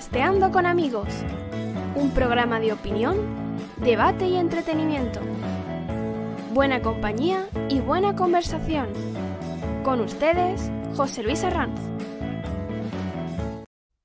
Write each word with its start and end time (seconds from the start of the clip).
Podcasteando 0.00 0.50
con 0.50 0.64
amigos. 0.64 1.08
Un 1.94 2.10
programa 2.14 2.58
de 2.58 2.72
opinión, 2.72 3.18
debate 3.84 4.26
y 4.28 4.36
entretenimiento. 4.36 5.20
Buena 6.54 6.80
compañía 6.80 7.46
y 7.68 7.80
buena 7.80 8.16
conversación. 8.16 8.88
Con 9.84 10.00
ustedes, 10.00 10.72
José 10.96 11.22
Luis 11.22 11.44
Arranz. 11.44 11.78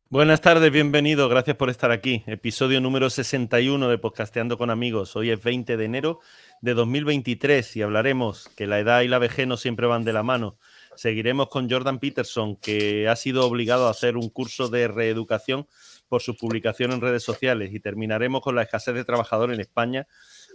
Buenas 0.10 0.42
tardes, 0.42 0.70
bienvenido, 0.70 1.30
gracias 1.30 1.56
por 1.56 1.70
estar 1.70 1.92
aquí. 1.92 2.24
Episodio 2.28 2.82
número 2.82 3.10
61 3.10 3.88
de 3.88 3.98
Podcasteando 3.98 4.58
con 4.58 4.72
amigos. 4.72 5.16
Hoy 5.16 5.30
es 5.30 5.42
20 5.42 5.78
de 5.78 5.86
enero 5.86 6.20
de 6.60 6.74
2023 6.74 7.74
y 7.78 7.84
hablaremos 7.84 8.50
que 8.58 8.68
la 8.68 8.80
edad 8.80 9.00
y 9.00 9.08
la 9.08 9.20
vejez 9.20 9.48
no 9.48 9.56
siempre 9.56 9.88
van 9.88 10.04
de 10.04 10.12
la 10.12 10.24
mano 10.24 10.58
Seguiremos 10.96 11.50
con 11.50 11.70
Jordan 11.70 12.00
Peterson, 12.00 12.56
que 12.56 13.08
ha 13.08 13.16
sido 13.16 13.46
obligado 13.46 13.88
a 13.88 13.92
hacer 13.92 14.18
un 14.18 14.30
curso 14.30 14.70
de 14.70 14.88
reeducación 14.88 15.68
por 16.08 16.22
su 16.22 16.38
publicación 16.38 16.92
en 16.92 17.02
redes 17.02 17.24
sociales. 17.24 17.74
Y 17.74 17.80
terminaremos 17.80 18.42
con 18.42 18.56
la 18.56 18.64
escasez 18.64 18.96
de 18.96 19.04
trabajadores 19.04 19.56
en 19.56 19.62
España, 19.62 20.08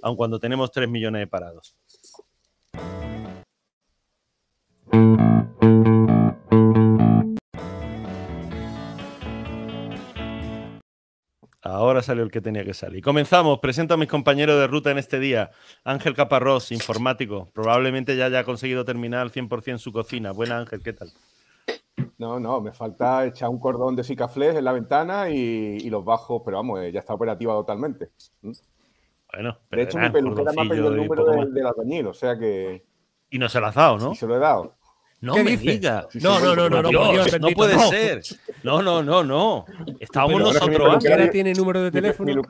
aun 0.03 0.17
cuando 0.17 0.39
tenemos 0.39 0.71
3 0.71 0.89
millones 0.89 1.21
de 1.21 1.27
parados. 1.27 1.77
Ahora 11.71 12.03
salió 12.03 12.23
el 12.23 12.31
que 12.31 12.41
tenía 12.41 12.65
que 12.65 12.75
salir. 12.75 13.03
Comenzamos. 13.03 13.59
Presento 13.61 13.95
a 13.95 13.97
mis 13.97 14.09
compañeros 14.09 14.59
de 14.59 14.67
ruta 14.67 14.91
en 14.91 14.99
este 14.99 15.19
día. 15.19 15.51
Ángel 15.85 16.15
Caparrós, 16.15 16.73
informático. 16.73 17.51
Probablemente 17.53 18.17
ya 18.17 18.27
haya 18.27 18.45
conseguido 18.45 18.85
terminar 18.85 19.21
al 19.21 19.33
100% 19.33 19.79
su 19.79 19.93
cocina. 19.93 20.33
Buena 20.33 20.59
Ángel, 20.59 20.83
¿qué 20.83 20.93
tal? 20.93 21.11
No, 22.19 22.39
no, 22.39 22.61
me 22.61 22.73
falta 22.73 23.25
echar 23.25 23.49
un 23.49 23.59
cordón 23.59 23.97
de 23.97 24.05
Sikaflex 24.05 24.57
en 24.57 24.65
la 24.65 24.73
ventana 24.73 25.31
y, 25.31 25.89
los 25.89 26.05
bajos, 26.05 26.43
pero 26.45 26.59
vamos, 26.59 26.81
eh, 26.81 26.93
ya 26.93 27.01
está 27.01 27.15
operativa 27.15 27.55
totalmente. 27.55 28.11
¿Mm? 28.43 28.53
Bueno, 29.33 29.59
de 29.71 29.83
hecho, 29.83 29.99
mi 29.99 30.11
peluquera 30.11 30.53
me 30.53 30.63
ha 30.63 30.69
pedido 30.69 30.89
el 30.89 30.97
número 30.97 31.25
del, 31.25 31.55
del 31.55 31.67
albañil, 31.67 32.09
o 32.09 32.15
sea 32.15 32.37
que. 32.37 32.85
Y 33.31 33.39
no 33.39 33.49
se 33.49 33.61
lo 33.61 33.67
has 33.67 33.75
dado, 33.75 33.97
¿no? 33.99 34.13
Y 34.13 34.17
se 34.17 34.27
lo 34.27 34.37
he 34.37 34.39
dado. 34.39 34.77
No 35.21 35.35
me 35.45 35.57
diga. 35.57 36.07
No, 36.15 36.41
no, 36.41 36.57
no, 36.57 36.71
no, 36.71 36.83
no, 36.83 36.91
no 36.91 37.51
puede 37.51 37.79
ser. 37.89 38.23
No, 38.63 38.83
no, 38.83 39.03
no, 39.03 39.23
no. 39.23 39.67
Estábamos 39.99 40.41
nosotros. 40.41 41.07
Ahora 41.07 41.31
tiene 41.31 41.53
número 41.53 41.83
de 41.83 41.91
teléfono. 41.91 42.43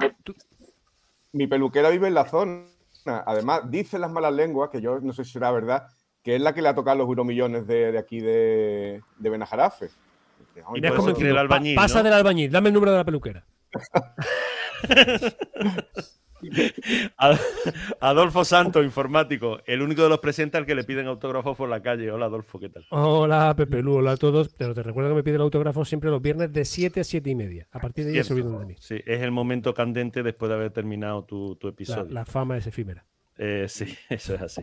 Mi, 1.33 1.47
peluquera 1.47 1.91
vive 1.91 2.09
en 2.09 2.15
la 2.15 2.29
zona. 2.29 2.65
Además, 3.05 3.63
dicen 3.71 4.01
las 4.01 4.11
malas 4.11 4.33
lenguas, 4.33 4.71
que 4.71 4.81
yo 4.81 5.01
no 5.01 5.13
sé 5.13 5.25
si 5.25 5.33
será 5.33 5.51
verdad, 5.51 5.87
que 6.23 6.37
es 6.37 6.41
la 6.41 6.55
que 6.55 6.63
le 6.63 6.69
ha 6.69 6.75
tocado 6.75 6.99
los 6.99 7.09
euromillones 7.09 7.67
de, 7.67 7.93
de 7.93 7.99
aquí 7.99 8.21
de, 8.21 9.01
de 9.19 9.31
Benajarafe. 9.31 9.87
es 9.87 10.93
como 10.93 11.09
el 11.09 11.39
albañil, 11.39 11.75
pasa 11.75 12.03
del 12.03 12.13
albañil, 12.13 12.51
dame 12.51 12.69
el 12.69 12.75
número 12.75 12.93
de 12.93 12.99
la 12.99 13.05
peluquera. 13.05 13.45
Adolfo 18.01 18.45
Santo, 18.45 18.83
informático, 18.83 19.59
el 19.67 19.83
único 19.83 20.03
de 20.03 20.09
los 20.09 20.19
presentes 20.19 20.59
al 20.59 20.67
que 20.67 20.75
le 20.75 20.85
piden 20.85 21.07
autógrafos 21.07 21.57
por 21.57 21.69
la 21.69 21.83
calle. 21.83 22.11
Hola 22.11 22.27
Adolfo, 22.27 22.59
¿qué 22.59 22.69
tal? 22.69 22.87
Hola 22.91 23.55
Pepe 23.57 23.83
Lu, 23.83 23.97
hola 23.97 24.13
a 24.13 24.17
todos. 24.17 24.49
Pero 24.57 24.75
te 24.75 24.83
recuerdo 24.83 25.11
que 25.11 25.17
me 25.17 25.23
piden 25.23 25.41
autógrafos 25.41 25.89
siempre 25.89 26.11
los 26.11 26.23
viernes 26.23 26.53
de 26.53 26.65
7 26.65 27.01
a 27.01 27.05
7 27.05 27.31
y 27.31 27.35
media. 27.35 27.69
A 27.73 27.81
partir 27.81 28.07
de 28.07 28.17
ahí 28.17 28.25
se 28.25 28.33
olvidan 28.33 28.59
de 28.61 28.67
mí. 28.67 28.77
Sí, 28.81 29.01
es 29.07 29.23
el 29.23 29.31
momento 29.31 29.75
candente 29.75 30.23
después 30.23 30.49
de 30.49 30.55
haber 30.55 30.71
terminado 30.71 31.25
tu, 31.25 31.59
episodio. 31.69 32.05
La, 32.05 32.21
la 32.21 32.25
fama 32.25 32.57
es 32.57 32.67
efímera. 32.67 33.05
Eh, 33.43 33.69
sí, 33.71 33.97
eso 34.11 34.35
es 34.35 34.43
así. 34.43 34.61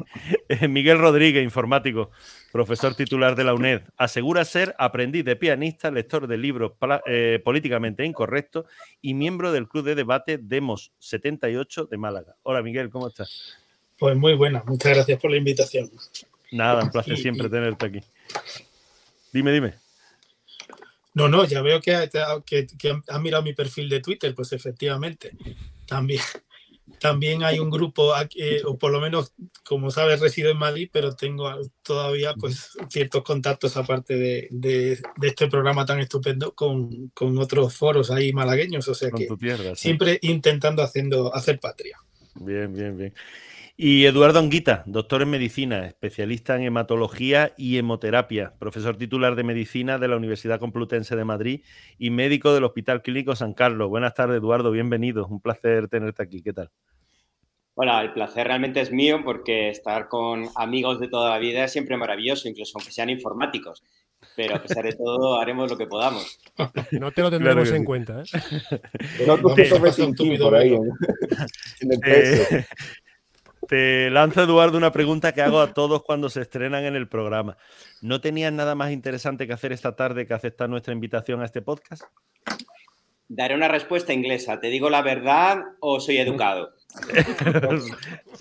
Eh, 0.47 0.67
Miguel 0.67 0.99
Rodríguez, 0.99 1.43
informático, 1.43 2.11
profesor 2.51 2.93
titular 2.93 3.35
de 3.35 3.43
la 3.43 3.55
UNED, 3.55 3.81
asegura 3.97 4.45
ser 4.45 4.75
aprendiz 4.77 5.25
de 5.25 5.35
pianista, 5.35 5.89
lector 5.89 6.27
de 6.27 6.37
libros 6.37 6.73
eh, 7.07 7.41
políticamente 7.43 8.05
incorrectos 8.05 8.65
y 9.01 9.15
miembro 9.15 9.51
del 9.51 9.67
club 9.67 9.83
de 9.83 9.95
debate 9.95 10.37
Demos 10.39 10.91
78 10.99 11.85
de 11.85 11.97
Málaga. 11.97 12.35
Hola 12.43 12.61
Miguel, 12.61 12.91
¿cómo 12.91 13.07
estás? 13.07 13.57
Pues 13.97 14.15
muy 14.15 14.35
buena, 14.35 14.63
muchas 14.67 14.93
gracias 14.93 15.19
por 15.19 15.31
la 15.31 15.37
invitación. 15.37 15.89
Nada, 16.51 16.83
un 16.83 16.91
placer 16.91 17.17
siempre 17.17 17.49
tenerte 17.49 17.87
aquí. 17.87 17.99
Dime, 19.33 19.51
dime. 19.51 19.73
No, 21.15 21.27
no, 21.27 21.45
ya 21.45 21.63
veo 21.63 21.81
que, 21.81 22.11
que, 22.45 22.67
que 22.67 23.01
has 23.07 23.21
mirado 23.21 23.41
mi 23.41 23.53
perfil 23.53 23.89
de 23.89 24.01
Twitter, 24.01 24.35
pues 24.35 24.53
efectivamente. 24.53 25.31
También, 25.87 26.21
también 26.99 27.43
hay 27.43 27.59
un 27.59 27.69
grupo, 27.69 28.13
eh, 28.35 28.61
o 28.65 28.77
por 28.77 28.91
lo 28.91 28.99
menos, 28.99 29.33
como 29.63 29.91
sabes, 29.91 30.19
resido 30.19 30.49
en 30.49 30.57
Madrid, 30.57 30.89
pero 30.91 31.15
tengo 31.15 31.49
todavía 31.83 32.33
pues 32.33 32.71
ciertos 32.89 33.23
contactos 33.23 33.77
aparte 33.77 34.15
de, 34.15 34.99
este 35.21 35.47
programa 35.47 35.85
tan 35.85 35.99
estupendo 35.99 36.53
con, 36.53 37.11
otros 37.37 37.75
foros 37.75 38.09
ahí 38.11 38.33
malagueños, 38.33 38.87
o 38.87 38.95
sea 38.95 39.11
que 39.11 39.27
siempre 39.75 40.19
intentando 40.21 40.81
haciendo, 40.81 41.33
hacer 41.35 41.59
patria. 41.59 41.97
Bien, 42.35 42.73
bien, 42.73 42.97
bien. 42.97 43.13
Y 43.79 44.05
Eduardo 44.05 44.39
Anguita, 44.39 44.81
doctor 44.87 45.21
en 45.21 45.29
medicina, 45.29 45.85
especialista 45.85 46.55
en 46.55 46.63
hematología 46.63 47.53
y 47.57 47.77
hemoterapia, 47.77 48.55
profesor 48.57 48.97
titular 48.97 49.35
de 49.35 49.43
medicina 49.43 49.99
de 49.99 50.07
la 50.07 50.17
Universidad 50.17 50.59
Complutense 50.59 51.15
de 51.15 51.23
Madrid 51.23 51.61
y 51.99 52.09
médico 52.09 52.55
del 52.55 52.63
Hospital 52.63 53.03
Clínico 53.03 53.35
San 53.35 53.53
Carlos. 53.53 53.87
Buenas 53.87 54.15
tardes, 54.15 54.39
Eduardo, 54.39 54.71
bienvenido. 54.71 55.27
Un 55.27 55.41
placer 55.41 55.89
tenerte 55.89 56.23
aquí. 56.23 56.41
¿Qué 56.41 56.53
tal? 56.53 56.71
Hola, 57.75 58.01
el 58.01 58.13
placer 58.13 58.47
realmente 58.47 58.81
es 58.81 58.91
mío 58.91 59.21
porque 59.23 59.69
estar 59.69 60.07
con 60.07 60.49
amigos 60.55 60.99
de 60.99 61.09
toda 61.09 61.29
la 61.29 61.37
vida 61.37 61.63
es 61.63 61.71
siempre 61.71 61.97
maravilloso, 61.97 62.49
incluso 62.49 62.79
aunque 62.79 62.91
sean 62.91 63.11
informáticos. 63.11 63.83
Pero 64.35 64.55
a 64.55 64.59
pesar 64.59 64.85
de 64.85 64.93
todo, 64.93 65.39
haremos 65.39 65.69
lo 65.69 65.77
que 65.77 65.85
podamos. 65.85 66.39
No 66.93 67.11
te 67.11 67.21
lo 67.21 67.29
tendremos 67.29 67.69
en 67.69 67.85
cuenta. 67.85 68.23
¿eh? 68.23 68.79
No, 69.27 69.37
por 69.37 70.55
ahí. 70.55 70.73
En 70.73 71.91
el 71.91 71.99
eh, 72.03 72.65
te 73.67 74.09
lanzo, 74.09 74.43
Eduardo, 74.43 74.77
una 74.77 74.91
pregunta 74.91 75.33
que 75.33 75.41
hago 75.41 75.59
a 75.59 75.73
todos 75.73 76.03
cuando 76.03 76.29
se 76.29 76.41
estrenan 76.41 76.85
en 76.85 76.95
el 76.95 77.07
programa. 77.07 77.57
¿No 78.01 78.21
tenías 78.21 78.53
nada 78.53 78.75
más 78.75 78.91
interesante 78.91 79.47
que 79.47 79.53
hacer 79.53 79.71
esta 79.71 79.95
tarde 79.95 80.25
que 80.25 80.33
aceptar 80.33 80.69
nuestra 80.69 80.93
invitación 80.93 81.41
a 81.41 81.45
este 81.45 81.61
podcast? 81.61 82.03
Daré 83.29 83.55
una 83.55 83.67
respuesta 83.67 84.13
inglesa. 84.13 84.59
¿Te 84.59 84.67
digo 84.67 84.89
la 84.89 85.01
verdad 85.01 85.59
o 85.81 85.99
soy 85.99 86.17
educado? 86.17 86.73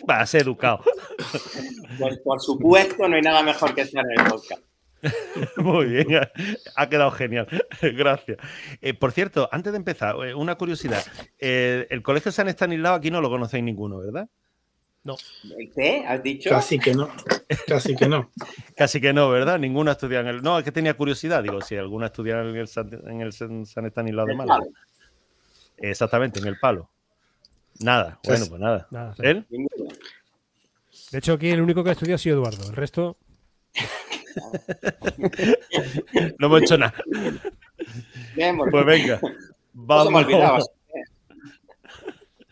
Va 0.08 0.20
a 0.20 0.26
ser 0.26 0.42
educado. 0.42 0.80
Pues 1.98 2.18
por 2.18 2.40
supuesto, 2.40 3.08
no 3.08 3.16
hay 3.16 3.22
nada 3.22 3.42
mejor 3.42 3.74
que 3.74 3.80
estar 3.80 4.04
en 4.04 4.20
el 4.20 4.30
podcast. 4.30 4.62
Muy 5.56 5.86
bien, 5.86 6.06
ha 6.76 6.88
quedado 6.88 7.10
genial. 7.10 7.46
Gracias. 7.82 8.38
Eh, 8.80 8.94
por 8.94 9.12
cierto, 9.12 9.48
antes 9.52 9.72
de 9.72 9.78
empezar, 9.78 10.16
eh, 10.24 10.34
una 10.34 10.56
curiosidad. 10.56 11.04
Eh, 11.38 11.86
el 11.90 12.02
Colegio 12.02 12.32
San 12.32 12.48
Estanislao 12.48 12.94
aquí 12.94 13.10
no 13.10 13.20
lo 13.20 13.30
conocéis 13.30 13.64
ninguno, 13.64 13.98
¿verdad? 13.98 14.28
No. 15.06 15.16
¿Qué? 15.72 16.04
¿Has 16.04 16.20
dicho? 16.20 16.50
Casi 16.50 16.80
que 16.80 16.92
no. 16.92 17.08
Casi 17.68 17.94
que 17.94 18.08
no. 18.08 18.32
Casi 18.76 19.00
que 19.00 19.12
no, 19.12 19.30
¿verdad? 19.30 19.56
Ninguna 19.56 19.92
estudia 19.92 20.18
en 20.18 20.26
el. 20.26 20.42
No, 20.42 20.58
es 20.58 20.64
que 20.64 20.72
tenía 20.72 20.94
curiosidad. 20.94 21.44
Digo, 21.44 21.60
si 21.60 21.76
alguna 21.76 22.06
estudia 22.06 22.40
en 22.40 22.56
el, 22.56 22.68
en 23.06 23.20
el 23.20 23.32
San 23.32 23.86
Estanislao 23.86 24.26
de 24.26 24.34
Málaga. 24.34 24.64
Exactamente, 25.76 26.40
en 26.40 26.48
el 26.48 26.58
palo. 26.58 26.90
Nada, 27.78 28.18
bueno, 28.24 28.46
pues 28.48 28.60
nada. 28.60 28.88
¿Él? 29.18 29.46
De 31.12 31.18
hecho, 31.18 31.34
aquí 31.34 31.50
el 31.50 31.60
único 31.60 31.84
que 31.84 31.90
ha 31.90 31.92
estudiado 31.92 32.16
ha 32.16 32.18
sido 32.18 32.38
Eduardo. 32.38 32.68
El 32.68 32.74
resto. 32.74 33.16
no 36.38 36.46
hemos 36.46 36.62
hecho 36.62 36.78
nada. 36.78 36.94
pues 38.72 38.86
venga. 38.86 39.20
Vamos. 39.72 40.68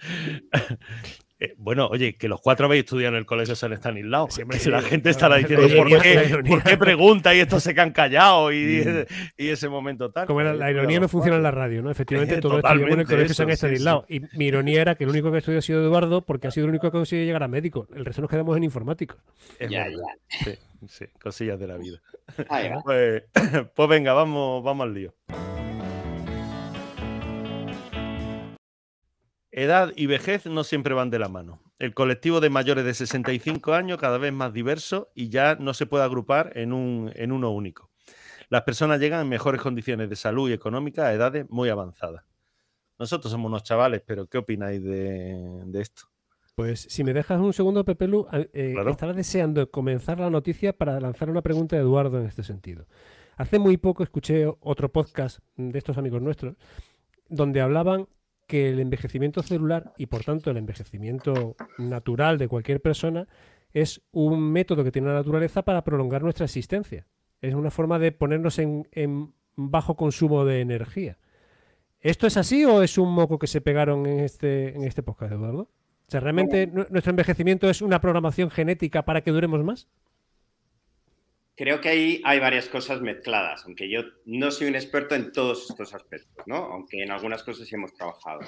Eh, 1.44 1.55
bueno, 1.59 1.88
oye, 1.88 2.16
que 2.16 2.27
los 2.27 2.41
cuatro 2.41 2.66
habéis 2.66 2.84
estudiado 2.84 3.15
en 3.15 3.19
el 3.19 3.27
Colegio 3.27 3.55
San 3.55 3.73
Estanislao. 3.73 4.31
Siempre 4.31 4.58
si 4.58 4.70
la 4.70 4.81
gente 4.81 5.11
estará 5.11 5.37
diciendo, 5.37 5.67
¿por 5.76 6.00
qué, 6.00 6.43
¿por 6.46 6.62
qué 6.62 6.79
pregunta? 6.79 7.35
Y 7.35 7.41
estos 7.41 7.62
se 7.62 7.79
han 7.79 7.93
callado 7.93 8.50
y, 8.50 8.82
y, 9.37 9.49
ese 9.49 9.69
momento 9.69 10.11
tal. 10.11 10.26
Como 10.26 10.41
la, 10.41 10.70
ironía 10.70 11.00
no 11.00 11.08
funciona 11.08 11.37
en 11.37 11.43
la 11.43 11.50
radio, 11.50 11.82
¿no? 11.82 11.91
Efectivamente, 11.91 12.41
todos 12.41 12.64
estudiamos 12.64 12.94
en 12.94 13.00
el 13.00 13.06
Colegio 13.06 13.35
San 13.35 13.50
Estanislao. 13.50 14.06
Y 14.08 14.20
mi 14.37 14.46
ironía 14.46 14.81
era 14.81 14.94
que 14.94 15.05
el 15.05 15.11
único 15.11 15.31
que 15.31 15.38
estudiado 15.38 15.58
ha 15.58 15.62
sido 15.62 15.82
Eduardo 15.82 16.23
porque 16.23 16.46
ha 16.46 16.50
sido 16.50 16.64
el 16.64 16.70
único 16.70 16.82
que 16.82 16.88
ha 16.88 16.93
conseguido 16.93 17.26
llegar 17.26 17.43
a 17.43 17.49
médico. 17.49 17.88
El 17.94 18.06
resto 18.06 18.23
nos 18.23 18.31
quedamos 18.31 18.56
en 18.56 18.64
informáticos. 18.64 19.19
ya, 19.61 19.69
ya. 19.69 19.88
Sí, 20.29 20.58
sí, 20.88 21.05
cosillas 21.20 21.61
de 21.61 21.67
la 21.67 21.76
vida. 21.76 22.00
Pues, 22.85 23.25
pues 23.75 23.88
venga, 23.88 24.14
vamos, 24.14 24.64
vamos 24.64 24.85
al 24.85 24.94
lío. 24.94 25.14
Edad 29.56 29.92
y 29.94 30.06
vejez 30.06 30.46
no 30.46 30.64
siempre 30.64 30.94
van 30.94 31.10
de 31.10 31.20
la 31.20 31.28
mano. 31.28 31.62
El 31.78 31.94
colectivo 31.94 32.40
de 32.40 32.50
mayores 32.50 32.84
de 32.84 32.92
65 32.92 33.72
años 33.72 33.98
cada 33.98 34.18
vez 34.18 34.32
más 34.32 34.52
diverso 34.52 35.12
y 35.14 35.28
ya 35.28 35.54
no 35.54 35.74
se 35.74 35.86
puede 35.86 36.02
agrupar 36.02 36.50
en, 36.56 36.72
un, 36.72 37.12
en 37.14 37.30
uno 37.30 37.52
único. 37.52 37.90
Las 38.48 38.62
personas 38.62 38.98
llegan 38.98 39.20
en 39.20 39.28
mejores 39.28 39.60
condiciones 39.60 40.10
de 40.10 40.16
salud 40.16 40.50
y 40.50 40.52
económica 40.52 41.06
a 41.06 41.12
edades 41.12 41.48
muy 41.50 41.68
avanzadas. 41.68 42.24
Nosotros 42.98 43.30
somos 43.30 43.48
unos 43.48 43.62
chavales, 43.62 44.02
pero 44.04 44.26
¿qué 44.26 44.38
opináis 44.38 44.82
de, 44.82 45.64
esto? 45.74 46.02
Pues 46.56 46.80
si 46.80 47.04
me 47.04 47.12
dejas 47.12 47.40
un 47.40 47.52
segundo, 47.52 47.84
Pepe 47.84 48.08
Lu, 48.08 48.26
eh, 48.32 48.74
estaba 48.88 49.12
deseando 49.12 49.70
comenzar 49.70 50.18
la 50.18 50.30
noticia 50.30 50.72
para 50.72 50.98
lanzar 50.98 51.30
una 51.30 51.42
pregunta 51.42 51.76
a 51.76 51.80
Eduardo 51.80 52.20
en 52.20 52.26
este 52.26 52.42
sentido. 52.42 52.86
Hace 53.36 53.60
muy 53.60 53.76
poco 53.76 54.02
escuché 54.02 54.46
otro 54.60 54.90
podcast 54.90 55.38
de 55.56 55.78
estos 55.78 55.96
amigos 55.96 56.22
nuestros 56.22 56.56
donde 57.28 57.60
hablaban 57.60 58.08
que 58.54 58.68
el 58.68 58.78
envejecimiento 58.78 59.42
celular 59.42 59.94
y 59.98 60.06
por 60.06 60.22
tanto 60.22 60.48
el 60.48 60.58
envejecimiento 60.58 61.56
natural 61.76 62.38
de 62.38 62.46
cualquier 62.46 62.80
persona 62.80 63.26
es 63.72 64.00
un 64.12 64.52
método 64.52 64.84
que 64.84 64.92
tiene 64.92 65.08
la 65.08 65.14
naturaleza 65.14 65.62
para 65.62 65.82
prolongar 65.82 66.22
nuestra 66.22 66.44
existencia. 66.44 67.04
Es 67.40 67.52
una 67.54 67.72
forma 67.72 67.98
de 67.98 68.12
ponernos 68.12 68.60
en, 68.60 68.86
bajo 69.56 69.96
consumo 69.96 70.44
de 70.44 70.60
energía. 70.60 71.18
¿Esto 71.98 72.28
es 72.28 72.36
así 72.36 72.64
o 72.64 72.84
es 72.84 72.96
un 72.96 73.12
moco 73.12 73.40
que 73.40 73.48
se 73.48 73.60
pegaron 73.60 74.06
en 74.06 74.20
este, 74.20 74.76
en 74.76 74.84
este 74.84 75.02
podcast, 75.02 75.32
Eduardo? 75.32 75.62
O 76.06 76.10
sea, 76.10 76.20
¿realmente 76.20 76.68
nuestro 76.68 77.10
envejecimiento 77.10 77.68
es 77.68 77.82
una 77.82 78.00
programación 78.00 78.50
genética 78.50 79.04
para 79.04 79.22
que 79.22 79.32
duremos 79.32 79.64
más? 79.64 79.88
Creo 81.56 81.80
que 81.80 81.88
ahí 81.88 82.22
hay 82.24 82.40
varias 82.40 82.68
cosas 82.68 83.00
mezcladas, 83.00 83.64
aunque 83.64 83.88
yo 83.88 84.02
no 84.24 84.50
soy 84.50 84.66
un 84.66 84.74
experto 84.74 85.14
en 85.14 85.30
todos 85.30 85.70
estos 85.70 85.94
aspectos, 85.94 86.44
¿no? 86.46 86.56
aunque 86.56 87.02
en 87.02 87.12
algunas 87.12 87.44
cosas 87.44 87.68
sí 87.68 87.74
hemos 87.76 87.94
trabajado. 87.94 88.40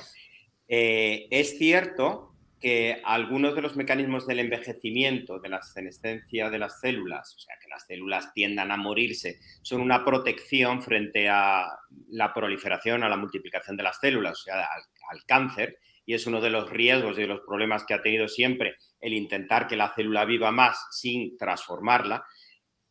Eh, 0.66 1.28
es 1.30 1.56
cierto 1.56 2.32
que 2.60 3.00
algunos 3.04 3.54
de 3.54 3.62
los 3.62 3.76
mecanismos 3.76 4.26
del 4.26 4.40
envejecimiento, 4.40 5.38
de 5.38 5.50
la 5.50 5.62
senescencia 5.62 6.50
de 6.50 6.58
las 6.58 6.80
células, 6.80 7.34
o 7.36 7.38
sea, 7.38 7.54
que 7.62 7.68
las 7.68 7.86
células 7.86 8.32
tiendan 8.32 8.72
a 8.72 8.76
morirse, 8.76 9.38
son 9.62 9.82
una 9.82 10.04
protección 10.04 10.82
frente 10.82 11.28
a 11.28 11.66
la 12.08 12.32
proliferación, 12.32 13.04
a 13.04 13.08
la 13.08 13.16
multiplicación 13.16 13.76
de 13.76 13.82
las 13.84 14.00
células, 14.00 14.40
o 14.40 14.42
sea, 14.42 14.60
al, 14.60 14.82
al 15.10 15.24
cáncer, 15.26 15.78
y 16.06 16.14
es 16.14 16.26
uno 16.26 16.40
de 16.40 16.50
los 16.50 16.70
riesgos 16.70 17.18
y 17.18 17.22
de 17.22 17.26
los 17.26 17.40
problemas 17.40 17.84
que 17.84 17.94
ha 17.94 18.02
tenido 18.02 18.26
siempre 18.28 18.76
el 19.00 19.12
intentar 19.12 19.66
que 19.66 19.76
la 19.76 19.92
célula 19.94 20.24
viva 20.24 20.50
más 20.50 20.86
sin 20.92 21.36
transformarla. 21.36 22.24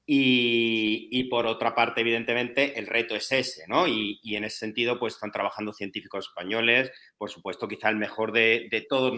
Y, 0.08 1.24
por 1.30 1.48
otra 1.48 1.74
parte, 1.74 2.02
evidentemente, 2.02 2.78
el 2.78 2.86
reto 2.86 3.16
es 3.16 3.32
ese, 3.32 3.68
¿no? 3.68 3.88
Y, 3.88 4.20
en 4.24 4.44
ese 4.44 4.58
sentido, 4.58 5.00
pues 5.00 5.16
están 5.16 5.32
trabajando 5.32 5.74
científicos 5.74 6.28
españoles, 6.28 6.92
por 7.18 7.32
supuesto, 7.32 7.68
quizá 7.68 7.90
el 7.90 7.96
mejor 7.96 8.32
de, 8.32 8.86
todos 8.88 9.18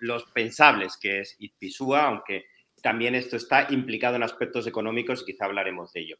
los, 0.00 0.24
pensables, 0.32 0.96
que 0.96 1.20
es 1.20 1.36
Izpisúa, 1.38 2.06
aunque 2.06 2.46
también 2.82 3.14
esto 3.14 3.36
está 3.36 3.68
implicado 3.70 4.16
en 4.16 4.24
aspectos 4.24 4.66
económicos 4.66 5.22
y 5.22 5.32
quizá 5.32 5.44
hablaremos 5.44 5.92
de 5.92 6.00
ello. 6.00 6.16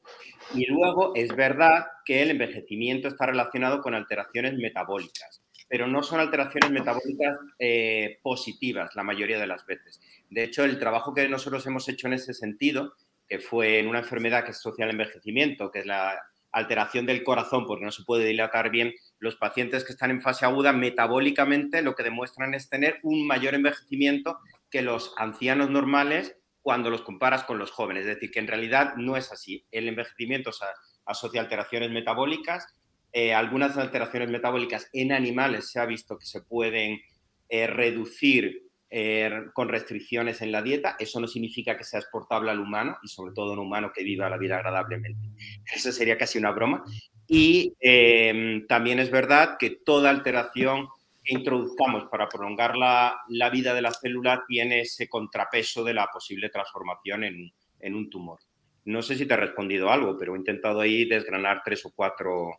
Y 0.55 0.67
luego, 0.67 1.13
es 1.15 1.35
verdad 1.35 1.85
que 2.05 2.23
el 2.23 2.31
envejecimiento 2.31 3.09
está 3.09 3.27
relacionado 3.27 3.83
con 3.83 3.95
alteraciones 3.95 4.55
metabólicas, 4.55 5.43
pero 5.69 5.89
no 5.89 6.03
son 6.03 6.21
alteraciones 6.21 6.71
metabólicas 6.71 7.37
eh, 7.59 8.19
positivas 8.23 8.95
la 8.95 9.03
mayoría 9.03 9.39
de 9.39 9.47
las 9.47 9.67
veces. 9.67 10.01
De 10.31 10.45
hecho, 10.45 10.65
el 10.65 10.79
trabajo 10.79 11.13
que 11.13 11.29
nosotros 11.29 11.67
hemos 11.67 11.89
hecho 11.89 12.07
en 12.07 12.15
ese 12.15 12.33
sentido 12.33 12.95
que 13.29 13.39
fue 13.39 13.79
en 13.79 13.89
una 13.89 14.01
enfermedad 14.01 14.45
que 14.45 14.51
es 14.51 14.61
social 14.61 14.91
envejecimiento, 14.91 15.71
que 15.71 15.81
es 15.81 15.87
la 15.87 16.19
alteración 16.53 17.05
del 17.05 17.25
corazón 17.25 17.67
porque 17.67 17.85
no 17.85 17.91
se 17.91 18.05
puede 18.05 18.27
dilatar 18.27 18.71
bien, 18.71 18.95
los 19.19 19.37
pacientes 19.37 19.85
que 19.85 19.93
están 19.93 20.11
en 20.11 20.23
fase 20.23 20.45
aguda 20.45 20.73
metabólicamente 20.73 21.83
lo 21.83 21.95
que 21.95 22.05
demuestran 22.05 22.55
es 22.55 22.69
tener 22.69 23.01
un 23.03 23.27
mayor 23.27 23.55
envejecimiento 23.55 24.39
que 24.71 24.83
los 24.83 25.15
ancianos 25.17 25.71
normales 25.71 26.37
cuando 26.63 26.91
los 26.91 27.03
comparas 27.03 27.45
con 27.45 27.59
los 27.59 27.71
jóvenes. 27.71 28.07
Es 28.07 28.15
decir, 28.15 28.31
que 28.31 28.39
en 28.39 28.47
realidad 28.47 28.95
no 28.97 29.17
es 29.17 29.31
así. 29.33 29.67
El 29.71 29.89
envejecimiento 29.89 30.51
se 30.51 30.65
asocia 31.05 31.41
alteraciones 31.41 31.91
metabólicas. 31.91 32.67
Eh, 33.13 33.35
algunas 33.35 33.77
alteraciones 33.77 34.31
metabólicas 34.31 34.89
en 34.93 35.13
animales 35.13 35.71
se 35.71 35.79
ha 35.79 35.87
visto 35.87 36.17
que 36.19 36.25
se 36.25 36.41
pueden 36.41 37.01
eh, 37.49 37.67
reducir 37.67 38.63
eh, 38.97 39.47
con 39.53 39.69
restricciones 39.69 40.41
en 40.41 40.53
la 40.53 40.63
dieta, 40.63 40.95
eso 41.01 41.19
no 41.19 41.27
significa 41.27 41.77
que 41.77 41.83
sea 41.83 41.99
exportable 41.99 42.53
al 42.53 42.61
humano 42.61 42.97
y 43.03 43.09
sobre 43.09 43.35
todo 43.35 43.53
un 43.55 43.59
humano 43.59 43.91
que 43.93 44.05
viva 44.05 44.31
la 44.31 44.39
vida 44.39 44.55
agradablemente. 44.55 45.31
Eso 45.75 45.91
sería 45.91 46.17
casi 46.17 46.39
una 46.39 46.53
broma. 46.53 46.85
Y 47.27 47.75
em, 47.81 48.69
también 48.69 49.01
es 49.01 49.11
verdad 49.11 49.57
que 49.59 49.71
toda 49.85 50.11
alteración 50.11 50.87
que 51.25 51.35
introduzcamos 51.35 52.05
para 52.05 52.29
prolongar 52.29 52.77
la, 52.77 53.19
la, 53.31 53.51
vida 53.51 53.75
de 53.75 53.83
la 53.83 53.91
célula 53.91 54.45
tiene 54.47 54.83
ese 54.83 55.09
contrapeso 55.09 55.83
de 55.83 55.95
la 55.95 56.07
posible 56.13 56.49
transformación 56.49 57.25
en, 57.25 57.53
en 57.81 57.95
un 57.97 58.09
tumor. 58.09 58.39
No 58.85 59.03
sé 59.03 59.17
si 59.17 59.27
te 59.27 59.35
he 59.35 59.39
respondido 59.39 59.91
algo, 59.91 60.17
pero 60.17 60.37
he 60.37 60.39
intentado 60.39 60.81
ahí 60.81 61.05
desgranar 61.05 61.63
tres 61.65 61.85
o 61.85 61.91
cuatro 61.93 62.59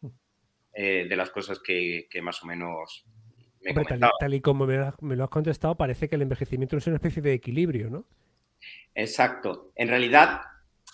eh, 0.73 1.05
de 1.07 1.15
las 1.15 1.29
cosas 1.29 1.61
que, 1.61 2.07
que 2.09 2.21
más 2.21 2.43
o 2.43 2.47
menos 2.47 3.05
tal, 4.19 4.33
y 4.33 4.41
como 4.41 4.65
me, 4.65 5.15
lo 5.15 5.23
has 5.23 5.29
contestado, 5.29 5.75
parece 5.75 6.07
que 6.09 6.15
el 6.15 6.21
envejecimiento 6.21 6.77
es 6.77 6.87
una 6.87 6.97
especie 6.97 7.21
de 7.21 7.33
equilibrio, 7.33 7.89
¿no? 7.89 8.05
Exacto. 8.93 9.71
En 9.75 9.89
realidad, 9.89 10.41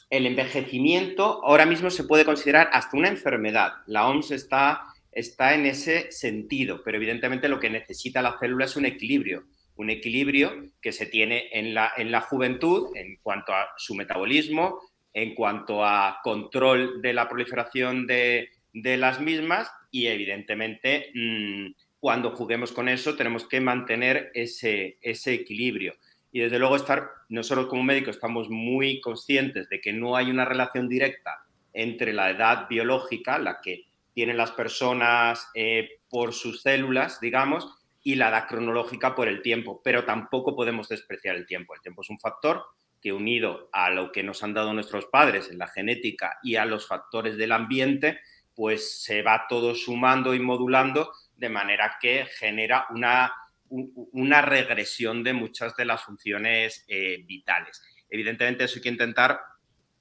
el 0.10 0.26
envejecimiento 0.26 1.44
ahora 1.44 1.66
mismo 1.66 1.90
se 1.90 2.04
puede 2.04 2.26
considerar 2.26 2.70
hasta 2.74 2.98
una 2.98 3.08
enfermedad. 3.08 3.74
La 3.88 4.08
OMS 4.08 4.32
está, 4.32 4.82
está 5.12 5.54
en 5.54 5.66
ese 5.66 6.12
sentido, 6.12 6.82
pero 6.84 6.98
evidentemente 6.98 7.48
lo 7.48 7.60
que 7.60 7.70
necesita 7.70 8.22
la 8.22 8.38
célula 8.40 8.66
es 8.66 8.76
un 8.76 8.86
equilibrio. 8.86 9.46
Un 9.76 9.90
equilibrio 9.90 10.70
que 10.82 10.92
se 10.92 11.06
tiene 11.06 11.50
en 11.54 11.74
la, 11.74 11.92
en 11.98 12.12
la 12.12 12.22
juventud 12.22 12.96
en 12.96 13.18
cuanto 13.22 13.54
a 13.54 13.70
su 13.78 13.96
metabolismo, 13.96 14.80
en 15.14 15.36
cuanto 15.36 15.86
a 15.86 16.20
control 16.24 17.02
de 17.02 17.14
la 17.14 17.28
proliferación 17.28 18.08
de, 18.08 18.50
las 18.74 19.20
mismas 19.20 19.72
y 19.92 20.08
evidentemente 20.08 21.12
mm, 21.14 21.68
cuando 22.02 22.32
juguemos 22.32 22.72
con 22.72 22.90
eso 22.90 23.16
tenemos 23.16 23.46
que 23.46 23.62
mantener 23.62 24.32
ese, 24.34 24.98
ese 25.02 25.36
equilibrio. 25.36 25.94
Y 26.32 26.40
desde 26.40 26.58
luego 26.58 26.76
estar, 26.76 27.12
nosotros 27.30 27.68
como 27.68 27.84
médicos 27.84 28.16
estamos 28.16 28.50
muy 28.50 29.00
conscientes 29.02 29.70
de 29.70 29.80
que 29.80 29.94
no 29.94 30.16
hay 30.16 30.32
una 30.32 30.44
relación 30.44 30.90
directa 30.90 31.46
entre 31.74 32.12
la 32.12 32.32
edad 32.32 32.68
biológica, 32.68 33.38
la 33.38 33.62
que 33.62 33.86
tienen 34.14 34.36
las 34.36 34.50
personas 34.50 35.48
eh, 35.54 36.00
por 36.10 36.34
sus 36.34 36.64
células, 36.64 37.22
digamos, 37.22 37.72
y 38.02 38.16
la 38.16 38.30
edad 38.30 38.48
cronológica 38.48 39.14
por 39.14 39.28
el 39.28 39.44
tiempo, 39.44 39.80
pero 39.84 40.04
tampoco 40.04 40.56
podemos 40.56 40.90
despreciar 40.90 41.36
el 41.36 41.46
tiempo. 41.46 41.76
El 41.76 41.82
tiempo 41.82 42.02
es 42.02 42.10
un 42.10 42.20
factor 42.20 42.64
que 43.00 43.14
unido 43.14 43.70
a 43.72 43.92
lo 43.92 44.12
que 44.12 44.24
nos 44.24 44.42
han 44.44 44.56
dado 44.56 44.74
nuestros 44.74 45.06
padres 45.06 45.52
en 45.52 45.60
la 45.60 45.68
genética 45.68 46.40
y 46.42 46.56
a 46.56 46.66
los 46.66 46.88
factores 46.88 47.38
del 47.38 47.52
ambiente, 47.52 48.20
pues 48.56 49.04
se 49.04 49.22
va 49.22 49.46
todo 49.48 49.76
sumando 49.76 50.34
y 50.34 50.40
modulando 50.40 51.12
de 51.42 51.50
manera 51.50 51.98
que 52.00 52.28
genera 52.38 52.86
una, 52.92 53.34
una 53.68 54.42
regresión 54.44 55.24
de 55.24 55.34
muchas 55.34 55.76
de 55.76 55.86
las 55.86 56.04
funciones 56.04 56.86
eh, 56.88 57.24
vitales. 57.26 57.82
Evidentemente 58.08 58.66
eso 58.66 58.76
hay 58.76 58.84
que 58.84 58.90
intentar 58.90 59.40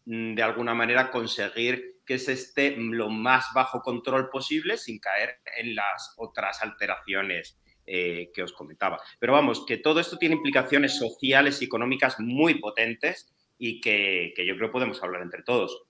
mm, 0.05 0.35
de 0.35 0.43
alguna 0.43 0.75
manera 0.75 1.11
conseguir 1.11 2.03
que 2.05 2.19
se 2.19 2.35
esté 2.35 2.77
lo 2.77 3.09
más 3.09 3.47
bajo 3.55 3.81
control 3.81 4.29
posible 4.29 4.77
sin 4.77 4.99
caer 4.99 5.39
en 5.57 5.75
las 5.75 6.15
otras 6.19 6.61
alteraciones 6.63 7.59
eh, 7.87 8.31
que 8.35 8.43
os 8.43 8.53
comentaba. 8.53 9.01
Pero 9.19 9.33
vamos, 9.33 9.65
que 9.67 9.79
todo 9.79 9.99
esto 9.99 10.19
tiene 10.19 10.35
implicaciones 10.35 10.99
sociales 10.99 11.63
y 11.63 11.65
económicas 11.65 12.21
muy 12.21 12.61
potentes 12.61 13.33
y 13.57 13.81
que, 13.81 14.35
que 14.37 14.47
yo 14.47 14.57
creo 14.57 14.71
podemos 14.71 15.03
hablar 15.03 15.23
entre 15.23 15.43
todos. 15.43 15.90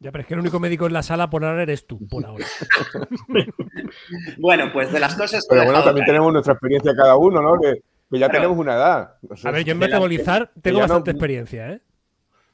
Ya, 0.00 0.12
pero 0.12 0.22
es 0.22 0.28
que 0.28 0.34
el 0.34 0.40
único 0.40 0.60
médico 0.60 0.86
en 0.86 0.92
la 0.92 1.02
sala 1.02 1.28
por 1.28 1.44
ahora 1.44 1.62
eres 1.62 1.86
tú, 1.86 2.06
por 2.06 2.24
ahora. 2.24 2.46
bueno, 4.38 4.70
pues 4.72 4.92
de 4.92 5.00
las 5.00 5.16
cosas 5.16 5.44
Pero 5.48 5.64
bueno, 5.64 5.82
también 5.82 6.06
tenemos 6.06 6.32
nuestra 6.32 6.52
experiencia 6.52 6.94
cada 6.94 7.16
uno, 7.16 7.42
¿no? 7.42 7.60
Que, 7.60 7.82
ya 8.16 8.28
tenemos 8.28 8.56
una 8.56 8.74
edad. 8.74 9.14
a 9.44 9.50
ver, 9.50 9.64
yo 9.64 9.72
en 9.72 9.78
metabolizar 9.78 10.50
tengo 10.62 10.78
bastante 10.80 11.10
experiencia, 11.10 11.72
¿eh? 11.72 11.80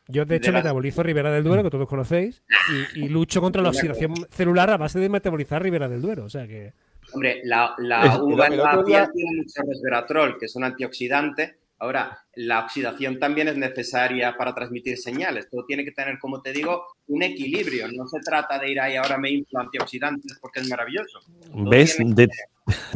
Yo, 0.06 0.26
de 0.26 0.36
hecho, 0.36 0.52
metabolizo 0.52 1.02
Ribera 1.02 1.30
del 1.30 1.44
Duero, 1.44 1.62
que 1.62 1.70
todos 1.70 1.88
conocéis, 1.88 2.42
y, 2.94 3.08
lucho 3.08 3.40
contra 3.40 3.62
la 3.62 3.68
oxidación 3.70 4.14
celular 4.30 4.70
a 4.70 4.76
base 4.76 4.98
de 4.98 5.08
metabolizar 5.08 5.62
Ribera 5.62 5.88
del 5.88 6.02
Duero. 6.02 6.24
O 6.24 6.30
sea 6.30 6.46
que. 6.46 6.72
Hombre, 7.12 7.40
la, 7.44 7.74
la 7.78 8.22
uva 8.22 8.46
en 8.46 8.56
la 8.56 8.82
piel 8.84 9.06
tiene 9.12 9.30
mucho 9.36 9.62
resveratrol, 9.66 10.38
que 10.38 10.46
es 10.46 10.56
un 10.56 10.64
antioxidante, 10.64 11.58
Ahora, 11.84 12.18
la 12.36 12.60
oxidación 12.60 13.18
también 13.18 13.48
es 13.48 13.58
necesaria 13.58 14.34
para 14.38 14.54
transmitir 14.54 14.96
señales. 14.96 15.50
Todo 15.50 15.66
tiene 15.66 15.84
que 15.84 15.92
tener, 15.92 16.18
como 16.18 16.40
te 16.40 16.50
digo, 16.50 16.86
un 17.08 17.22
equilibrio. 17.22 17.88
No 17.88 18.06
se 18.06 18.20
trata 18.20 18.58
de 18.58 18.70
ir 18.70 18.80
ahí 18.80 18.96
ahora 18.96 19.18
me 19.18 19.30
inflo 19.30 19.60
antioxidantes 19.60 20.38
porque 20.40 20.60
es 20.60 20.68
maravilloso. 20.70 21.20
¿Ves? 21.52 21.98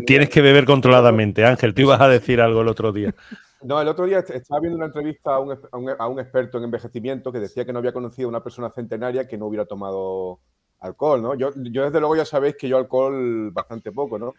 Tienes 0.06 0.30
que 0.30 0.40
beber 0.40 0.64
controladamente. 0.64 1.44
Ángel, 1.44 1.74
tú 1.74 1.82
ibas 1.82 2.00
a 2.00 2.08
decir 2.08 2.40
algo 2.40 2.62
el 2.62 2.68
otro 2.68 2.90
día. 2.90 3.14
No, 3.60 3.78
el 3.78 3.88
otro 3.88 4.06
día 4.06 4.20
estaba 4.20 4.60
viendo 4.60 4.78
una 4.78 4.86
entrevista 4.86 5.34
a 5.34 6.08
un, 6.08 6.18
experto 6.18 6.56
en 6.56 6.64
envejecimiento 6.64 7.30
que 7.30 7.40
decía 7.40 7.66
que 7.66 7.74
no 7.74 7.80
había 7.80 7.92
conocido 7.92 8.28
a 8.28 8.30
una 8.30 8.42
persona 8.42 8.70
centenaria 8.70 9.28
que 9.28 9.36
no 9.36 9.48
hubiera 9.48 9.66
tomado 9.66 10.40
alcohol, 10.80 11.20
¿no? 11.20 11.34
Yo, 11.34 11.50
yo 11.56 11.84
desde 11.84 12.00
luego 12.00 12.16
ya 12.16 12.24
sabéis 12.24 12.56
que 12.56 12.68
yo 12.68 12.78
alcohol 12.78 13.50
bastante 13.50 13.92
poco, 13.92 14.18
¿no? 14.18 14.32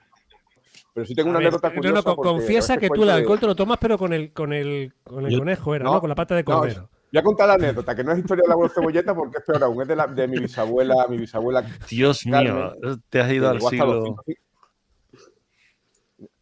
Pero 0.99 1.07
sí 1.07 1.15
tengo 1.15 1.29
una 1.29 1.39
anécdota 1.39 1.73
curiosa. 1.73 2.01
No, 2.01 2.09
no, 2.09 2.15
confiesa 2.17 2.77
que 2.77 2.89
tú 2.89 3.03
el 3.03 3.09
alcohol 3.09 3.39
te 3.39 3.47
lo 3.47 3.55
tomas, 3.55 3.77
pero 3.79 3.97
con 3.97 4.11
el, 4.11 4.33
con 4.33 4.51
el, 4.51 4.93
con 5.01 5.25
el 5.25 5.39
conejo, 5.39 5.73
era, 5.73 5.85
no, 5.85 6.01
Con 6.01 6.09
la 6.09 6.15
pata 6.15 6.35
de 6.35 6.43
cordero. 6.43 6.89
Voy 7.11 7.19
a 7.19 7.23
contar 7.23 7.47
la 7.47 7.53
anécdota, 7.53 7.95
que 7.95 8.03
no 8.03 8.11
es 8.11 8.19
historia 8.19 8.41
de 8.41 8.49
la 8.49 8.53
abuela 8.55 8.73
cebolleta 8.73 9.15
porque 9.15 9.37
es 9.37 9.43
peor 9.45 9.63
aún, 9.63 9.81
es 9.81 9.87
de, 9.87 9.95
la, 9.95 10.07
de 10.07 10.27
mi 10.27 10.39
bisabuela, 10.39 11.07
mi 11.07 11.17
bisabuela. 11.17 11.65
Dios 11.89 12.25
mío, 12.25 12.73
te 13.07 13.21
has 13.21 13.31
ido 13.31 13.49
al 13.49 13.61
siglo. 13.61 14.17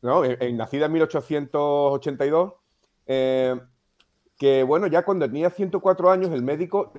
no, 0.02 0.26
en, 0.26 0.58
nacida 0.58 0.88
en 0.88 0.94
1882, 0.94 2.54
eh, 3.06 3.62
que 4.40 4.64
bueno, 4.64 4.88
ya 4.88 5.06
cuando 5.06 5.28
tenía 5.28 5.52
104 5.52 6.10
años, 6.10 6.32
el 6.32 6.42
médico, 6.42 6.94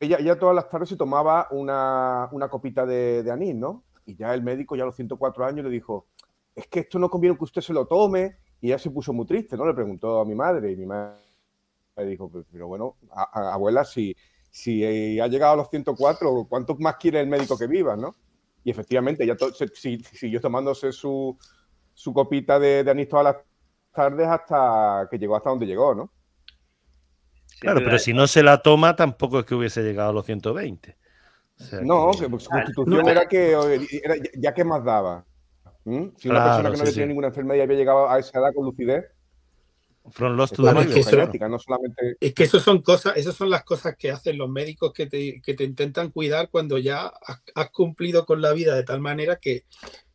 ella, 0.00 0.16
ella 0.18 0.38
todas 0.38 0.56
las 0.56 0.70
tardes 0.70 0.88
se 0.88 0.96
tomaba 0.96 1.48
una, 1.50 2.30
una 2.32 2.48
copita 2.48 2.86
de, 2.86 3.22
de 3.22 3.30
anís, 3.30 3.54
¿no? 3.54 3.84
Y 4.06 4.16
ya 4.16 4.32
el 4.32 4.42
médico, 4.42 4.74
ya 4.74 4.84
a 4.84 4.86
los 4.86 4.96
104 4.96 5.44
años, 5.44 5.64
le 5.64 5.70
dijo, 5.70 6.06
es 6.54 6.66
que 6.68 6.80
esto 6.80 6.98
no 6.98 7.10
conviene 7.10 7.36
que 7.36 7.44
usted 7.44 7.62
se 7.62 7.72
lo 7.72 7.86
tome. 7.86 8.38
Y 8.60 8.68
ella 8.68 8.78
se 8.78 8.90
puso 8.90 9.12
muy 9.12 9.26
triste, 9.26 9.56
¿no? 9.56 9.66
Le 9.66 9.74
preguntó 9.74 10.20
a 10.20 10.24
mi 10.24 10.34
madre 10.34 10.72
y 10.72 10.76
mi 10.76 10.86
madre 10.86 11.18
le 11.96 12.06
dijo, 12.06 12.30
pero 12.50 12.66
bueno, 12.66 12.96
abuela, 13.12 13.84
si, 13.84 14.16
si 14.50 15.20
ha 15.20 15.26
llegado 15.26 15.52
a 15.52 15.56
los 15.56 15.68
104, 15.68 16.46
¿cuánto 16.48 16.74
más 16.76 16.96
quiere 16.96 17.20
el 17.20 17.26
médico 17.26 17.58
que 17.58 17.66
viva, 17.66 17.96
no? 17.96 18.14
Y 18.64 18.70
efectivamente, 18.70 19.24
ella 19.24 19.36
siguió 19.74 20.40
tomándose 20.40 20.92
su, 20.92 21.36
su 21.92 22.12
copita 22.14 22.58
de, 22.58 22.82
de 22.82 23.08
a 23.12 23.22
las 23.22 23.36
tardes 23.92 24.26
hasta 24.26 25.06
que 25.10 25.18
llegó 25.18 25.36
hasta 25.36 25.50
donde 25.50 25.66
llegó, 25.66 25.94
¿no? 25.94 26.10
Claro, 27.60 27.80
pero 27.84 27.98
si 27.98 28.12
no 28.12 28.26
se 28.26 28.42
la 28.42 28.62
toma, 28.62 28.96
tampoco 28.96 29.40
es 29.40 29.46
que 29.46 29.54
hubiese 29.54 29.82
llegado 29.82 30.10
a 30.10 30.12
los 30.12 30.26
120. 30.26 30.96
no, 31.82 32.10
que, 32.10 32.16
su 32.38 32.50
constitución 32.50 33.08
era 33.08 33.26
que 33.26 33.56
ya 34.36 34.52
que 34.52 34.64
más 34.64 34.82
daba. 34.84 35.24
¿Mm? 35.84 36.08
Si 36.16 36.28
una 36.28 36.44
persona 36.44 36.70
que 36.70 36.76
no 36.78 36.84
tenía 36.84 37.06
ninguna 37.06 37.28
enfermedad 37.28 37.58
y 37.58 37.60
había 37.62 37.76
llegado 37.76 38.10
a 38.10 38.18
esa 38.18 38.38
edad 38.38 38.54
con 38.54 38.64
lucidez. 38.64 39.04
From 40.10 40.36
lost 40.36 40.54
to 40.54 40.68
es, 40.68 40.86
que 40.86 41.48
no 41.48 41.58
solamente... 41.58 42.16
es 42.20 42.34
que 42.34 42.44
eso 42.44 42.60
son 42.60 42.82
cosas, 42.82 43.16
esas 43.16 43.34
son 43.34 43.48
las 43.48 43.64
cosas 43.64 43.96
que 43.96 44.10
hacen 44.10 44.36
los 44.36 44.50
médicos 44.50 44.92
que 44.92 45.06
te, 45.06 45.40
que 45.40 45.54
te 45.54 45.64
intentan 45.64 46.10
cuidar 46.10 46.50
cuando 46.50 46.76
ya 46.76 47.10
has, 47.54 47.70
cumplido 47.70 48.26
con 48.26 48.42
la 48.42 48.52
vida 48.52 48.74
de 48.74 48.82
tal 48.82 49.00
manera 49.00 49.36
que, 49.36 49.64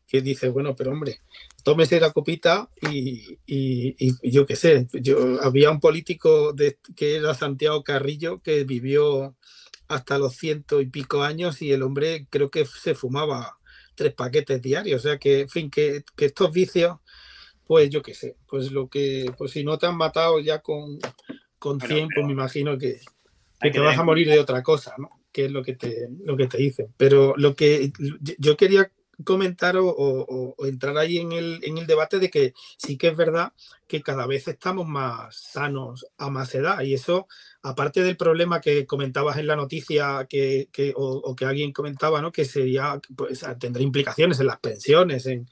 que 0.05 0.21
dices, 0.21 0.53
bueno, 0.53 0.75
pero 0.75 0.91
hombre, 0.91 1.21
tómese 1.63 1.99
la 1.99 2.11
copita 2.11 2.69
y, 2.91 3.39
y, 3.47 4.29
yo 4.29 4.45
qué 4.45 4.55
sé, 4.55 4.87
yo, 4.93 5.41
había 5.41 5.71
un 5.71 5.79
político 5.79 6.53
de, 6.53 6.77
que 6.95 7.15
era 7.15 7.33
Santiago 7.33 7.83
Carrillo 7.83 8.41
que 8.43 8.65
vivió 8.65 9.35
hasta 9.87 10.19
los 10.19 10.35
ciento 10.35 10.81
y 10.81 10.85
pico 10.85 11.23
años 11.23 11.63
y 11.63 11.71
el 11.71 11.81
hombre 11.81 12.27
creo 12.29 12.51
que 12.51 12.65
se 12.65 12.93
fumaba 12.93 13.58
tres 13.99 14.13
paquetes 14.13 14.61
diarios. 14.61 15.01
O 15.03 15.09
sea 15.09 15.17
que, 15.17 15.41
en 15.41 15.49
fin, 15.49 15.69
que, 15.69 16.05
estos 16.17 16.53
vicios, 16.53 16.99
pues 17.67 17.89
yo 17.89 18.01
qué 18.01 18.13
sé, 18.13 18.37
pues 18.47 18.71
lo 18.71 18.87
que, 18.87 19.29
pues 19.37 19.51
si 19.51 19.65
no 19.65 19.77
te 19.77 19.87
han 19.87 19.97
matado 19.97 20.39
ya 20.39 20.59
con, 20.59 20.99
con 21.59 21.81
100, 21.81 22.07
pues 22.15 22.25
me 22.25 22.31
imagino 22.31 22.77
que, 22.77 23.01
te 23.59 23.79
vas 23.79 23.97
a 23.97 24.03
morir 24.03 24.29
de 24.29 24.39
otra 24.39 24.63
cosa, 24.63 24.95
¿no? 24.97 25.09
Que 25.33 25.45
es 25.45 25.51
lo 25.51 25.61
que 25.61 25.75
te, 25.75 26.07
lo 26.23 26.37
que 26.37 26.47
te 26.47 26.57
dicen. 26.57 26.93
Pero 26.95 27.33
lo 27.35 27.55
que 27.55 27.91
yo 28.37 28.55
quería 28.55 28.89
comentar 29.25 29.75
o, 29.77 30.55
entrar 30.59 30.97
ahí 30.97 31.17
en 31.17 31.33
el, 31.33 31.59
en 31.63 31.77
el, 31.77 31.85
debate 31.85 32.19
de 32.19 32.29
que 32.29 32.53
sí 32.77 32.97
que 32.97 33.09
es 33.09 33.17
verdad 33.17 33.51
que 33.85 34.01
cada 34.01 34.25
vez 34.25 34.47
estamos 34.47 34.87
más 34.87 35.35
sanos 35.35 36.07
a 36.17 36.29
más 36.29 36.55
edad 36.55 36.81
y 36.83 36.93
eso, 36.93 37.27
aparte 37.61 38.01
del 38.03 38.15
problema 38.15 38.61
que 38.61 38.85
comentabas 38.85 39.37
en 39.37 39.47
la 39.47 39.55
noticia 39.55 40.25
que, 40.29 40.69
o, 40.95 41.35
que 41.35 41.45
alguien 41.45 41.73
comentaba, 41.73 42.21
¿no? 42.21 42.31
que 42.31 42.45
sería, 42.45 42.99
pues 43.15 43.45
tendrá 43.59 43.81
implicaciones 43.83 44.39
en 44.39 44.47
las 44.47 44.59
pensiones, 44.59 45.25
en, 45.25 45.47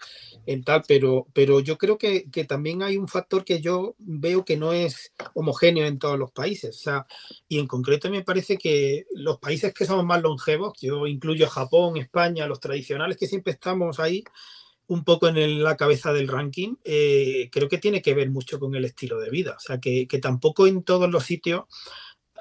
en 0.46 0.64
tal, 0.64 0.84
pero, 0.88 1.28
pero 1.34 1.60
yo 1.60 1.78
creo 1.78 1.98
que, 1.98 2.26
también 2.48 2.82
hay 2.82 2.98
un 2.98 3.08
factor 3.08 3.44
que 3.44 3.60
yo 3.60 3.96
veo 3.98 4.46
que 4.46 4.56
no 4.56 4.72
es 4.72 5.12
homogéneo 5.34 5.86
en 5.86 6.00
todos 6.00 6.18
los 6.18 6.32
países. 6.32 6.78
O 6.78 6.80
sea, 6.80 7.06
y 7.50 7.60
en 7.60 7.68
concreto 7.68 8.10
me 8.10 8.24
parece 8.24 8.58
que 8.58 9.06
los 9.14 9.40
países 9.40 9.74
que 9.74 9.86
somos 9.86 10.06
más 10.06 10.22
longevos, 10.22 10.80
yo 10.80 11.08
incluyo 11.08 11.50
Japón, 11.50 11.98
España, 11.98 12.48
los 12.48 12.62
tradicionales 12.62 13.18
que 13.18 13.28
siempre 13.28 13.54
estamos 13.54 14.00
ahí 14.00 14.24
un 14.88 15.04
poco 15.04 15.28
en 15.28 15.64
la 15.64 15.76
cabeza 15.76 16.14
del 16.14 16.28
ranking, 16.28 16.76
eh, 16.84 17.50
creo 17.52 17.68
que 17.68 17.78
tiene 17.78 18.02
que 18.02 18.14
ver 18.14 18.30
mucho 18.30 18.60
con 18.60 18.76
el 18.76 18.86
estilo 18.86 19.20
de 19.20 19.30
vida. 19.30 19.56
O 19.58 19.60
sea, 19.60 19.80
que, 19.80 20.08
tampoco 20.22 20.68
en 20.68 20.84
todos 20.84 21.10
los 21.10 21.24
sitios 21.24 21.66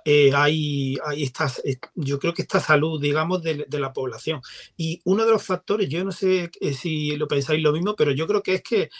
eh, 0.04 0.30
hay, 0.34 0.96
hay 1.04 1.30
yo 1.96 2.18
creo 2.20 2.32
que 2.32 2.42
esta 2.42 2.60
salud, 2.60 3.00
digamos, 3.00 3.42
de, 3.42 3.66
la 3.68 3.92
población. 3.92 4.40
Y 4.76 5.00
uno 5.04 5.24
de 5.24 5.32
los 5.32 5.42
factores, 5.42 5.88
yo 5.88 6.04
no 6.04 6.12
sé 6.12 6.50
eh, 6.60 6.74
si 6.74 7.16
lo 7.16 7.26
pensáis 7.26 7.62
lo 7.62 7.72
mismo, 7.72 7.96
pero 7.96 8.12
yo 8.12 8.26
creo 8.26 8.42
que 8.42 8.54
es 8.54 8.62
que 8.62 8.90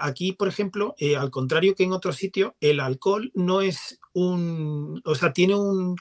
aquí, 0.00 0.32
por 0.32 0.48
ejemplo, 0.48 0.94
al 1.18 1.30
contrario 1.30 1.74
que 1.74 1.84
en 1.84 1.92
otros 1.92 2.16
sitios, 2.16 2.52
el 2.60 2.80
alcohol 2.80 3.32
no 3.34 3.60
es 3.62 3.98
un, 4.14 5.02
o 5.04 5.14
sea, 5.14 5.32
tiene 5.32 5.54
un, 5.54 5.96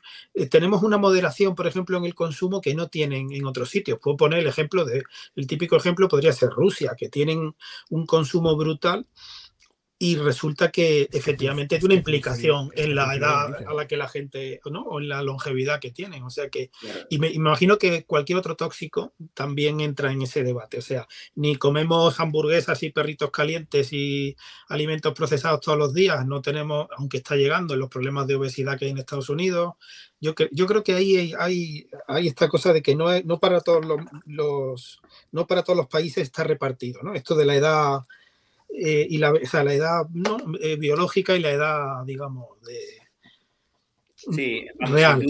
tenemos 0.49 0.83
una 0.83 0.97
moderación, 0.97 1.55
por 1.55 1.67
ejemplo, 1.67 1.97
en 1.97 2.05
el 2.05 2.15
consumo 2.15 2.61
que 2.61 2.75
no 2.75 2.87
tienen 2.87 3.31
en 3.31 3.45
otros 3.45 3.69
sitios. 3.69 3.99
Puedo 3.99 4.17
poner 4.17 4.39
el 4.39 4.47
ejemplo 4.47 4.85
de, 4.85 5.03
el 5.35 5.47
típico 5.47 5.75
ejemplo 5.75 6.07
podría 6.07 6.31
ser 6.31 6.49
Rusia, 6.49 6.93
que 6.97 7.09
tienen 7.09 7.55
un 7.89 8.05
consumo 8.05 8.55
brutal 8.55 9.07
y 9.99 10.17
resulta 10.17 10.69
que 10.69 11.07
efectivamente 11.11 11.79
tiene 11.79 11.93
una 11.93 11.99
implicación 11.99 12.71
en 12.75 12.95
la 12.95 13.15
edad 13.15 13.55
a 13.65 13.73
la 13.73 13.87
que 13.87 13.95
la 13.95 14.09
gente, 14.09 14.59
¿no? 14.69 14.81
O 14.81 14.99
en 14.99 15.07
la 15.07 15.21
longevidad 15.21 15.79
que 15.79 15.91
tienen. 15.91 16.23
O 16.23 16.29
sea 16.29 16.49
que, 16.49 16.71
y 17.09 17.19
me, 17.19 17.29
imagino 17.29 17.77
que 17.77 18.03
cualquier 18.03 18.37
otro 18.37 18.55
tóxico 18.55 19.13
también 19.33 19.79
entra 19.79 20.11
en 20.11 20.21
ese 20.21 20.43
debate. 20.43 20.77
O 20.77 20.81
sea, 20.81 21.07
ni 21.35 21.55
comemos 21.55 22.19
hamburguesas 22.19 22.83
y 22.83 22.89
perritos 22.89 23.31
calientes 23.31 23.93
y 23.93 24.35
alimentos 24.67 25.13
procesados 25.13 25.61
todos 25.61 25.77
los 25.77 25.93
días, 25.93 26.25
no 26.25 26.41
tenemos, 26.41 26.87
aunque 26.97 27.17
está 27.17 27.35
llegando, 27.35 27.75
los 27.75 27.89
problemas 27.89 28.27
de 28.27 28.35
obesidad 28.35 28.77
que 28.77 28.85
hay 28.85 28.91
en 28.91 28.97
Estados 28.97 29.29
Unidos. 29.29 29.75
Yo, 30.19 30.33
yo 30.51 30.67
creo 30.67 30.83
que 30.83 30.93
ahí 30.93 31.33
hay, 31.37 31.87
hay, 32.07 32.27
esta 32.27 32.49
cosa 32.49 32.73
de 32.73 32.81
que 32.81 32.95
no, 32.95 33.11
es, 33.11 33.25
no, 33.25 33.39
para 33.39 33.61
todos 33.61 33.85
los, 33.85 33.99
los, 34.25 35.01
no 35.31 35.47
para 35.47 35.63
todos 35.63 35.77
los 35.77 35.87
países 35.87 36.23
está 36.23 36.43
repartido, 36.43 37.01
¿no? 37.03 37.13
Esto 37.13 37.35
de 37.35 37.45
la 37.45 37.55
edad 37.55 38.01
eh, 38.75 39.05
y 39.07 39.17
la, 39.19 39.31
la 39.31 39.73
edad 39.73 40.05
¿no? 40.13 40.37
Eh, 40.59 40.77
biológica 40.77 41.35
y 41.35 41.41
la 41.41 41.51
edad, 41.51 42.03
digamos, 42.05 42.59
de, 42.61 42.79
sí, 44.15 44.65
real. 44.79 45.23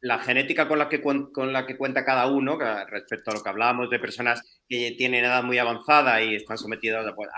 La 0.00 0.20
genética 0.20 0.68
con 0.68 0.78
la, 0.78 0.88
que, 0.88 1.00
con 1.00 1.52
la 1.52 1.66
que 1.66 1.76
cuenta 1.76 2.04
cada 2.04 2.26
uno, 2.28 2.56
respecto 2.88 3.30
a 3.30 3.34
lo 3.34 3.42
que 3.42 3.48
hablábamos 3.48 3.90
de 3.90 3.98
personas 3.98 4.42
que 4.68 4.94
tienen 4.96 5.24
edad 5.24 5.42
muy 5.42 5.58
avanzada 5.58 6.22
y 6.22 6.36
están 6.36 6.56
sometidas 6.56 7.04
a, 7.04 7.14
pues, 7.14 7.28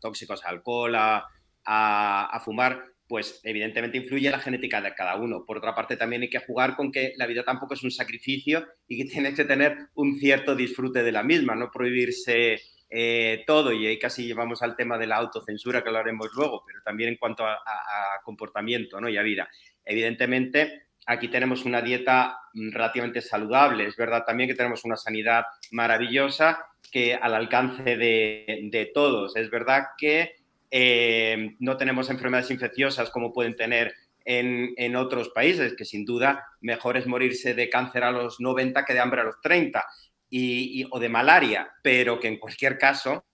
tóxicos, 0.00 0.44
a 0.44 0.48
alcohol, 0.48 0.94
a, 0.96 1.24
a, 1.64 2.40
fumar, 2.44 2.84
pues 3.08 3.40
evidentemente 3.44 3.96
influye 3.96 4.30
la 4.30 4.38
genética 4.38 4.82
de 4.82 4.94
cada 4.94 5.16
uno. 5.16 5.44
Por 5.46 5.58
otra 5.58 5.74
parte, 5.74 5.96
también 5.96 6.22
hay 6.22 6.30
que 6.30 6.40
jugar 6.40 6.76
con 6.76 6.92
que 6.92 7.14
la 7.16 7.26
vida 7.26 7.44
tampoco 7.44 7.74
es 7.74 7.82
un 7.84 7.90
sacrificio 7.90 8.66
y 8.86 8.98
que 8.98 9.04
tienes 9.10 9.34
que 9.34 9.44
tener 9.44 9.76
un 9.94 10.18
cierto 10.18 10.54
disfrute 10.54 11.02
de 11.02 11.12
la 11.12 11.22
misma, 11.22 11.54
no 11.54 11.70
prohibirse 11.70 12.60
eh, 12.92 13.44
todo, 13.46 13.72
y 13.72 13.86
ahí 13.86 13.98
casi 14.00 14.26
llevamos 14.26 14.62
al 14.62 14.74
tema 14.74 14.98
de 14.98 15.06
la 15.06 15.16
autocensura 15.16 15.84
que 15.84 15.92
lo 15.92 15.98
haremos 15.98 16.28
luego, 16.34 16.64
pero 16.66 16.80
también 16.82 17.10
en 17.10 17.16
cuanto 17.16 17.46
a, 17.46 17.56
comportamiento 18.24 19.00
¿no? 19.00 19.08
y 19.08 19.16
a 19.16 19.22
vida. 19.22 19.48
Evidentemente, 19.84 20.88
aquí 21.06 21.28
tenemos 21.28 21.64
una 21.64 21.80
dieta 21.80 22.38
relativamente 22.52 23.20
saludable, 23.20 23.86
es 23.86 23.96
verdad 23.96 24.24
también 24.26 24.48
que 24.48 24.56
tenemos 24.56 24.84
una 24.84 24.96
sanidad 24.96 25.44
maravillosa 25.70 26.66
que 26.90 27.14
al 27.14 27.34
alcance 27.34 27.96
de, 27.96 28.90
todos, 28.92 29.36
es 29.36 29.48
verdad 29.50 29.84
que 29.96 30.34
eh, 30.70 31.56
no 31.60 31.76
tenemos 31.76 32.10
enfermedades 32.10 32.50
infecciosas 32.50 33.10
como 33.10 33.32
pueden 33.32 33.54
tener 33.54 33.94
en, 34.24 34.74
en, 34.76 34.96
otros 34.96 35.30
países, 35.30 35.74
que 35.76 35.84
sin 35.84 36.04
duda 36.04 36.44
mejor 36.60 36.96
es 36.96 37.06
morirse 37.06 37.54
de 37.54 37.70
cáncer 37.70 38.02
a 38.04 38.10
los 38.10 38.40
90 38.40 38.84
que 38.84 38.92
de 38.92 39.00
hambre 39.00 39.20
a 39.20 39.24
los 39.24 39.40
30 39.40 39.84
y, 40.30 40.86
o 40.90 40.98
de 41.00 41.08
malaria, 41.08 41.70
pero 41.82 42.20
que 42.20 42.28
en 42.28 42.38
cualquier 42.38 42.78
caso, 42.78 43.24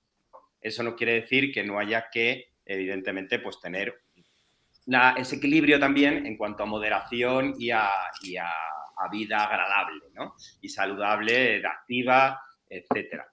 eso 0.60 0.82
no 0.82 0.96
quiere 0.96 1.20
decir 1.20 1.52
que 1.52 1.62
no 1.62 1.78
haya 1.78 2.06
que, 2.10 2.52
evidentemente, 2.64 3.38
pues 3.38 3.60
tener 3.60 3.94
ese 5.16 5.36
equilibrio 5.36 5.78
también 5.78 6.26
en 6.26 6.36
cuanto 6.36 6.62
a 6.62 6.66
moderación 6.66 7.54
y 7.58 7.70
a, 7.70 7.90
vida 9.12 9.44
agradable, 9.44 10.04
¿no? 10.14 10.34
Y 10.62 10.68
saludable, 10.70 11.62
activa, 11.64 12.40
etcétera. 12.68 13.26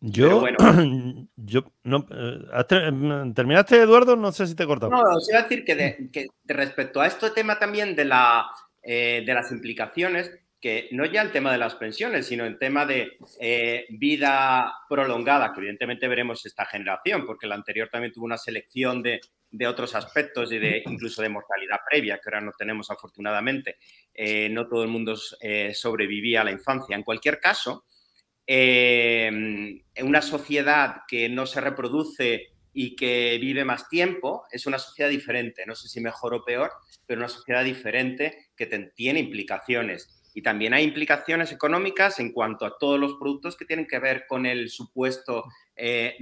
Yo, 0.00 0.44
yo 1.36 1.64
no, 1.82 2.06
eh, 2.10 2.90
mm, 2.92 3.34
¿terminaste, 3.34 3.78
Eduardo? 3.78 4.14
No 4.14 4.30
sé 4.30 4.46
si 4.46 4.54
te 4.54 4.62
he 4.62 4.66
cortado. 4.66 4.92
No, 4.92 5.02
os 5.02 5.28
iba 5.28 5.40
a 5.40 5.42
decir 5.42 5.64
que, 5.64 6.28
respecto 6.44 7.00
a 7.00 7.08
este 7.08 7.30
tema 7.30 7.58
también 7.58 7.96
de, 7.96 8.04
la, 8.04 8.46
eh, 8.82 9.24
de 9.26 9.34
las 9.34 9.50
implicaciones, 9.50 10.30
que 10.60 10.88
no 10.92 11.04
ya 11.04 11.22
el 11.22 11.30
tema 11.30 11.52
de 11.52 11.58
las 11.58 11.76
pensiones, 11.76 12.26
sino 12.26 12.44
el 12.44 12.58
tema 12.58 12.84
de 12.84 13.18
eh, 13.40 13.86
vida 13.90 14.72
prolongada, 14.88 15.52
que 15.52 15.60
evidentemente 15.60 16.08
veremos 16.08 16.44
esta 16.46 16.66
generación, 16.66 17.24
porque 17.26 17.46
la 17.46 17.54
anterior 17.54 17.88
también 17.90 18.12
tuvo 18.12 18.24
una 18.24 18.38
selección 18.38 19.02
de, 19.02 19.20
otros 19.66 19.94
aspectos 19.94 20.52
y 20.52 20.58
de 20.58 20.82
incluso 20.84 21.22
de 21.22 21.28
mortalidad 21.28 21.78
previa, 21.88 22.16
que 22.16 22.28
ahora 22.28 22.40
no 22.40 22.52
tenemos 22.58 22.90
afortunadamente. 22.90 23.76
Eh, 24.12 24.48
no 24.50 24.68
todo 24.68 24.82
el 24.82 24.88
mundo 24.88 25.16
eh, 25.40 25.72
sobrevivía 25.74 26.42
a 26.42 26.44
la 26.44 26.50
infancia. 26.50 26.96
En 26.96 27.02
cualquier 27.02 27.38
caso, 27.38 27.84
una 28.46 30.22
sociedad 30.22 31.02
que 31.06 31.28
no 31.28 31.46
se 31.46 31.60
reproduce 31.60 32.48
y 32.72 32.96
que 32.96 33.38
vive 33.40 33.64
más 33.64 33.88
tiempo, 33.88 34.44
es 34.50 34.66
una 34.66 34.78
sociedad 34.78 35.10
diferente, 35.10 35.64
no 35.66 35.74
sé 35.74 35.88
si 35.88 36.00
mejor 36.00 36.34
o 36.34 36.44
peor, 36.44 36.72
pero 37.06 37.20
una 37.20 37.28
sociedad 37.28 37.64
diferente 37.64 38.50
que 38.56 38.66
tiene 38.94 39.20
implicaciones 39.20 40.17
y 40.38 40.42
también 40.42 40.72
hay 40.72 40.84
implicaciones 40.84 41.50
económicas 41.50 42.20
en 42.20 42.30
cuanto 42.30 42.64
a 42.64 42.78
todos 42.78 42.96
los 42.96 43.14
productos 43.14 43.56
que 43.56 43.64
tienen 43.64 43.88
que 43.88 43.98
ver 43.98 44.24
con 44.28 44.46
el 44.46 44.70
supuesto 44.70 45.46
eh, 45.74 46.16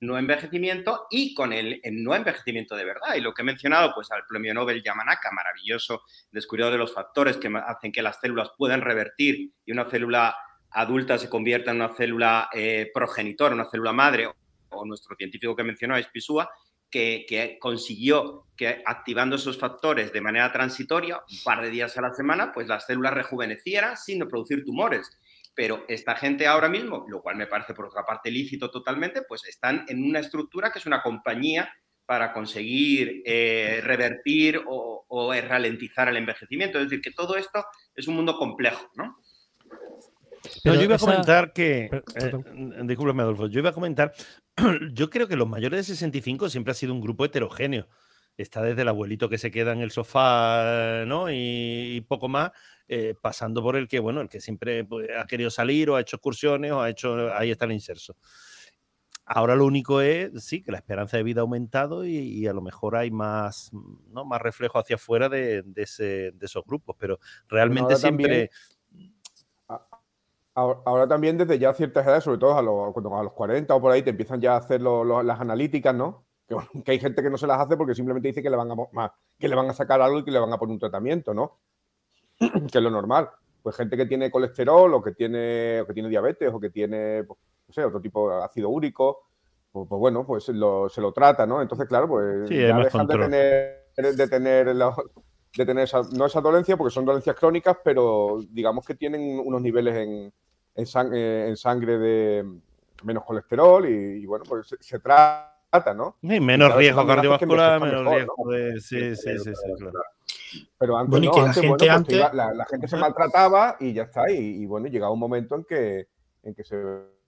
no 0.00 0.18
envejecimiento 0.18 1.06
y 1.08 1.34
con 1.34 1.52
el, 1.52 1.80
no 1.92 2.16
envejecimiento 2.16 2.74
de 2.74 2.84
verdad. 2.84 3.14
Y 3.14 3.20
lo 3.20 3.32
que 3.32 3.42
he 3.42 3.44
mencionado, 3.44 3.92
pues 3.94 4.10
al 4.10 4.26
premio 4.28 4.52
Nobel 4.52 4.82
Yamanaka, 4.82 5.30
maravilloso 5.30 6.02
descubridor 6.32 6.72
de 6.72 6.78
los 6.78 6.92
factores 6.92 7.36
que 7.36 7.48
hacen 7.64 7.92
que 7.92 8.02
las 8.02 8.18
células 8.18 8.50
puedan 8.58 8.80
revertir 8.80 9.52
y 9.64 9.70
una 9.70 9.88
célula 9.88 10.34
adulta 10.72 11.16
se 11.16 11.30
convierta 11.30 11.70
en 11.70 11.76
una 11.76 11.94
célula 11.94 12.48
eh, 12.52 12.90
progenitora, 12.92 13.54
una 13.54 13.70
célula 13.70 13.92
madre, 13.92 14.28
o 14.70 14.84
nuestro 14.84 15.14
científico 15.14 15.54
que 15.54 15.62
mencionó, 15.62 15.94
Pisúa, 16.12 16.50
que, 16.90 17.58
consiguió 17.60 18.46
que 18.56 18.82
activando 18.84 19.36
esos 19.36 19.58
factores 19.58 20.12
de 20.12 20.20
manera 20.20 20.52
transitoria, 20.52 21.18
un 21.18 21.42
par 21.44 21.62
de 21.62 21.70
días 21.70 21.96
a 21.96 22.02
la 22.02 22.12
semana, 22.12 22.52
pues 22.52 22.68
las 22.68 22.86
células 22.86 23.14
rejuvenecieran 23.14 23.96
sin 23.96 24.18
producir 24.28 24.64
tumores. 24.64 25.18
Pero 25.54 25.84
esta 25.88 26.16
gente 26.16 26.46
ahora 26.46 26.68
mismo, 26.68 27.06
lo 27.08 27.22
cual 27.22 27.36
me 27.36 27.46
parece 27.46 27.74
por 27.74 27.86
otra 27.86 28.04
parte 28.04 28.30
lícito 28.30 28.70
totalmente, 28.70 29.22
pues 29.22 29.44
están 29.46 29.84
en 29.88 30.02
una 30.04 30.20
estructura 30.20 30.72
que 30.72 30.78
es 30.78 30.86
una 30.86 31.02
compañía 31.02 31.72
para 32.06 32.32
conseguir 32.32 33.22
eh, 33.24 33.80
revertir 33.84 34.62
o, 34.66 35.04
o, 35.06 35.32
ralentizar 35.32 36.08
el 36.08 36.16
envejecimiento. 36.16 36.78
Es 36.78 36.86
decir, 36.86 37.00
que 37.00 37.12
todo 37.12 37.36
esto 37.36 37.64
es 37.94 38.08
un 38.08 38.16
mundo 38.16 38.36
complejo, 38.36 38.90
¿no? 38.96 39.16
Yo 40.64 40.82
iba 40.82 40.96
a 40.96 40.98
comentar 40.98 41.52
que. 41.52 41.90
Eh, 42.14 42.32
discúlpame, 42.84 43.22
Adolfo. 43.22 43.48
Yo 43.48 43.60
iba 43.60 43.70
a 43.70 43.74
comentar. 43.74 44.12
Yo 44.92 45.10
creo 45.10 45.28
que 45.28 45.36
los 45.36 45.48
mayores 45.48 45.86
de 45.86 45.94
65 45.94 46.50
siempre 46.50 46.72
ha 46.72 46.74
sido 46.74 46.92
un 46.92 47.00
grupo 47.00 47.24
heterogéneo. 47.24 47.88
Está 48.36 48.62
desde 48.62 48.82
el 48.82 48.88
abuelito 48.88 49.28
que 49.28 49.38
se 49.38 49.50
queda 49.50 49.72
en 49.72 49.80
el 49.80 49.90
sofá, 49.90 51.04
¿no? 51.06 51.26
Y, 51.30 52.04
poco 52.08 52.28
más, 52.28 52.52
eh, 52.88 53.14
pasando 53.20 53.62
por 53.62 53.76
el 53.76 53.86
que, 53.86 54.00
bueno, 54.00 54.20
el 54.20 54.28
que 54.28 54.40
siempre 54.40 54.84
pues, 54.84 55.08
ha 55.18 55.26
querido 55.26 55.50
salir 55.50 55.90
o 55.90 55.96
ha 55.96 56.00
hecho 56.00 56.16
excursiones 56.16 56.72
o 56.72 56.80
ha 56.80 56.88
hecho. 56.88 57.34
Ahí 57.34 57.50
está 57.50 57.66
el 57.66 57.72
inserso. 57.72 58.16
Ahora 59.32 59.54
lo 59.54 59.64
único 59.64 60.00
es, 60.00 60.44
sí, 60.44 60.60
que 60.60 60.72
la 60.72 60.78
esperanza 60.78 61.16
de 61.16 61.22
vida 61.22 61.40
ha 61.40 61.42
aumentado 61.42 62.04
y, 62.04 62.48
a 62.48 62.52
lo 62.52 62.62
mejor 62.62 62.96
hay 62.96 63.12
más, 63.12 63.70
¿no? 64.08 64.24
más 64.24 64.42
reflejo 64.42 64.78
hacia 64.78 64.96
afuera 64.96 65.28
de, 65.28 65.62
de, 65.62 65.82
esos 66.40 66.64
grupos, 66.64 66.96
pero 66.98 67.20
realmente 67.48 67.94
siempre... 67.94 68.50
ahora, 70.60 71.08
también 71.08 71.38
desde 71.38 71.58
ya 71.58 71.72
ciertas 71.74 72.06
edades, 72.06 72.24
sobre 72.24 72.38
todo 72.38 72.56
a 72.56 72.62
los, 72.62 72.96
a 72.96 73.22
los 73.22 73.32
40 73.32 73.74
o 73.74 73.80
por 73.80 73.92
ahí, 73.92 74.02
te 74.02 74.10
empiezan 74.10 74.40
ya 74.40 74.54
a 74.54 74.58
hacer 74.58 74.80
las 74.80 75.40
analíticas, 75.40 75.94
¿no? 75.94 76.24
Que, 76.84 76.92
hay 76.92 76.98
gente 76.98 77.22
que 77.22 77.30
no 77.30 77.38
se 77.38 77.46
las 77.46 77.60
hace 77.60 77.76
porque 77.76 77.94
simplemente 77.94 78.26
dice 78.26 78.42
que 78.42 78.50
le, 78.50 78.56
van 78.56 78.72
a, 78.72 79.14
que 79.38 79.48
le 79.48 79.54
van 79.54 79.70
a 79.70 79.72
sacar 79.72 80.00
algo 80.00 80.18
y 80.18 80.24
que 80.24 80.32
le 80.32 80.40
van 80.40 80.52
a 80.52 80.58
poner 80.58 80.72
un 80.72 80.80
tratamiento, 80.80 81.32
¿no? 81.32 81.58
que 82.38 82.78
es 82.78 82.82
lo 82.82 82.90
normal. 82.90 83.30
Pues 83.62 83.76
gente 83.76 83.96
que 83.96 84.06
tiene 84.06 84.32
colesterol 84.32 84.92
o 84.94 85.00
que 85.00 85.12
tiene, 85.12 85.84
que 85.86 85.94
tiene 85.94 86.08
diabetes 86.08 86.52
o 86.52 86.58
que 86.58 86.70
tiene... 86.70 87.22
Pues, 87.22 87.38
no 87.68 87.74
sé, 87.74 87.84
otro 87.84 88.00
tipo 88.00 88.28
de 88.28 88.42
ácido 88.42 88.68
úrico, 88.68 89.30
pues, 89.70 89.86
pues 89.88 90.00
bueno, 90.00 90.26
pues 90.26 90.44
se 90.44 90.52
lo 90.52 91.12
trata, 91.14 91.46
¿no? 91.46 91.62
Entonces, 91.62 91.86
claro, 91.86 92.08
pues 92.08 92.50
ya 92.50 92.76
dejan 92.76 93.06
de 93.06 93.14
tener, 93.16 94.16
de 94.16 94.28
tener, 94.28 94.76
de 95.56 95.66
tener 95.66 95.84
esa, 95.84 96.02
no 96.12 96.26
esa 96.26 96.40
dolencia, 96.40 96.76
porque 96.76 96.92
son 96.92 97.04
dolencias 97.04 97.36
crónicas, 97.36 97.76
pero 97.84 98.40
digamos 98.50 98.84
que 98.84 98.96
tienen 98.96 99.38
unos 99.38 99.62
niveles 99.62 99.96
en, 99.96 100.32
en, 100.80 101.14
eh, 101.14 101.52
sangre 101.56 101.98
de 101.98 102.44
menos 103.04 103.24
colesterol 103.24 103.88
y, 103.88 104.24
bueno, 104.26 104.44
pues 104.48 104.76
se, 104.78 104.98
trata, 104.98 105.94
¿no? 105.94 106.16
Y 106.22 106.40
menos 106.40 106.74
riesgo 106.74 107.06
cardiovascular, 107.06 107.80
menos 107.80 108.06
riesgo 108.06 108.50
de... 108.50 108.80
Sí, 108.80 109.16
sí, 109.16 109.38
sí, 109.38 109.52
sí, 109.54 109.74
claro. 109.78 109.98
Pero 110.78 110.96
antes, 110.96 111.20
no, 111.20 111.46
la, 111.46 111.52
gente, 111.52 112.18
la, 112.32 112.66
gente 112.68 112.88
se 112.88 112.96
maltrataba 112.96 113.76
y 113.78 113.92
ya 113.92 114.04
está. 114.04 114.30
Y, 114.30 114.62
y, 114.62 114.66
bueno, 114.66 114.88
llegaba 114.88 115.12
un 115.12 115.20
momento 115.20 115.54
en 115.54 115.64
que, 115.64 116.08
en 116.42 116.54
que 116.54 116.64
se 116.64 116.76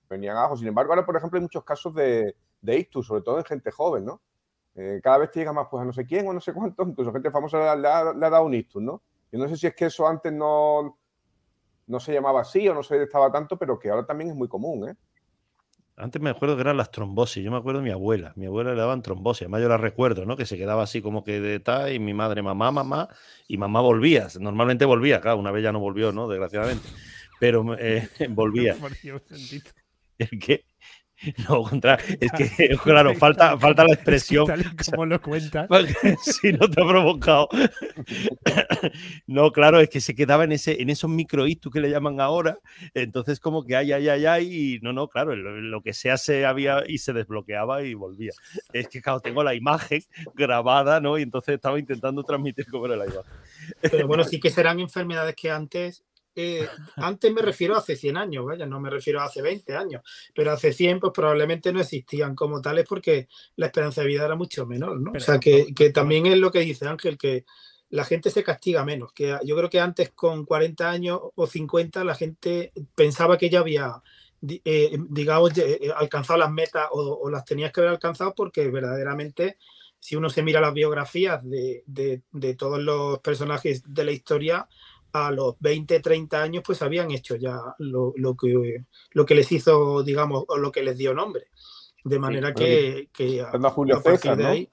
venían 0.09 0.37
abajo. 0.37 0.56
Sin 0.56 0.66
embargo, 0.66 0.92
ahora, 0.92 1.06
por 1.06 1.16
ejemplo, 1.16 1.38
hay 1.38 1.42
muchos 1.42 1.64
casos 1.64 1.94
de, 1.94 2.35
de 2.61 2.78
ictus, 2.78 3.06
sobre 3.06 3.23
todo 3.23 3.38
en 3.38 3.44
gente 3.44 3.71
joven, 3.71 4.04
¿no? 4.04 4.23
Eh, 4.75 5.00
cada 5.02 5.18
vez 5.18 5.30
te 5.30 5.40
llega 5.40 5.52
más, 5.52 5.68
pues 5.71 5.82
a 5.82 5.85
no 5.85 5.92
sé 5.92 6.06
quién 6.06 6.26
o 6.26 6.32
no 6.32 6.40
sé 6.40 6.54
cuánto, 6.54 6.82
incluso 6.82 7.12
gente 7.12 7.30
famosa 7.30 7.76
le 7.76 7.88
ha, 7.88 8.12
dado 8.14 8.44
un 8.44 8.54
ictus, 8.54 8.82
¿no? 8.82 9.02
Yo 9.30 9.38
no 9.38 9.49
sé 9.49 9.56
si 9.56 9.66
es 9.66 9.75
que 9.75 9.86
eso 9.86 10.06
antes 10.06 10.32
no, 10.32 10.99
no 11.86 12.00
se 12.00 12.12
llamaba 12.12 12.42
así 12.42 12.68
o 12.68 12.75
no 12.75 12.82
se 12.82 13.02
estaba 13.02 13.30
tanto, 13.30 13.56
pero 13.56 13.78
que 13.78 13.90
ahora 13.90 14.06
también 14.06 14.30
es 14.30 14.36
muy 14.36 14.49
común, 14.49 14.88
¿eh? 14.88 14.95
Antes 15.97 16.23
me 16.23 16.30
acuerdo 16.30 16.56
que 16.56 16.62
eran 16.62 16.78
las 16.78 16.90
trombosis. 16.90 17.45
Yo 17.45 17.50
me 17.50 17.58
acuerdo 17.58 17.80
de 17.80 17.84
mi 17.84 17.90
abuela. 17.90 18.32
Mi 18.34 18.47
abuela 18.47 18.73
le 18.73 18.80
daban 18.80 19.02
trombosis. 19.02 19.42
Además, 19.42 19.62
yo 19.62 19.68
la 19.68 19.76
recuerdo, 19.76 20.25
¿no? 20.25 20.36
Que 20.36 20.47
se 20.47 20.56
quedaba 20.56 20.82
así 20.82 21.02
como 21.02 21.23
que 21.23 21.40
de 21.40 21.60
tal 21.60 21.92
y 21.92 21.99
mi 21.99 22.14
madre, 22.14 22.42
mamá, 22.42 22.73
mamá, 22.73 23.08
y 23.47 23.58
mamá 23.58 23.80
volvía. 23.82 24.26
Normalmente 24.40 24.84
volvía, 24.84 25.21
claro, 25.21 25.38
una 25.38 25.50
vez 25.50 25.62
ya 25.62 25.71
no 25.71 25.80
volvió, 25.80 26.10
¿no? 26.10 26.28
Desgraciadamente. 26.28 26.88
Pero 27.38 27.76
eh, 27.78 28.08
volvía. 28.30 28.76
¿El 30.18 30.38
qué? 30.38 30.64
No, 31.49 31.63
contra, 31.63 31.99
es 32.21 32.32
que, 32.32 32.76
claro, 32.85 33.15
falta, 33.15 33.56
falta 33.58 33.85
la 33.85 33.95
expresión. 33.95 34.47
como 34.91 35.06
lo 35.06 35.21
cuentas. 35.21 35.69
Si 36.23 36.52
no 36.52 36.69
te 36.69 36.82
ha 36.82 36.87
provocado. 36.87 37.49
No, 39.26 39.52
claro, 39.52 39.80
es 39.80 39.89
que 39.89 40.00
se 40.00 40.15
quedaba 40.15 40.45
en, 40.45 40.52
ese, 40.52 40.82
en 40.82 40.91
esos 40.91 41.08
microictus 41.08 41.73
que 41.73 41.80
le 41.80 41.91
llaman 41.91 42.21
ahora. 42.21 42.58
Entonces, 42.95 43.41
como 43.41 43.65
que 43.65 43.76
ay, 43.76 43.93
ay, 43.93 44.08
ay, 44.08 44.26
ay. 44.26 44.75
Y 44.75 44.78
no, 44.80 44.93
no, 44.93 45.08
claro, 45.08 45.35
lo, 45.37 45.82
que 45.82 45.93
sea 45.93 46.17
se 46.17 46.45
había 46.45 46.82
y 46.87 46.99
se 46.99 47.13
desbloqueaba 47.13 47.82
y 47.82 47.95
volvía. 47.95 48.32
Es 48.73 48.89
que, 48.89 49.00
claro, 49.00 49.21
tengo 49.21 49.43
la 49.43 49.54
imagen 49.54 50.02
grabada, 50.35 51.00
¿no? 51.00 51.19
Y 51.19 51.23
entonces 51.23 51.54
estaba 51.54 51.78
intentando 51.78 52.23
transmitir 52.25 52.67
cómo 52.71 52.87
era 52.87 52.97
la 52.97 53.06
imagen. 53.06 53.32
Pero 53.80 54.06
bueno, 54.06 54.25
sí 54.25 54.41
que 54.41 54.50
serán 54.50 54.80
enfermedades 54.80 55.35
que 55.37 55.50
antes 55.50 56.04
eh, 56.34 56.66
antes 56.97 57.32
me 57.32 57.42
refiero 57.42 57.75
a 57.75 57.78
hace 57.78 57.95
100 57.95 58.16
años, 58.16 58.45
vaya, 58.47 58.64
no 58.64 58.80
me 58.80 58.88
refiero 58.88 59.21
a 59.21 59.25
hace 59.25 59.42
20 59.42 59.76
años, 59.76 60.02
pero 60.34 60.52
hace 60.52 60.73
100 60.73 61.00
pues 61.00 61.12
probablemente 61.14 61.73
no 61.73 61.80
existían 61.80 62.34
como 62.34 62.62
tales 62.62 62.86
porque 62.88 63.28
la 63.56 63.66
esperanza 63.66 64.00
de 64.00 64.06
vida 64.06 64.25
era 64.25 64.34
mucho 64.34 64.66
menor, 64.66 64.99
¿no? 64.99 65.12
o 65.14 65.21
sea, 65.21 65.38
que, 65.38 65.73
también 65.92 66.26
es 66.26 66.38
lo 66.38 66.50
que 66.50 66.60
dice 66.60 66.86
Ángel, 66.86 67.18
que 67.18 67.45
la 67.90 68.04
gente 68.04 68.30
se 68.30 68.42
castiga 68.42 68.84
menos, 68.84 69.12
que 69.12 69.38
yo 69.45 69.56
creo 69.56 69.68
que 69.68 69.80
antes 69.80 70.10
con 70.10 70.47
40 70.47 70.88
años 70.88 71.21
o 71.34 71.47
50 71.47 72.02
la 72.04 72.14
gente 72.14 72.73
pensaba 72.95 73.36
que 73.36 73.50
ya 73.50 73.60
había, 73.60 74.02
eh, 74.42 74.97
digamos, 75.10 75.56
eh, 75.58 75.92
alcanzado 75.95 76.38
las 76.38 76.50
metas 76.50 76.88
o, 76.92 77.28
las 77.28 77.45
tenías 77.45 77.73
que 77.73 77.80
haber 77.80 77.92
alcanzado 77.92 78.34
porque 78.34 78.68
verdaderamente 78.68 79.58
si 79.99 80.16
uno 80.16 80.30
se 80.30 80.42
mira 80.42 80.60
las 80.60 80.73
biografías 80.73 81.42
de, 81.45 81.84
de 81.86 82.54
todos 82.54 82.80
los 82.80 83.21
personajes 83.21 83.82
de 83.86 84.04
la 84.04 84.10
historia, 84.10 84.66
a 85.13 85.31
los 85.31 85.57
20, 85.61 86.01
30 86.01 86.43
años, 86.43 86.63
pues 86.67 86.83
habían 86.83 87.11
hecho 87.11 87.37
ya 87.37 87.59
lo, 87.79 88.15
que, 88.37 88.85
lo 89.13 89.27
que 89.27 89.35
les 89.35 89.53
hizo, 89.53 90.03
digamos, 90.03 90.45
o 90.49 90.57
lo 90.57 90.73
que 90.73 90.83
les 90.83 90.97
dio 90.97 91.15
nombre. 91.15 91.49
De 92.05 92.19
manera 92.19 92.53
que, 92.53 93.09
que 93.13 93.41
a, 93.41 93.53
Julio 93.71 94.01
César, 94.01 94.37
de 94.37 94.47
ahí, 94.47 94.69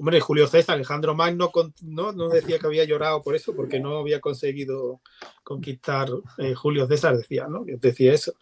Hombre, 0.00 0.20
Julio 0.20 0.46
César, 0.46 0.76
Alejandro 0.76 1.16
Magno 1.16 1.50
¿no? 1.82 2.12
no 2.12 2.28
decía 2.28 2.60
que 2.60 2.66
había 2.66 2.84
llorado 2.84 3.20
por 3.20 3.34
eso, 3.34 3.54
porque 3.56 3.80
no 3.80 3.98
había 3.98 4.20
conseguido 4.20 5.00
conquistar 5.42 6.08
eh, 6.38 6.54
Julio 6.54 6.86
César, 6.86 7.16
decía, 7.16 7.48
¿no? 7.48 7.64
Decía 7.66 8.12
eso. 8.12 8.34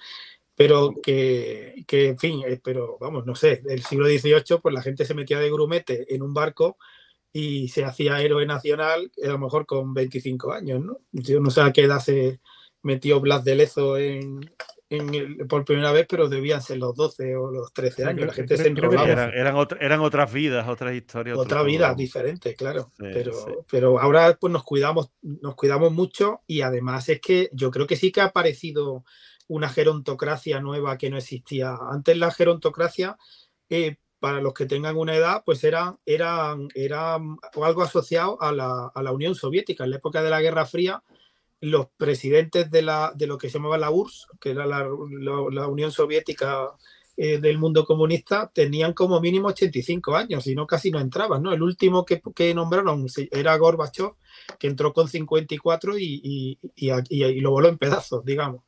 Pero 0.55 0.93
que, 1.03 1.85
que, 1.87 2.09
en 2.09 2.19
fin, 2.19 2.43
eh, 2.47 2.61
pero 2.63 2.99
vamos, 3.01 3.25
no 3.25 3.35
sé, 3.35 3.63
el 3.69 3.83
siglo 3.83 4.07
XVIII, 4.07 4.59
pues 4.63 4.75
la 4.75 4.83
gente 4.83 5.07
se 5.07 5.15
metía 5.15 5.39
de 5.39 5.51
grumete 5.51 6.15
en 6.15 6.23
un 6.23 6.35
barco 6.35 6.77
y 7.39 7.69
se 7.69 7.85
hacía 7.85 8.23
héroe 8.23 8.47
nacional 8.47 9.13
a 9.23 9.27
lo 9.27 9.39
mejor 9.39 9.67
con 9.67 9.93
25 9.93 10.53
años, 10.53 10.83
¿no? 10.83 11.01
Yo 11.13 11.39
no 11.39 11.51
sé 11.51 11.61
a 11.61 11.71
qué 11.71 11.83
edad 11.83 12.01
se 12.01 12.41
metió 12.83 13.21
Blas 13.21 13.45
de 13.45 13.55
Lezo 13.57 13.99
en, 13.99 14.41
por 15.47 15.67
primera 15.67 15.93
vez, 15.93 16.07
pero 16.09 16.31
debían 16.31 16.63
ser 16.63 16.79
los 16.79 16.95
12 16.95 17.37
o 17.37 17.51
los 17.51 17.75
13 17.75 18.07
años. 18.07 18.27
la 18.29 18.33
gente 18.33 18.57
se 18.57 18.69
enrolaba. 18.69 19.07
Eran, 19.07 19.59
eran, 19.79 20.01
otras 20.01 20.33
vidas, 20.33 20.67
otras 20.67 20.95
historias. 20.95 21.37
Otra 21.37 21.63
vida 21.63 21.93
diferente, 21.95 22.55
claro. 22.55 22.91
pero, 22.97 23.67
pero 23.71 24.01
ahora 24.01 24.39
pues 24.41 24.51
nos 24.51 24.65
cuidamos, 24.65 25.11
nos 25.21 25.57
cuidamos 25.57 25.93
mucho 25.93 26.41
y 26.47 26.63
además 26.63 27.07
es 27.11 27.21
que 27.21 27.51
yo 27.53 27.71
creo 27.71 27.87
que 27.87 27.97
sí 27.97 28.13
que 28.13 28.23
ha 28.23 28.27
aparecido 28.27 29.05
una 29.47 29.69
gerontocracia 29.69 30.59
nueva 30.61 30.97
que 30.97 31.11
no 31.11 31.19
existía. 31.19 31.77
Antes 31.91 32.17
la 32.17 32.31
gerontocracia 32.31 33.19
eh, 33.69 33.97
para 34.19 34.41
los 34.41 34.55
que 34.55 34.67
tengan 34.67 34.97
una 34.97 35.15
edad, 35.15 35.43
pues 35.45 35.63
era, 35.65 35.99
era, 36.07 36.57
era 36.75 37.15
algo 37.15 37.83
asociado 37.83 38.41
a 38.41 38.53
la, 38.53 38.91
a 38.95 39.03
la, 39.03 39.13
Unión 39.13 39.35
Soviética. 39.35 39.85
En 39.85 39.91
la 39.91 39.97
época 39.97 40.23
de 40.23 40.31
la 40.31 40.41
Guerra 40.41 40.67
Fría, 40.67 41.03
los 41.61 41.89
presidentes 41.97 42.71
de, 42.71 42.83
la, 42.83 43.13
de 43.15 43.27
lo 43.27 43.39
que 43.39 43.49
se 43.49 43.59
llamaba 43.59 43.79
la 43.79 43.91
URSS, 43.91 44.29
que 44.41 44.51
era 44.51 44.67
la, 44.67 44.89
la, 45.21 45.67
Unión 45.69 45.93
Soviética 45.93 46.71
eh, 47.17 47.39
del 47.39 47.59
mundo 47.59 47.85
comunista, 47.85 48.51
tenían 48.53 48.95
como 48.95 49.21
mínimo 49.21 49.49
85 49.49 50.17
años 50.17 50.47
y 50.47 50.55
no 50.55 50.67
casi 50.67 50.91
no 50.91 51.01
entraban. 51.01 51.43
¿no? 51.43 51.53
El 51.53 51.63
último 51.63 52.05
que, 52.05 52.23
que 52.35 52.55
nombraron 52.55 53.07
era 53.31 53.57
Gorbachev, 53.57 54.15
que 54.59 54.67
entró 54.67 54.93
con 54.93 55.09
54 55.09 55.99
y, 55.99 56.21
y, 56.23 56.59
y, 56.75 57.25
y 57.25 57.41
lo 57.41 57.51
voló 57.51 57.69
en 57.69 57.79
pedazos, 57.79 58.25
digamos. 58.25 58.63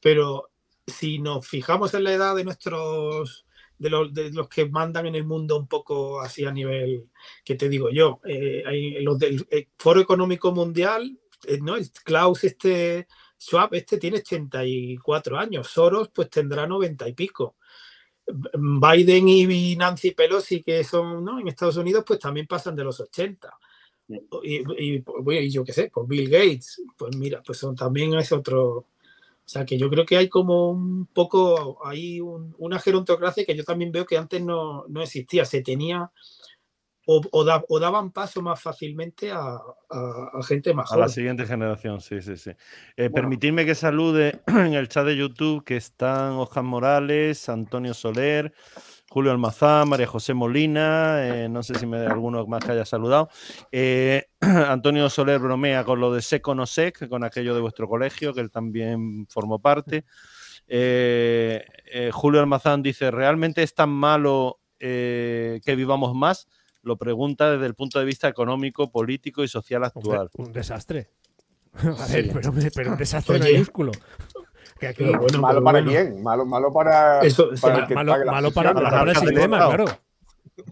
Pero 0.00 0.50
si 0.86 1.18
nos 1.18 1.46
fijamos 1.46 1.94
en 1.94 2.04
la 2.04 2.12
edad 2.12 2.34
de 2.34 2.44
nuestros 2.44 3.44
de 3.78 3.90
los, 3.90 4.12
de 4.12 4.30
los 4.30 4.48
que 4.48 4.68
mandan 4.68 5.06
en 5.06 5.14
el 5.14 5.24
mundo 5.24 5.56
un 5.56 5.68
poco 5.68 6.20
así 6.20 6.44
a 6.44 6.52
nivel, 6.52 7.08
que 7.44 7.54
te 7.54 7.68
digo 7.68 7.90
yo, 7.90 8.20
eh, 8.24 8.62
hay 8.66 9.02
los 9.02 9.18
del 9.18 9.46
eh, 9.50 9.68
Foro 9.78 10.00
Económico 10.00 10.52
Mundial, 10.52 11.18
eh, 11.46 11.58
¿no? 11.60 11.76
El 11.76 11.88
Klaus 12.04 12.44
este, 12.44 13.06
Schwab, 13.38 13.74
este 13.74 13.98
tiene 13.98 14.18
84 14.18 15.38
años, 15.38 15.68
Soros 15.68 16.10
pues 16.12 16.28
tendrá 16.30 16.66
90 16.66 17.08
y 17.08 17.12
pico. 17.12 17.56
Biden 18.26 19.26
y 19.28 19.76
Nancy 19.76 20.10
Pelosi, 20.10 20.62
que 20.62 20.84
son 20.84 21.24
¿no? 21.24 21.40
en 21.40 21.48
Estados 21.48 21.78
Unidos, 21.78 22.04
pues 22.06 22.18
también 22.18 22.46
pasan 22.46 22.76
de 22.76 22.84
los 22.84 23.00
80. 23.00 23.50
Y, 24.42 24.56
y, 24.78 25.04
y 25.32 25.50
yo 25.50 25.64
qué 25.64 25.72
sé, 25.72 25.90
pues 25.92 26.06
Bill 26.06 26.28
Gates, 26.28 26.82
pues 26.96 27.16
mira, 27.16 27.42
pues 27.42 27.58
son, 27.58 27.74
también 27.74 28.12
es 28.14 28.30
otro, 28.32 28.86
O 29.48 29.50
sea, 29.50 29.64
que 29.64 29.78
yo 29.78 29.88
creo 29.88 30.04
que 30.04 30.18
hay 30.18 30.28
como 30.28 30.72
un 30.72 31.06
poco, 31.06 31.78
hay 31.82 32.20
una 32.20 32.78
gerontocracia 32.78 33.46
que 33.46 33.56
yo 33.56 33.64
también 33.64 33.90
veo 33.90 34.04
que 34.04 34.18
antes 34.18 34.42
no, 34.42 34.84
existía. 35.00 35.46
Se 35.46 35.62
tenía 35.62 36.10
o, 37.06 37.78
daban 37.80 38.12
paso 38.12 38.42
más 38.42 38.60
fácilmente 38.60 39.32
a, 39.32 39.58
gente 40.46 40.74
más 40.74 40.90
joven. 40.90 41.02
A 41.02 41.06
la 41.06 41.08
siguiente 41.10 41.46
generación, 41.46 42.02
sí, 42.02 42.20
sí, 42.20 42.36
sí. 42.36 42.50
Eh, 42.94 43.08
permitidme 43.08 43.64
que 43.64 43.74
salude 43.74 44.42
en 44.48 44.74
el 44.74 44.86
chat 44.88 45.06
de 45.06 45.16
YouTube 45.16 45.64
que 45.64 45.78
están 45.78 46.32
Oscar 46.32 46.64
Morales, 46.64 47.48
Antonio 47.48 47.94
Soler, 47.94 48.52
Julio 49.18 49.32
Almazán, 49.32 49.88
María 49.88 50.06
José 50.06 50.32
Molina, 50.32 51.26
eh, 51.26 51.48
no 51.48 51.64
sé 51.64 51.74
si 51.74 51.86
me 51.86 51.96
alguno 52.06 52.46
más 52.46 52.64
que 52.64 52.70
haya 52.70 52.84
saludado. 52.84 53.28
Eh, 53.72 54.26
Antonio 54.40 55.10
Soler 55.10 55.40
bromea 55.40 55.82
con 55.82 55.98
lo 55.98 56.14
de 56.14 56.22
Seco 56.22 56.54
no 56.54 56.66
Sec, 56.66 57.08
con 57.08 57.24
aquello 57.24 57.52
de 57.52 57.60
vuestro 57.60 57.88
colegio, 57.88 58.32
que 58.32 58.40
él 58.40 58.52
también 58.52 59.26
formó 59.28 59.58
parte. 59.58 60.04
Eh, 60.68 61.64
Julio 62.12 62.38
Almazán 62.38 62.80
dice, 62.80 63.10
¿realmente 63.10 63.64
es 63.64 63.74
tan 63.74 63.90
malo 63.90 64.60
que 64.78 65.74
vivamos 65.76 66.14
más? 66.14 66.46
Lo 66.82 66.96
pregunta 66.96 67.50
desde 67.50 67.66
el 67.66 67.74
punto 67.74 67.98
de 67.98 68.04
vista 68.04 68.28
económico, 68.28 68.92
político 68.92 69.42
y 69.42 69.48
social 69.48 69.82
actual. 69.82 70.30
Un, 70.34 70.52
desastre. 70.52 71.10
A 71.74 72.06
ver, 72.06 72.30
pero, 72.72 72.92
un 72.92 72.96
desastre 72.96 73.40
mayúsculo 73.40 73.90
malo 75.40 75.62
para 75.62 75.84
quién, 75.84 76.22
malo, 76.22 76.46
malo 76.46 76.72
para, 76.72 77.20
para, 77.60 77.86
el 77.86 77.94
malo, 77.94 78.50
para, 78.50 79.10
el 79.10 79.16
sistema, 79.16 79.66
claro. 79.66 79.84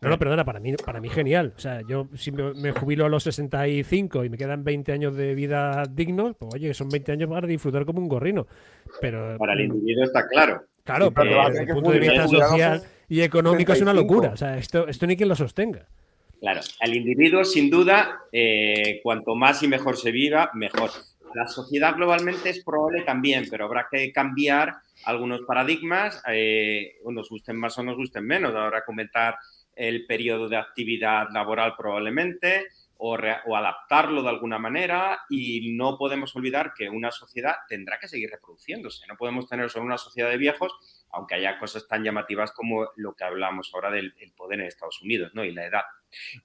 No, 0.03 0.11
no, 0.11 0.19
perdona, 0.19 0.45
para 0.45 0.61
mí, 0.61 0.75
para 0.75 1.01
mí 1.01 1.09
genial. 1.09 1.55
O 1.57 1.61
sea, 1.61 1.81
yo 1.89 2.09
si 2.17 2.33
me, 2.33 2.73
jubilo 2.73 3.07
a 3.07 3.09
los 3.09 3.23
65 3.23 4.25
y 4.25 4.29
me 4.29 4.37
quedan 4.37 4.65
20 4.65 4.93
años 4.93 5.17
de 5.17 5.35
vida 5.35 5.85
dignos, 5.89 6.35
pues 6.39 6.55
oye, 6.55 6.75
son 6.75 6.89
20 6.89 7.13
años 7.13 7.31
para 7.31 7.47
disfrutar 7.47 7.85
como 7.85 8.01
un 8.01 8.09
gorrino. 8.09 8.47
Pero, 9.01 9.37
para 9.39 9.55
el 9.55 9.61
individuo 9.61 10.05
está 10.05 10.27
claro. 10.27 10.65
Claro, 10.85 11.11
pero 11.11 11.49
desde 11.49 11.63
el 11.63 11.75
punto 11.75 11.91
de 11.91 11.99
vista 11.99 12.29
social 12.29 12.83
y 13.09 13.21
económico 13.21 13.73
es 13.73 13.81
una 13.81 13.93
locura. 13.93 14.31
O 14.31 14.37
sea, 14.37 14.57
esto, 14.57 14.87
esto 14.89 15.07
ni 15.07 15.17
quien 15.17 15.29
lo 15.29 15.37
sostenga. 15.37 15.87
Claro, 16.41 16.61
al 16.81 16.95
individuo, 16.95 17.45
sin 17.45 17.71
duda, 17.71 18.21
eh, 18.31 19.01
cuanto 19.03 19.35
más 19.35 19.63
y 19.63 19.69
mejor 19.69 19.97
se 19.97 20.11
viva, 20.11 20.51
mejor. 20.55 20.91
La 21.37 21.47
sociedad 21.47 21.95
globalmente 21.95 22.49
es 22.49 22.65
probable 22.65 23.03
también, 23.03 23.45
pero 23.51 23.67
habrá 23.67 23.89
que 23.91 24.11
cambiar 24.11 24.77
algunos 25.05 25.43
paradigmas, 25.43 26.23
eh, 26.29 26.97
nos 27.05 27.29
gusten 27.29 27.59
más 27.59 27.77
o 27.77 27.83
nos 27.83 27.95
gusten 27.95 28.25
menos. 28.25 28.55
Habrá 28.55 28.81
que 28.81 28.87
comentar 28.87 29.37
el 29.75 30.07
periodo 30.07 30.49
de 30.49 30.57
actividad 30.57 31.29
laboral 31.35 31.75
probablemente 31.77 32.69
o, 32.97 33.19
adaptarlo 33.55 34.23
de 34.23 34.31
alguna 34.31 34.59
manera 34.59 35.27
y 35.29 35.75
no 35.77 35.99
podemos 35.99 36.35
olvidar 36.37 36.73
que 36.73 36.89
una 36.89 37.11
sociedad 37.11 37.57
tendrá 37.69 37.99
que 38.01 38.09
seguir 38.09 38.31
reproduciéndose. 38.31 39.07
No 39.07 39.19
podemos 39.19 39.47
tener 39.47 39.69
solo 39.69 39.85
una 39.85 39.99
sociedad 39.99 40.31
de 40.31 40.39
viejos, 40.39 40.73
aunque 41.11 41.35
haya 41.35 41.59
cosas 41.59 41.87
tan 41.87 42.03
llamativas 42.03 42.53
como 42.53 42.89
lo 42.97 43.13
que 43.13 43.25
hablamos 43.25 43.71
ahora 43.75 43.91
del 43.91 44.15
poder 44.35 44.61
en 44.61 44.69
Estados 44.69 45.03
Unidos 45.03 45.33
¿no? 45.35 45.45
y 45.45 45.53
la 45.53 45.67
edad. 45.67 45.83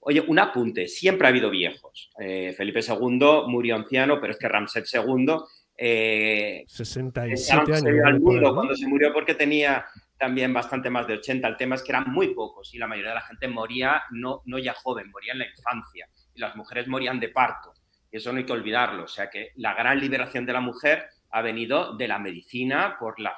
Oye, 0.02 0.22
un 0.22 0.40
apunte, 0.40 0.88
siempre 0.88 1.28
ha 1.28 1.30
habido 1.30 1.50
viejos. 1.50 2.10
Eh, 2.20 2.54
Felipe 2.56 2.82
II 2.82 3.44
murió 3.48 3.76
anciano, 3.76 4.20
pero 4.20 4.34
es 4.34 4.40
que 4.40 4.48
Ramsés 4.48 4.94
II... 4.94 5.36
Eh, 5.78 6.64
67 6.68 7.74
años. 7.74 8.06
Al 8.06 8.20
mundo 8.20 8.54
cuando 8.54 8.76
se 8.76 8.88
murió 8.88 9.12
porque 9.12 9.34
tenía 9.34 9.86
también 10.22 10.54
bastante 10.54 10.92
más 10.92 11.08
de 11.08 11.16
80. 11.16 11.48
El 11.48 11.58
tema 11.58 11.76
es 11.76 11.82
que 11.82 11.92
eran 11.92 12.12
muy 12.12 12.36
pocos 12.36 12.72
y 12.76 12.78
la 12.78 12.86
mayoría 12.86 13.10
de 13.10 13.16
la 13.16 13.22
gente 13.22 13.48
moría 13.48 14.04
no, 14.12 14.44
no 14.46 14.60
ya 14.60 14.74
joven, 14.74 15.10
moría 15.10 15.34
en 15.34 15.40
la 15.40 15.48
infancia 15.48 16.08
y 16.36 16.40
las 16.40 16.56
mujeres 16.56 16.88
morían 16.88 17.20
de 17.20 17.30
parto. 17.30 17.74
Y 18.12 18.18
eso 18.18 18.32
no 18.32 18.38
hay 18.38 18.46
que 18.46 18.54
olvidarlo. 18.54 19.06
O 19.06 19.08
sea 19.08 19.32
que 19.32 19.50
la 19.56 19.74
gran 19.74 20.00
liberación 20.00 20.46
de 20.46 20.54
la 20.54 20.62
mujer 20.62 21.06
ha 21.32 21.42
venido 21.42 21.96
de 21.98 22.08
la 22.08 22.20
medicina 22.20 22.98
por 23.00 23.20
la 23.20 23.36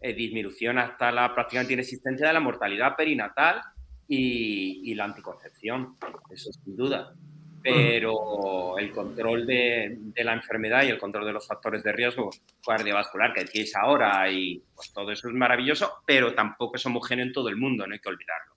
eh, 0.00 0.14
disminución 0.14 0.78
hasta 0.78 1.12
la 1.12 1.34
prácticamente 1.34 1.74
inexistencia 1.74 2.26
de 2.26 2.32
la 2.32 2.40
mortalidad 2.40 2.96
perinatal 2.96 3.62
y, 4.08 4.94
la 4.94 5.04
anticoncepción, 5.04 5.96
eso 6.30 6.52
sin 6.52 6.76
duda. 6.76 7.14
Pero 7.62 8.76
el 8.76 8.90
control 8.90 9.46
de, 9.46 9.96
la 10.16 10.32
enfermedad 10.32 10.82
y 10.82 10.88
el 10.88 10.98
control 10.98 11.26
de 11.26 11.32
los 11.32 11.46
factores 11.46 11.82
de 11.84 11.92
riesgo 11.92 12.30
cardiovascular 12.66 13.32
que 13.32 13.44
decís 13.44 13.76
ahora 13.76 14.28
y 14.30 14.60
pues, 14.74 14.92
todo 14.92 15.12
eso 15.12 15.28
es 15.28 15.34
maravilloso, 15.34 16.02
pero 16.04 16.34
tampoco 16.34 16.74
es 16.74 16.84
homogéneo 16.86 17.24
en 17.24 17.32
todo 17.32 17.48
el 17.48 17.56
mundo, 17.56 17.86
no 17.86 17.94
hay 17.94 18.00
que 18.00 18.08
olvidarlo. 18.08 18.52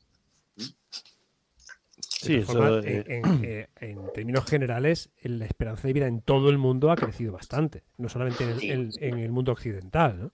Sí, 2.26 2.44
eh, 2.84 3.04
eh, 3.44 3.68
en, 3.82 4.12
términos 4.14 4.46
generales, 4.46 5.12
la 5.22 5.46
esperanza 5.46 5.88
de 5.88 5.94
vida 5.94 6.08
en 6.08 6.22
todo 6.22 6.50
el 6.50 6.58
mundo 6.58 6.90
ha 6.90 6.96
crecido 6.96 7.34
bastante, 7.34 7.84
no 7.98 8.10
solamente 8.10 8.44
en 8.44 9.20
el, 9.20 9.32
mundo 9.32 9.52
occidental. 9.52 10.20
¿no? 10.20 10.32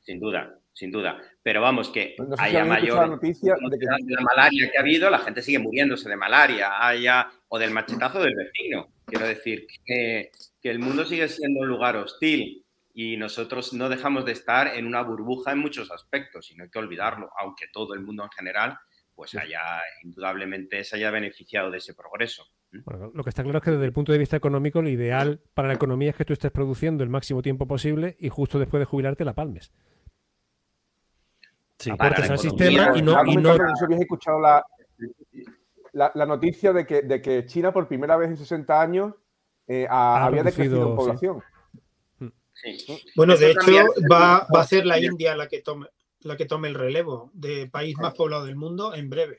Sin 0.00 0.18
duda, 0.18 0.58
sin 0.72 0.90
duda. 0.90 1.20
Pero 1.42 1.60
vamos, 1.60 1.90
que 1.90 2.16
haya 2.38 2.64
mayor 2.64 3.08
noticia 3.08 3.54
de, 3.54 3.78
que... 3.78 3.86
la 3.86 4.20
malaria 4.22 4.70
que 4.70 4.78
ha 4.78 4.80
habido, 4.80 5.10
la 5.10 5.18
gente 5.18 5.42
sigue 5.42 5.58
muriéndose 5.58 6.08
de 6.08 6.16
malaria, 6.16 6.86
haya 6.86 7.30
o 7.48 7.58
del 7.58 7.70
machetazo 7.70 8.20
del 8.22 8.34
vecino. 8.34 8.88
Quiero 9.04 9.26
decir 9.26 9.66
que, 9.84 10.30
el 10.62 10.78
mundo 10.78 11.04
sigue 11.04 11.28
siendo 11.28 11.60
un 11.60 11.68
lugar 11.68 11.96
hostil 11.96 12.64
y 12.94 13.16
nosotros 13.16 13.72
no 13.72 13.88
dejamos 13.88 14.24
de 14.24 14.32
estar 14.32 14.68
en 14.76 14.86
una 14.86 15.02
burbuja 15.02 15.52
en 15.52 15.58
muchos 15.58 15.90
aspectos 15.90 16.50
y 16.50 16.54
no 16.54 16.64
hay 16.64 16.70
que 16.70 16.78
olvidarlo, 16.78 17.30
aunque 17.38 17.66
todo 17.72 17.94
el 17.94 18.00
mundo 18.00 18.22
en 18.22 18.30
general 18.30 18.78
pues 19.14 19.34
haya 19.34 19.60
indudablemente 20.02 20.82
se 20.84 20.96
haya 20.96 21.10
beneficiado 21.10 21.70
de 21.70 21.78
ese 21.78 21.94
progreso. 21.94 22.46
lo 22.70 23.22
que 23.22 23.28
está 23.28 23.42
claro 23.42 23.58
es 23.58 23.64
que 23.64 23.70
desde 23.72 23.84
el 23.84 23.92
punto 23.92 24.12
de 24.12 24.18
vista 24.18 24.36
económico, 24.36 24.80
lo 24.80 24.88
ideal 24.88 25.40
para 25.52 25.68
la 25.68 25.74
economía 25.74 26.10
es 26.10 26.16
que 26.16 26.24
tú 26.24 26.32
estés 26.32 26.50
produciendo 26.50 27.04
el 27.04 27.10
máximo 27.10 27.42
tiempo 27.42 27.66
posible 27.66 28.16
y 28.18 28.30
justo 28.30 28.58
después 28.58 28.80
de 28.80 28.86
jubilarte 28.86 29.24
la 29.24 29.34
palmes. 29.34 29.72
Sí, 31.82 31.90
aportes 31.90 32.30
al 32.30 32.38
sistema 32.38 32.92
y 32.96 33.02
no... 33.02 33.24
Y 33.26 33.36
no... 33.36 33.50
habéis 33.50 34.00
escuchado 34.00 34.40
la, 34.40 34.64
la, 35.92 36.26
noticia 36.26 36.72
de 36.72 36.86
que, 36.86 37.02
de 37.02 37.20
que, 37.20 37.44
China 37.46 37.72
por 37.72 37.88
primera 37.88 38.16
vez 38.16 38.30
en 38.30 38.36
60 38.36 38.80
años 38.80 39.14
eh, 39.66 39.86
había 39.90 40.44
decrecido 40.44 40.90
en 40.90 40.96
población. 40.96 41.42
Sí. 42.54 43.02
Bueno, 43.16 43.36
de 43.36 43.50
hecho 43.50 43.72
va, 44.10 44.46
va, 44.54 44.60
a 44.60 44.66
ser 44.66 44.86
la 44.86 45.00
India 45.00 45.34
la 45.34 45.48
que 45.48 45.62
tome 45.62 45.88
la 46.20 46.36
que 46.36 46.46
tome 46.46 46.68
el 46.68 46.74
relevo 46.74 47.30
de 47.34 47.66
país 47.66 47.96
más 47.98 48.14
poblado 48.14 48.44
del 48.44 48.54
mundo 48.54 48.94
en 48.94 49.10
breve. 49.10 49.38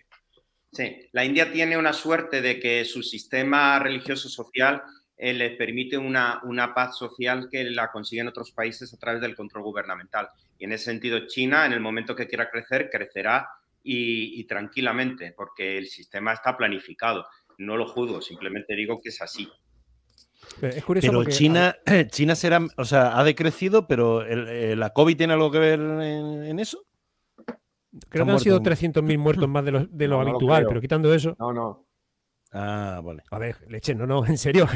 Sí, 0.73 1.07
la 1.13 1.23
India 1.23 1.51
tiene 1.51 1.77
una 1.77 1.93
suerte 1.93 2.41
de 2.41 2.59
que 2.59 2.83
su 2.83 3.03
sistema 3.03 3.79
religioso 3.79 4.27
social 4.27 4.83
eh, 5.17 5.33
le 5.33 5.51
permite 5.51 5.97
una, 5.97 6.41
una, 6.43 6.73
paz 6.73 6.97
social 6.97 7.47
que 7.49 7.63
la 7.65 7.91
consiguen 7.91 8.27
otros 8.27 8.51
países 8.51 8.93
a 8.93 8.97
través 8.97 9.21
del 9.21 9.35
control 9.35 9.63
gubernamental. 9.63 10.27
Y 10.57 10.65
en 10.65 10.73
ese 10.73 10.85
sentido, 10.85 11.27
China, 11.27 11.65
en 11.65 11.73
el 11.73 11.79
momento 11.79 12.15
que 12.15 12.27
quiera 12.27 12.49
crecer, 12.49 12.89
crecerá 12.89 13.49
y, 13.83 14.43
tranquilamente, 14.45 15.33
porque 15.35 15.77
el 15.77 15.87
sistema 15.87 16.33
está 16.33 16.57
planificado. 16.57 17.25
No 17.57 17.77
lo 17.77 17.87
juzgo, 17.87 18.21
simplemente 18.21 18.75
digo 18.75 18.99
que 19.01 19.09
es 19.09 19.21
así. 19.21 19.47
Pero, 20.59 21.25
China, 21.25 21.75
China 22.09 22.35
será, 22.35 22.65
o 22.77 22.85
sea, 22.85 23.17
ha 23.17 23.23
decrecido, 23.23 23.87
pero 23.87 24.25
eh, 24.25 24.75
¿la 24.75 24.89
COVID 24.91 25.15
tiene 25.15 25.33
algo 25.33 25.51
que 25.51 25.59
ver 25.59 25.79
en, 25.79 26.59
eso? 26.59 26.83
Creo 28.09 28.25
que 28.25 28.31
han 28.31 28.39
sido 28.39 28.59
300.000 28.61 29.17
muertos 29.19 29.47
más 29.47 29.63
de 29.63 29.71
lo, 29.71 29.85
de 29.85 30.07
lo 30.07 30.19
habitual, 30.19 30.65
pero 30.67 30.81
quitando 30.81 31.13
eso. 31.13 31.35
No, 31.39 31.53
no. 31.53 31.82
Ah, 32.53 33.01
vale. 33.03 33.23
A 33.31 33.39
ver, 33.39 33.55
leche, 33.67 33.95
no, 33.95 34.05
no, 34.05 34.25
en 34.27 34.37
serio, 34.37 34.67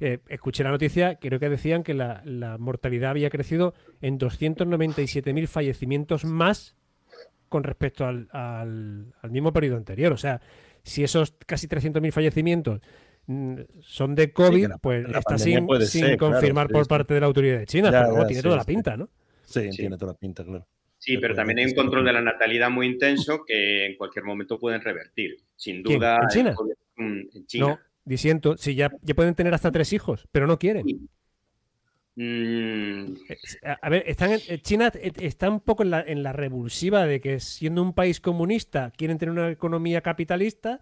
eh, 0.00 0.18
escuché 0.28 0.64
la 0.64 0.70
noticia, 0.70 1.16
creo 1.16 1.38
que 1.38 1.48
decían 1.50 1.82
que 1.82 1.94
la, 1.94 2.22
mortalidad 2.58 3.10
había 3.10 3.28
crecido 3.30 3.74
en 4.00 4.18
297.000 4.18 5.46
fallecimientos 5.46 6.24
más 6.24 6.74
con 7.50 7.64
respecto 7.64 8.06
al, 8.06 8.28
al, 8.32 9.30
mismo 9.30 9.52
periodo 9.52 9.76
anterior. 9.76 10.12
O 10.12 10.16
sea, 10.16 10.40
si 10.82 11.04
esos 11.04 11.34
casi 11.46 11.68
300.000 11.68 12.10
fallecimientos 12.10 12.80
mm, 13.26 13.56
son 13.82 14.14
de 14.14 14.32
COVID, 14.32 14.70
pues 14.80 15.06
está 15.06 15.36
sin, 15.36 15.66
confirmar 16.16 16.68
por 16.68 16.88
parte 16.88 17.12
de 17.12 17.20
la 17.20 17.26
autoridad 17.26 17.58
de 17.58 17.66
China, 17.66 17.90
pero 17.90 18.26
tiene 18.26 18.42
toda 18.42 18.56
la 18.56 18.64
pinta, 18.64 18.96
¿no? 18.96 19.10
Sí, 19.44 19.68
tiene 19.68 19.98
toda 19.98 20.12
la 20.12 20.18
pinta, 20.18 20.44
claro. 20.44 20.66
Sí, 20.96 21.18
pero 21.18 21.34
también 21.34 21.58
hay 21.58 21.64
un 21.64 21.74
control 21.74 22.04
de 22.04 22.12
la 22.12 22.22
natalidad 22.22 22.70
muy 22.70 22.86
intenso 22.86 23.44
que 23.44 23.86
en 23.86 23.96
cualquier 23.96 24.24
momento 24.24 24.56
pueden 24.56 24.80
revertir. 24.80 25.36
Sin 25.56 25.82
duda. 25.82 26.20
¿En 26.22 26.28
China? 26.28 26.54
En 26.96 27.46
China. 27.46 27.66
No, 27.66 27.78
diciendo, 28.04 28.56
si 28.56 28.74
ya, 28.74 28.90
ya 29.02 29.14
pueden 29.14 29.34
tener 29.34 29.54
hasta 29.54 29.72
tres 29.72 29.92
hijos, 29.92 30.28
pero 30.32 30.46
no 30.46 30.58
quieren. 30.58 30.86
Mm. 32.14 33.14
Eh, 33.28 33.38
a 33.80 33.88
ver, 33.88 34.04
están 34.06 34.32
eh, 34.32 34.58
China 34.60 34.92
eh, 34.94 35.12
está 35.20 35.48
un 35.48 35.60
poco 35.60 35.82
en 35.82 35.90
la, 35.90 36.02
en 36.02 36.22
la, 36.22 36.32
revulsiva 36.34 37.06
de 37.06 37.22
que 37.22 37.40
siendo 37.40 37.80
un 37.80 37.94
país 37.94 38.20
comunista 38.20 38.92
quieren 38.94 39.16
tener 39.16 39.32
una 39.32 39.50
economía 39.50 40.02
capitalista. 40.02 40.80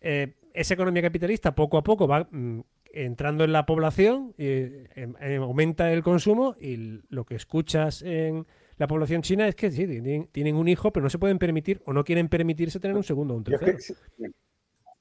esa 0.00 0.74
economía 0.74 1.02
capitalista 1.02 1.54
poco 1.54 1.78
a 1.78 1.82
poco 1.82 2.06
va 2.06 2.28
mm, 2.30 2.60
entrando 2.92 3.44
en 3.44 3.52
la 3.52 3.64
población, 3.64 4.34
em, 4.36 5.14
em, 5.20 5.42
aumenta 5.42 5.92
el 5.92 6.02
consumo 6.02 6.54
y 6.60 7.00
lo 7.08 7.24
que 7.24 7.36
escuchas 7.36 8.02
en 8.02 8.46
la 8.76 8.86
población 8.86 9.22
china 9.22 9.48
es 9.48 9.54
que 9.54 9.70
sí, 9.70 9.86
tienen, 10.32 10.56
un 10.56 10.68
hijo, 10.68 10.92
pero 10.92 11.04
no 11.04 11.10
se 11.10 11.18
pueden 11.18 11.38
permitir 11.38 11.82
o 11.86 11.92
no 11.92 12.04
quieren 12.04 12.28
permitirse 12.28 12.78
tener 12.78 12.96
un 12.96 13.04
segundo 13.04 13.34
o 13.34 13.38
un 13.38 13.44
tercero. 13.44 13.78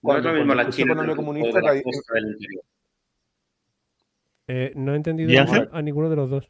No 0.07 0.17
es 0.17 0.23
lo 0.23 0.33
mismo 0.33 0.53
la 0.55 0.69
China 0.69 1.15
comunista 1.15 1.59
eh, 4.49 4.71
no 4.75 4.93
he 4.93 4.95
entendido 4.95 5.45
a, 5.73 5.81
ninguno 5.81 6.09
de 6.09 6.15
los 6.15 6.29
dos. 6.29 6.47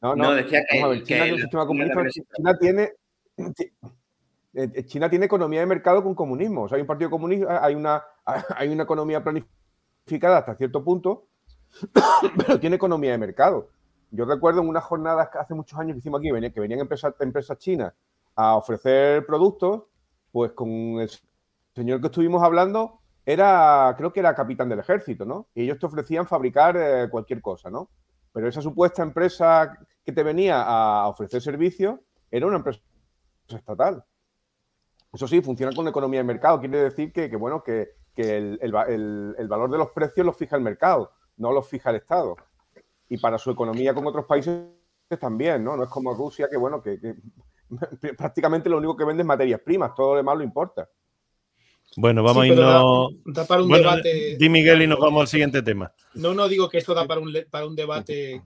No, 0.00 0.14
no, 0.14 0.34
decía 0.34 0.64
que, 0.70 0.78
vamos 0.78 0.96
a 0.96 0.98
ver, 0.98 1.02
China, 1.02 1.24
el 1.24 1.40
sistema 1.40 1.66
comunista, 1.66 2.00
China 2.36 2.58
tiene 2.58 2.92
China 4.86 5.10
tiene 5.10 5.26
economía 5.26 5.60
de 5.60 5.66
mercado 5.66 6.02
con 6.02 6.14
comunismo. 6.14 6.62
O 6.62 6.68
sea, 6.68 6.76
hay 6.76 6.82
un 6.82 6.86
partido 6.86 7.10
comunista, 7.10 7.64
hay 7.64 7.74
una, 7.74 8.04
hay 8.56 8.68
una 8.68 8.84
economía 8.84 9.22
planificada 9.22 10.38
hasta 10.38 10.54
cierto 10.54 10.84
punto, 10.84 11.26
pero 12.36 12.60
tiene 12.60 12.76
economía 12.76 13.12
de 13.12 13.18
mercado. 13.18 13.70
Yo 14.10 14.24
recuerdo 14.24 14.60
en 14.60 14.68
unas 14.68 14.84
jornadas 14.84 15.28
que 15.30 15.38
hace 15.38 15.54
muchos 15.54 15.76
años 15.78 15.94
que 15.94 15.98
hicimos 15.98 16.20
aquí, 16.20 16.52
que 16.52 16.60
venían 16.60 16.80
empresas, 16.80 17.14
empresas 17.18 17.58
chinas 17.58 17.92
a 18.36 18.56
ofrecer 18.56 19.26
productos, 19.26 19.84
pues 20.30 20.52
con 20.52 20.68
el 21.00 21.10
señor 21.74 22.00
que 22.00 22.06
estuvimos 22.06 22.42
hablando, 22.42 23.00
era, 23.26 23.94
creo 23.96 24.12
que 24.12 24.20
era 24.20 24.34
capitán 24.34 24.68
del 24.68 24.80
ejército, 24.80 25.24
¿no? 25.24 25.48
Y 25.54 25.62
ellos 25.62 25.78
te 25.78 25.86
ofrecían 25.86 26.26
fabricar 26.26 26.76
eh, 26.76 27.08
cualquier 27.10 27.40
cosa, 27.40 27.70
¿no? 27.70 27.90
Pero 28.32 28.48
esa 28.48 28.60
supuesta 28.60 29.02
empresa 29.02 29.78
que 30.04 30.12
te 30.12 30.22
venía 30.22 30.62
a 30.62 31.08
ofrecer 31.08 31.40
servicios 31.40 31.98
era 32.30 32.46
una 32.46 32.56
empresa 32.56 32.80
estatal. 33.48 34.04
Eso 35.12 35.28
sí, 35.28 35.40
funciona 35.40 35.72
con 35.74 35.86
economía 35.86 36.20
de 36.20 36.24
mercado. 36.24 36.58
Quiere 36.58 36.78
decir 36.78 37.12
que, 37.12 37.28
bueno, 37.36 37.62
que, 37.62 37.94
el, 38.16 38.72
valor 38.72 39.70
de 39.70 39.78
los 39.78 39.90
precios 39.90 40.26
los 40.26 40.36
fija 40.36 40.56
el 40.56 40.62
mercado, 40.62 41.12
no 41.36 41.52
los 41.52 41.68
fija 41.68 41.90
el 41.90 41.96
Estado. 41.96 42.36
Y 43.08 43.18
para 43.18 43.38
su 43.38 43.50
economía 43.52 43.94
con 43.94 44.06
otros 44.06 44.26
países 44.26 44.66
también, 45.20 45.62
¿no? 45.62 45.76
No 45.76 45.84
es 45.84 45.88
como 45.88 46.12
Rusia, 46.14 46.48
que 46.50 46.56
bueno, 46.56 46.82
que, 46.82 46.98
prácticamente 48.18 48.68
lo 48.68 48.78
único 48.78 48.96
que 48.96 49.04
vende 49.04 49.22
es 49.22 49.26
materias 49.26 49.60
primas, 49.60 49.94
todo 49.94 50.10
lo 50.10 50.16
demás 50.16 50.36
lo 50.36 50.42
importa. 50.42 50.88
Bueno, 51.96 52.22
vamos 52.22 52.44
a 52.44 52.46
irnos. 52.46 53.14
Da, 53.24 53.46
para 53.46 53.62
un 53.62 53.70
debate. 53.70 54.36
Di 54.36 54.48
Miguel 54.48 54.82
y 54.82 54.86
nos 54.86 54.98
vamos 54.98 55.22
al 55.22 55.28
siguiente 55.28 55.62
tema. 55.62 55.92
No, 56.14 56.34
no 56.34 56.48
digo 56.48 56.68
que 56.68 56.78
esto 56.78 56.94
da 56.94 57.06
para 57.06 57.20
un, 57.20 57.32
para 57.50 57.66
un 57.66 57.76
debate, 57.76 58.42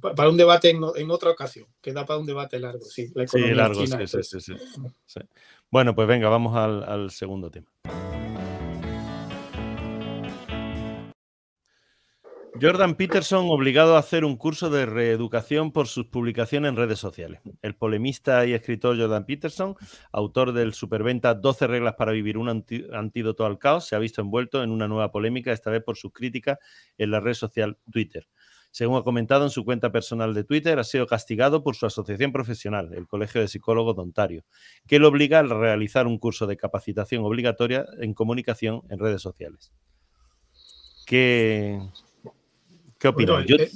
para 0.00 0.28
un 0.28 0.36
debate 0.36 0.70
en, 0.70 1.10
otra 1.10 1.30
ocasión, 1.30 1.66
que 1.80 1.92
da 1.92 2.04
para 2.04 2.18
un 2.18 2.26
debate 2.26 2.58
largo, 2.58 2.84
sí. 2.84 3.08
sí, 3.26 3.40
largo, 3.52 3.86
sí, 3.86 4.22
sí, 4.22 4.40
sí, 5.06 5.20
Bueno, 5.70 5.94
pues 5.94 6.08
venga, 6.08 6.28
vamos 6.28 6.56
al 6.56 7.10
segundo 7.10 7.50
tema. 7.50 7.66
Jordan 12.60 12.94
Peterson 12.94 13.46
obligado 13.50 13.96
a 13.96 13.98
hacer 13.98 14.24
un 14.24 14.36
curso 14.36 14.70
de 14.70 14.86
reeducación 14.86 15.72
por 15.72 15.88
sus 15.88 16.06
publicaciones 16.06 16.68
en 16.68 16.76
redes 16.76 17.00
sociales. 17.00 17.40
El 17.62 17.74
polemista 17.74 18.46
y 18.46 18.52
escritor 18.52 18.96
Jordan 18.96 19.26
Peterson, 19.26 19.74
autor 20.12 20.52
del 20.52 20.72
superventa 20.72 21.34
12 21.34 21.66
reglas 21.66 21.94
para 21.94 22.12
vivir 22.12 22.38
un 22.38 22.48
antídoto 22.92 23.44
al 23.44 23.58
caos, 23.58 23.88
se 23.88 23.96
ha 23.96 23.98
visto 23.98 24.20
envuelto 24.20 24.62
en 24.62 24.70
una 24.70 24.86
nueva 24.86 25.10
polémica, 25.10 25.50
esta 25.50 25.70
vez 25.70 25.82
por 25.82 25.96
sus 25.96 26.12
críticas 26.12 26.58
en 26.96 27.10
la 27.10 27.18
red 27.18 27.34
social 27.34 27.76
Twitter. 27.90 28.28
Según 28.70 28.98
ha 28.98 29.02
comentado 29.02 29.44
en 29.44 29.50
su 29.50 29.64
cuenta 29.64 29.90
personal 29.90 30.32
de 30.32 30.44
Twitter, 30.44 30.78
ha 30.78 30.84
sido 30.84 31.08
castigado 31.08 31.64
por 31.64 31.74
su 31.74 31.86
asociación 31.86 32.32
profesional, 32.32 32.92
el 32.94 33.08
Colegio 33.08 33.40
de 33.40 33.48
Psicólogos 33.48 33.96
de 33.96 34.02
Ontario, 34.02 34.44
que 34.86 35.00
lo 35.00 35.08
obliga 35.08 35.40
a 35.40 35.42
realizar 35.42 36.06
un 36.06 36.18
curso 36.18 36.46
de 36.46 36.56
capacitación 36.56 37.24
obligatoria 37.24 37.84
en 38.00 38.14
comunicación 38.14 38.82
en 38.90 39.00
redes 39.00 39.22
sociales. 39.22 39.72
¿Qué, 41.06 41.78
¿Qué 43.04 43.08
opinas? 43.08 43.44
Eh, 43.50 43.70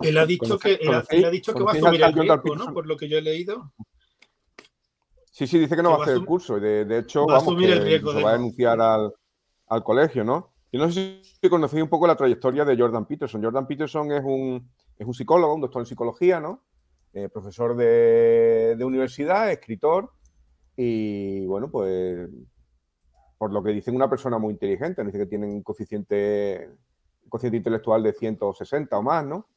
él, 0.00 0.16
ha 0.16 0.24
dicho 0.24 0.58
que, 0.58 0.78
él, 0.80 0.94
ha 0.94 1.30
dicho 1.30 1.52
que 1.52 1.62
va 1.62 1.72
a 1.72 1.74
asumir 1.74 2.02
el 2.02 2.14
riesgo, 2.14 2.56
¿no? 2.56 2.72
Por 2.72 2.86
lo 2.86 2.96
que 2.96 3.06
yo 3.06 3.18
he 3.18 3.20
leído. 3.20 3.70
Sí, 5.30 5.46
sí, 5.46 5.58
dice 5.58 5.76
que 5.76 5.82
no 5.82 5.90
va, 5.90 5.98
a 5.98 6.02
hacer 6.04 6.14
el 6.14 6.24
curso. 6.24 6.58
De, 6.58 6.86
de 6.86 7.00
hecho, 7.00 7.26
va 7.26 7.34
vamos, 7.34 7.62
a 7.62 7.66
el 7.66 7.84
riesgo 7.84 8.14
va 8.14 8.30
a 8.30 8.32
denunciar 8.32 8.80
al, 8.80 9.12
al, 9.66 9.84
colegio, 9.84 10.24
¿no? 10.24 10.54
Yo 10.72 10.80
no 10.80 10.90
sé 10.90 11.20
si 11.22 11.50
conocéis 11.50 11.82
un 11.82 11.90
poco 11.90 12.06
la 12.06 12.16
trayectoria 12.16 12.64
de 12.64 12.74
Jordan 12.74 13.04
Peterson. 13.04 13.42
Jordan 13.42 13.66
Peterson 13.66 14.10
es 14.10 14.22
un, 14.24 14.70
es 14.96 15.06
un 15.06 15.12
psicólogo, 15.12 15.54
un 15.54 15.60
doctor 15.60 15.82
en 15.82 15.86
psicología, 15.86 16.40
¿no? 16.40 16.64
Eh, 17.12 17.28
profesor 17.28 17.76
de, 17.76 18.74
de, 18.74 18.84
universidad, 18.86 19.52
escritor. 19.52 20.12
Y 20.78 21.44
bueno, 21.44 21.70
pues 21.70 22.26
por 23.36 23.52
lo 23.52 23.62
que 23.62 23.72
dicen, 23.72 23.94
una 23.94 24.08
persona 24.08 24.38
muy 24.38 24.54
inteligente. 24.54 25.04
Dice 25.04 25.18
que 25.18 25.26
tiene 25.26 25.44
un 25.44 25.62
coeficiente 25.62 26.70
cociente 27.32 27.56
intelectual 27.56 28.02
de 28.02 28.12
160 28.12 28.98
o 28.98 29.02
más, 29.02 29.24
¿no? 29.24 29.48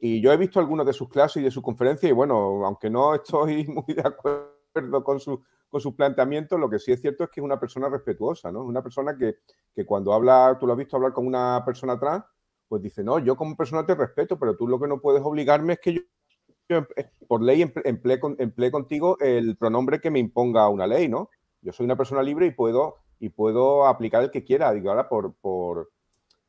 Y 0.00 0.20
yo 0.20 0.32
he 0.32 0.36
visto 0.36 0.58
algunas 0.58 0.84
de 0.84 0.92
sus 0.92 1.08
clases 1.08 1.40
y 1.40 1.44
de 1.44 1.52
sus 1.52 1.62
conferencias 1.62 2.10
y 2.10 2.12
bueno, 2.12 2.66
aunque 2.66 2.90
no 2.90 3.14
estoy 3.14 3.64
muy 3.68 3.94
de 3.94 4.02
acuerdo 4.02 5.04
con 5.04 5.20
su, 5.20 5.40
con 5.68 5.80
sus 5.80 5.94
planteamientos, 5.94 6.58
lo 6.58 6.68
que 6.68 6.80
sí 6.80 6.90
es 6.90 7.00
cierto 7.00 7.22
es 7.22 7.30
que 7.30 7.40
es 7.40 7.44
una 7.44 7.60
persona 7.60 7.88
respetuosa, 7.88 8.50
¿no? 8.50 8.62
Es 8.62 8.68
una 8.68 8.82
persona 8.82 9.16
que, 9.16 9.36
que 9.72 9.86
cuando 9.86 10.12
habla, 10.12 10.56
tú 10.58 10.66
lo 10.66 10.72
has 10.72 10.78
visto 10.80 10.96
hablar 10.96 11.12
con 11.12 11.24
una 11.24 11.62
persona 11.64 11.96
trans, 11.96 12.24
pues 12.66 12.82
dice, 12.82 13.04
no, 13.04 13.20
yo 13.20 13.36
como 13.36 13.56
persona 13.56 13.86
te 13.86 13.94
respeto, 13.94 14.36
pero 14.36 14.56
tú 14.56 14.66
lo 14.66 14.80
que 14.80 14.88
no 14.88 15.00
puedes 15.00 15.22
obligarme 15.22 15.74
es 15.74 15.78
que 15.78 15.94
yo, 15.94 16.86
por 17.28 17.40
ley 17.40 17.62
emplee, 17.62 18.18
emplee 18.38 18.70
contigo 18.72 19.16
el 19.20 19.56
pronombre 19.56 20.00
que 20.00 20.10
me 20.10 20.18
imponga 20.18 20.68
una 20.68 20.88
ley, 20.88 21.08
¿no? 21.08 21.30
Yo 21.60 21.72
soy 21.72 21.84
una 21.84 21.96
persona 21.96 22.20
libre 22.20 22.46
y 22.46 22.50
puedo, 22.50 22.96
y 23.20 23.28
puedo 23.28 23.86
aplicar 23.86 24.24
el 24.24 24.32
que 24.32 24.42
quiera. 24.42 24.72
Digo, 24.72 24.90
ahora 24.90 25.08
por, 25.08 25.34
por, 25.34 25.90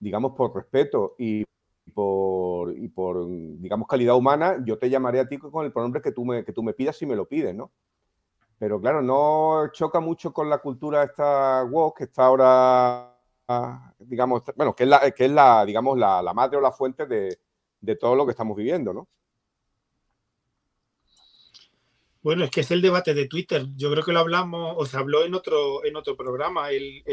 digamos, 0.03 0.33
por 0.33 0.53
respeto 0.53 1.15
y 1.17 1.45
por, 1.93 2.77
y 2.77 2.87
por, 2.89 3.25
digamos, 3.27 3.87
calidad 3.87 4.15
humana, 4.15 4.61
yo 4.65 4.77
te 4.77 4.89
llamaré 4.89 5.19
a 5.19 5.27
ti 5.27 5.37
con 5.37 5.65
el 5.65 5.71
pronombre 5.71 6.01
que 6.01 6.11
tú 6.11 6.25
me, 6.25 6.43
que 6.43 6.53
tú 6.53 6.61
me 6.61 6.73
pidas 6.73 6.97
si 6.97 7.05
me 7.05 7.15
lo 7.15 7.25
pides, 7.27 7.55
¿no? 7.55 7.71
Pero 8.59 8.79
claro, 8.79 9.01
no 9.01 9.69
choca 9.71 9.99
mucho 9.99 10.31
con 10.33 10.49
la 10.49 10.59
cultura 10.59 11.03
esta 11.03 11.63
woke 11.63 11.97
que 11.97 12.03
está 12.05 12.25
ahora, 12.25 13.15
digamos, 13.99 14.43
bueno, 14.55 14.75
que 14.75 14.83
es 14.83 14.89
la, 14.89 15.11
que 15.11 15.25
es 15.25 15.31
la 15.31 15.65
digamos, 15.65 15.97
la, 15.97 16.21
la 16.21 16.33
madre 16.33 16.57
o 16.57 16.61
la 16.61 16.71
fuente 16.71 17.05
de, 17.05 17.39
de 17.81 17.95
todo 17.95 18.15
lo 18.15 18.25
que 18.25 18.31
estamos 18.31 18.55
viviendo, 18.55 18.93
¿no? 18.93 19.07
Bueno, 22.23 22.45
es 22.45 22.51
que 22.51 22.61
es 22.61 22.71
el 22.71 22.81
debate 22.81 23.13
de 23.13 23.27
Twitter. 23.27 23.67
Yo 23.75 23.91
creo 23.91 24.03
que 24.03 24.13
lo 24.13 24.19
hablamos, 24.21 24.75
o 24.77 24.85
se 24.85 24.95
habló 24.95 25.25
en 25.25 25.35
otro, 25.35 25.83
en 25.83 25.97
otro 25.97 26.15
programa. 26.15 26.71
El, 26.71 27.03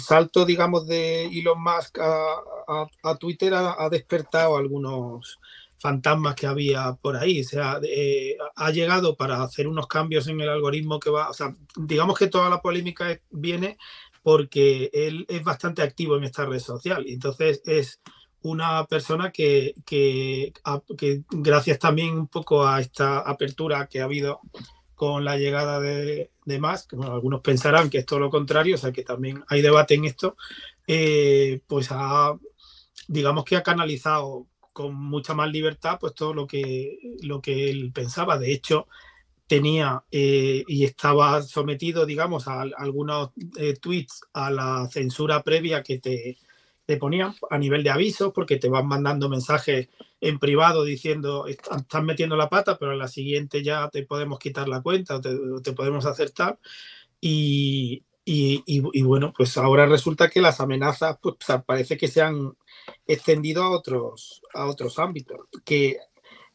salto, 0.00 0.44
digamos, 0.44 0.88
de 0.88 1.26
Elon 1.26 1.62
Musk 1.62 1.98
a, 2.00 3.18
Twitter 3.20 3.54
ha, 3.54 3.88
despertado 3.88 4.56
algunos 4.56 5.38
fantasmas 5.78 6.34
que 6.34 6.48
había 6.48 6.92
por 7.00 7.16
ahí. 7.16 7.40
O 7.40 7.44
sea, 7.44 7.78
eh, 7.84 8.36
ha 8.56 8.70
llegado 8.72 9.16
para 9.16 9.42
hacer 9.44 9.68
unos 9.68 9.86
cambios 9.86 10.26
en 10.26 10.40
el 10.40 10.48
algoritmo 10.48 10.98
que 10.98 11.10
va. 11.10 11.30
O 11.30 11.34
sea, 11.34 11.54
digamos 11.76 12.18
que 12.18 12.26
toda 12.26 12.50
la 12.50 12.60
polémica 12.60 13.16
viene 13.30 13.78
porque 14.24 14.90
él 14.92 15.24
es 15.28 15.44
bastante 15.44 15.82
activo 15.82 16.16
en 16.16 16.24
esta 16.24 16.46
red 16.46 16.58
social. 16.58 17.04
Entonces 17.06 17.62
es 17.64 18.00
una 18.42 18.86
persona 18.86 19.30
que, 19.30 19.74
que, 19.84 20.52
gracias 21.30 21.78
también 21.78 22.18
un 22.18 22.28
poco 22.28 22.66
a 22.66 22.80
esta 22.80 23.20
apertura 23.20 23.86
que 23.86 24.00
ha 24.00 24.04
habido 24.04 24.40
con 24.94 25.24
la 25.24 25.36
llegada 25.36 25.80
de, 25.80 26.30
de 26.44 26.60
Musk, 26.60 26.94
bueno, 26.94 27.12
algunos 27.12 27.40
pensarán 27.40 27.90
que 27.90 27.98
es 27.98 28.06
todo 28.06 28.20
lo 28.20 28.30
contrario, 28.30 28.76
o 28.76 28.78
sea 28.78 28.92
que 28.92 29.02
también 29.02 29.42
hay 29.48 29.62
debate 29.62 29.94
en 29.94 30.04
esto, 30.04 30.36
eh, 30.86 31.60
pues 31.66 31.88
ha, 31.90 32.38
digamos 33.08 33.44
que 33.44 33.56
ha 33.56 33.62
canalizado 33.62 34.46
con 34.72 34.94
mucha 34.94 35.34
más 35.34 35.50
libertad 35.50 35.98
pues 36.00 36.14
todo 36.14 36.34
lo 36.34 36.46
que, 36.46 36.98
lo 37.22 37.40
que 37.40 37.70
él 37.70 37.92
pensaba. 37.92 38.38
De 38.38 38.52
hecho, 38.52 38.86
tenía 39.46 40.04
eh, 40.10 40.64
y 40.66 40.84
estaba 40.84 41.42
sometido, 41.42 42.06
digamos, 42.06 42.48
a, 42.48 42.62
algunos 42.62 43.30
eh, 43.58 43.74
tweets 43.74 44.22
a 44.32 44.50
la 44.50 44.88
censura 44.90 45.42
previa 45.42 45.82
que 45.82 45.98
te, 45.98 46.38
te 46.86 46.96
ponían 46.96 47.34
a 47.50 47.58
nivel 47.58 47.82
de 47.82 47.90
avisos 47.90 48.32
porque 48.34 48.56
te 48.56 48.68
van 48.68 48.86
mandando 48.86 49.28
mensajes 49.28 49.88
en 50.20 50.38
privado 50.38 50.84
diciendo 50.84 51.46
estás 51.46 52.02
metiendo 52.02 52.36
la 52.36 52.48
pata, 52.48 52.78
pero 52.78 52.92
en 52.92 52.98
la 52.98 53.08
siguiente 53.08 53.62
ya 53.62 53.88
te 53.88 54.04
podemos 54.04 54.38
quitar 54.38 54.68
la 54.68 54.82
cuenta 54.82 55.16
o 55.16 55.20
te, 55.20 55.72
podemos 55.72 56.06
acertar. 56.06 56.58
Y, 57.20 58.04
y, 58.24 59.02
bueno, 59.02 59.32
pues 59.36 59.56
ahora 59.56 59.86
resulta 59.86 60.28
que 60.28 60.40
las 60.40 60.60
amenazas 60.60 61.18
pues, 61.20 61.36
parece 61.64 61.96
que 61.96 62.08
se 62.08 62.22
han 62.22 62.52
extendido 63.06 63.62
a 63.62 63.70
otros, 63.70 64.42
a 64.54 64.66
otros 64.66 64.98
ámbitos, 64.98 65.40
que, 65.64 65.98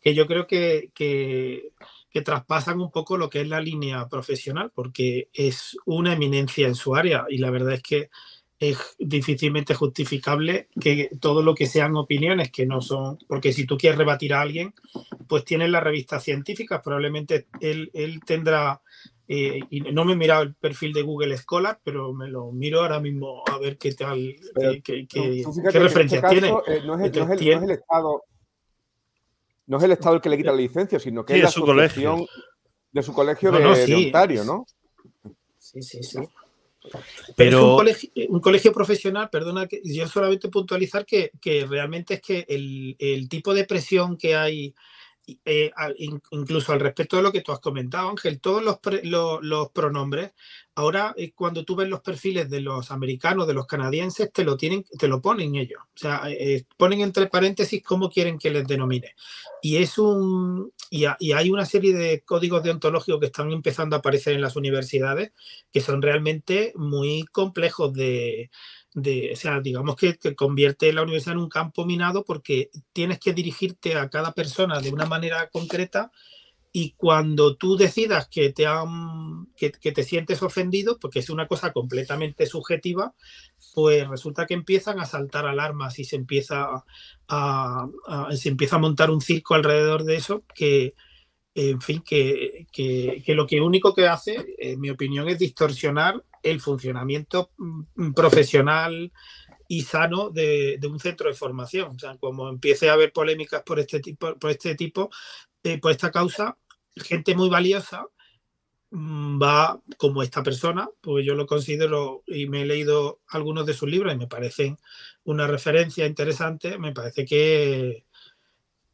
que 0.02 0.14
yo 0.14 0.28
creo 0.28 0.46
que, 0.46 0.92
que, 0.94 1.72
que 2.10 2.22
traspasan 2.22 2.82
un 2.82 2.92
poco 2.92 3.18
lo 3.18 3.30
que 3.30 3.42
es 3.42 3.48
la 3.48 3.62
línea 3.62 4.08
profesional, 4.08 4.72
porque 4.74 5.30
es 5.34 5.78
una 5.86 6.14
eminencia 6.14 6.68
en 6.68 6.76
su 6.76 6.96
área 6.96 7.26
y 7.30 7.38
la 7.38 7.52
verdad 7.52 7.74
es 7.74 7.84
que 7.84 8.10
es 8.60 8.78
difícilmente 8.98 9.76
justificable 9.76 10.68
que 10.80 11.12
todo 11.20 11.44
lo 11.44 11.54
que 11.54 11.68
sean 11.68 11.96
opiniones 11.96 12.52
que 12.52 12.66
no 12.66 12.82
son, 12.82 13.20
porque 13.28 13.54
si 13.54 13.66
tú 13.66 13.78
quieres 13.78 14.00
rebatir 14.00 14.34
a 14.34 14.42
alguien, 14.42 14.74
pues 15.28 15.46
tienes 15.46 15.70
las 15.70 15.84
revistas 15.84 16.24
científicas, 16.24 16.82
probablemente 16.84 17.48
él, 17.62 17.92
él 17.94 18.20
tendrá, 18.26 18.82
eh, 19.28 19.60
y 19.70 19.82
no 19.82 20.06
me 20.06 20.14
he 20.14 20.16
mirado 20.16 20.42
el 20.42 20.56
perfil 20.56 20.92
de 20.94 21.04
Google 21.04 21.38
Scholar, 21.38 21.80
pero 21.84 22.14
me 22.14 22.28
lo 22.30 22.52
miro 22.52 22.82
ahora 22.82 23.00
mismo 23.00 23.44
a 23.46 23.60
ver 23.60 23.78
qué 23.78 23.94
tal, 23.94 24.36
qué, 24.84 25.06
qué, 25.08 25.44
referencias 25.80 26.28
tiene. 26.28 26.50
no, 26.50 26.64
es, 27.00 27.16
el, 27.16 27.72
Estado. 27.72 28.24
No 29.68 29.78
es 29.78 29.84
el 29.84 29.92
Estado 29.92 30.16
el 30.16 30.22
que 30.22 30.30
le 30.30 30.38
quita 30.38 30.52
la 30.52 30.58
licencia, 30.58 31.00
sino 31.00 31.24
que 31.24 31.36
es 31.36 31.44
la 31.44 31.52
su 31.52 31.62
colegio. 31.62 32.26
de 32.92 33.04
su 33.04 33.14
colegio 33.14 33.52
de, 33.52 33.96
Ontario, 34.08 34.44
¿no? 34.44 34.66
Sí, 35.60 35.84
sí, 35.84 36.02
sí. 36.02 36.20
Pero, 37.36 37.78
un, 38.30 38.40
colegio, 38.40 38.72
profesional, 38.72 39.30
perdona, 39.30 39.68
que 39.68 39.82
yo 39.84 40.08
solamente 40.08 40.50
puntualizar 40.50 41.06
que, 41.06 41.32
realmente 41.70 42.16
es 42.16 42.22
que 42.22 42.46
el, 42.48 43.28
tipo 43.30 43.54
de 43.54 43.66
presión 43.66 44.18
que 44.18 44.36
hay 44.36 44.74
eh, 45.44 45.72
incluso 46.32 46.72
al 46.72 46.80
respecto 46.80 47.18
de 47.18 47.24
lo 47.24 47.34
que 47.34 47.42
tú 47.42 47.52
has 47.52 47.60
comentado, 47.60 48.10
Ángel, 48.10 48.40
todos 48.40 48.64
los, 48.64 48.80
los, 49.42 49.70
pronombres, 49.72 50.32
ahora 50.76 51.14
eh, 51.18 51.34
cuando 51.36 51.66
tú 51.66 51.76
ves 51.76 51.90
los 51.90 52.00
perfiles 52.00 52.50
de 52.50 52.62
los 52.62 52.92
americanos, 52.92 53.46
de 53.46 53.54
los 53.54 53.68
canadienses, 53.68 54.32
te 54.32 54.46
lo 54.46 54.56
tienen, 54.56 54.86
te 54.98 55.10
lo 55.10 55.22
ponen 55.22 55.56
ellos. 55.56 55.82
O 55.84 55.98
sea, 55.98 56.22
eh, 56.30 56.64
ponen 56.78 57.02
entre 57.02 57.28
paréntesis 57.28 57.84
cómo 57.84 58.10
quieren 58.10 58.40
que 58.40 58.52
les 58.52 58.66
denomine. 58.66 59.16
Y 59.62 59.78
es 59.78 59.98
un 59.98 60.72
y, 60.90 61.06
y, 61.20 61.34
hay 61.34 61.50
una 61.50 61.66
serie 61.66 61.94
de 61.94 62.22
códigos 62.22 62.64
deontológicos 62.64 63.20
que 63.20 63.26
están 63.26 63.52
empezando 63.52 63.98
a 63.98 64.00
aparecer 64.00 64.34
en 64.34 64.42
las 64.42 64.56
universidades 64.56 65.34
que 65.74 65.82
son 65.82 66.02
realmente 66.02 66.72
muy 66.76 67.26
complejos 67.26 67.94
de, 67.94 68.50
o 68.96 69.36
sea, 69.36 69.60
digamos 69.62 69.96
que, 69.96 70.18
convierte 70.36 70.92
la 70.94 71.04
universidad 71.04 71.36
en 71.36 71.44
un 71.44 71.50
campo 71.50 71.86
minado 71.86 72.24
porque 72.24 72.70
tienes 72.94 73.20
que 73.20 73.34
dirigirte 73.34 73.96
a 73.96 74.10
cada 74.10 74.34
persona 74.34 74.80
de 74.80 74.92
una 74.92 75.06
manera 75.06 75.50
concreta 75.50 76.12
y 76.72 76.94
cuando 76.98 77.56
tú 77.56 77.78
decidas 77.78 78.28
que 78.28 78.52
te, 78.52 78.68
han, 78.68 79.48
que, 79.56 79.72
te 79.72 80.04
sientes 80.04 80.44
ofendido, 80.44 81.00
porque 81.00 81.20
es 81.20 81.30
una 81.30 81.48
cosa 81.48 81.72
completamente 81.72 82.46
subjetiva, 82.46 83.16
pues 83.74 84.08
resulta 84.08 84.46
que 84.46 84.54
empiezan 84.54 85.00
a 85.00 85.06
saltar 85.06 85.48
alarmas 85.48 85.98
y 85.98 86.04
se 86.04 86.16
empieza 86.16 86.84
a, 87.28 87.88
se 88.36 88.50
empieza 88.50 88.76
a 88.76 88.80
montar 88.80 89.10
un 89.10 89.22
circo 89.22 89.56
alrededor 89.56 90.04
de 90.04 90.18
eso 90.18 90.44
que, 90.54 90.94
en 91.60 91.82
fin, 91.82 92.04
que, 92.04 92.68
lo 93.30 93.48
que 93.48 93.60
único 93.60 93.96
que 93.96 94.08
hace, 94.08 94.56
en 94.60 94.80
mi 94.80 94.92
opinión, 94.92 95.28
es 95.28 95.40
distorsionar 95.40 96.24
el 96.44 96.62
funcionamiento 96.62 97.50
mm, 97.58 98.14
profesional 98.14 99.12
y 99.68 99.82
sano 99.82 100.30
de, 100.30 100.80
un 100.88 101.00
centro 101.00 101.28
de 101.28 101.36
formación. 101.36 101.96
O 101.96 102.00
sea, 102.00 102.16
como 102.18 102.48
empiece 102.48 102.90
a 102.90 102.94
haber 102.94 103.12
polémicas 103.12 103.64
por 103.64 103.80
este 103.80 104.00
tipo, 104.02 104.36
por 104.36 104.52
este 104.52 104.76
tipo, 104.76 105.10
eh, 105.64 105.80
por 105.80 105.92
esta 105.92 106.12
causa, 106.12 106.60
gente 106.96 107.34
muy 107.34 107.50
valiosa 107.50 108.06
mm, 108.92 109.42
va 109.42 109.82
como 109.98 110.22
esta 110.22 110.44
persona, 110.44 110.88
porque 111.02 111.26
yo 111.26 111.34
lo 111.34 111.48
considero 111.48 112.24
y 112.28 112.48
me 112.48 112.62
he 112.62 112.66
leído 112.68 113.22
algunos 113.30 113.66
de 113.66 113.74
sus 113.74 113.90
libros 113.90 114.14
y 114.14 114.18
me 114.18 114.28
parecen 114.28 114.78
una 115.24 115.48
referencia 115.48 116.06
interesante, 116.06 116.78
me 116.78 116.94
parece 116.94 117.26
que, 117.26 118.06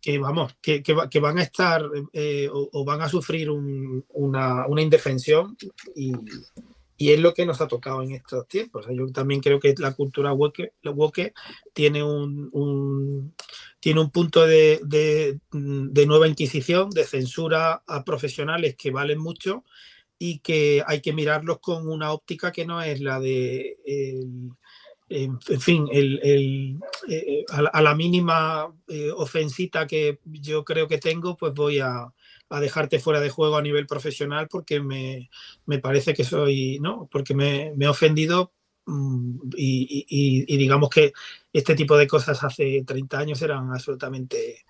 que 0.04 0.20
vamos, 0.20 0.54
que, 0.62 0.84
que, 0.84 1.20
van 1.22 1.38
a 1.38 1.44
estar 1.44 1.82
eh, 2.12 2.50
o, 2.52 2.84
van 2.84 3.02
a 3.02 3.08
sufrir 3.08 3.50
una, 3.50 4.68
una, 4.68 4.82
indefensión 4.82 5.56
y, 5.96 6.12
y, 6.98 7.12
es 7.14 7.22
lo 7.22 7.34
que 7.34 7.46
nos 7.46 7.62
ha 7.62 7.70
tocado 7.70 8.04
en 8.04 8.12
estos 8.12 8.46
tiempos. 8.50 8.86
yo 8.92 9.08
también 9.14 9.40
creo 9.40 9.62
que 9.62 9.74
la 9.78 9.94
cultura 9.94 10.34
woke, 10.34 11.34
tiene, 11.72 12.04
un, 12.04 12.50
un, 12.52 13.34
tiene 13.80 14.02
un 14.02 14.12
punto 14.12 14.46
de, 14.46 14.82
de, 14.84 16.06
nueva 16.06 16.28
inquisición, 16.28 16.90
de 16.90 17.06
censura 17.06 17.82
a 17.88 18.04
profesionales 18.04 18.76
que 18.76 18.92
valen 18.92 19.20
mucho 19.20 19.64
y 20.20 20.40
que 20.40 20.84
hay 20.86 21.00
que 21.00 21.14
mirarlos 21.14 21.60
con 21.60 21.88
una 21.88 22.12
óptica 22.12 22.52
que 22.52 22.66
no 22.66 22.82
es 22.82 23.00
la 23.00 23.22
de... 23.22 23.78
en 25.10 25.40
fin, 25.40 25.88
el, 25.92 26.80
eh, 27.10 27.46
a, 27.50 27.82
la 27.82 27.96
mínima 27.96 28.74
eh, 28.88 29.12
ofensita 29.12 29.86
que 29.86 30.20
yo 30.26 30.64
creo 30.64 30.88
que 30.88 30.98
tengo, 30.98 31.38
pues 31.38 31.54
voy 31.54 31.80
a, 31.80 32.12
dejarte 32.62 33.00
fuera 33.00 33.20
de 33.20 33.32
juego 33.32 33.56
a 33.56 33.64
nivel 33.64 33.88
profesional 33.88 34.48
porque 34.48 34.80
me, 34.80 35.28
parece 35.80 36.14
que 36.14 36.24
soy, 36.24 36.78
¿no? 36.80 37.10
Porque 37.12 37.34
me, 37.34 37.74
he 37.80 37.88
ofendido 37.88 38.54
mm, 38.86 39.50
y, 39.58 40.56
digamos 40.56 40.92
que 40.92 41.14
este 41.52 41.74
tipo 41.74 41.98
de 41.98 42.06
cosas 42.06 42.44
hace 42.44 42.84
30 42.86 43.18
años 43.18 43.42
eran 43.42 43.72
absolutamente 43.74 44.66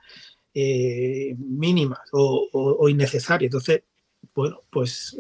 eh, 0.54 1.36
mínimas 1.38 2.08
o, 2.14 2.88
innecesarias. 2.88 3.50
Entonces, 3.50 3.84
bueno, 4.34 4.62
pues 4.70 5.18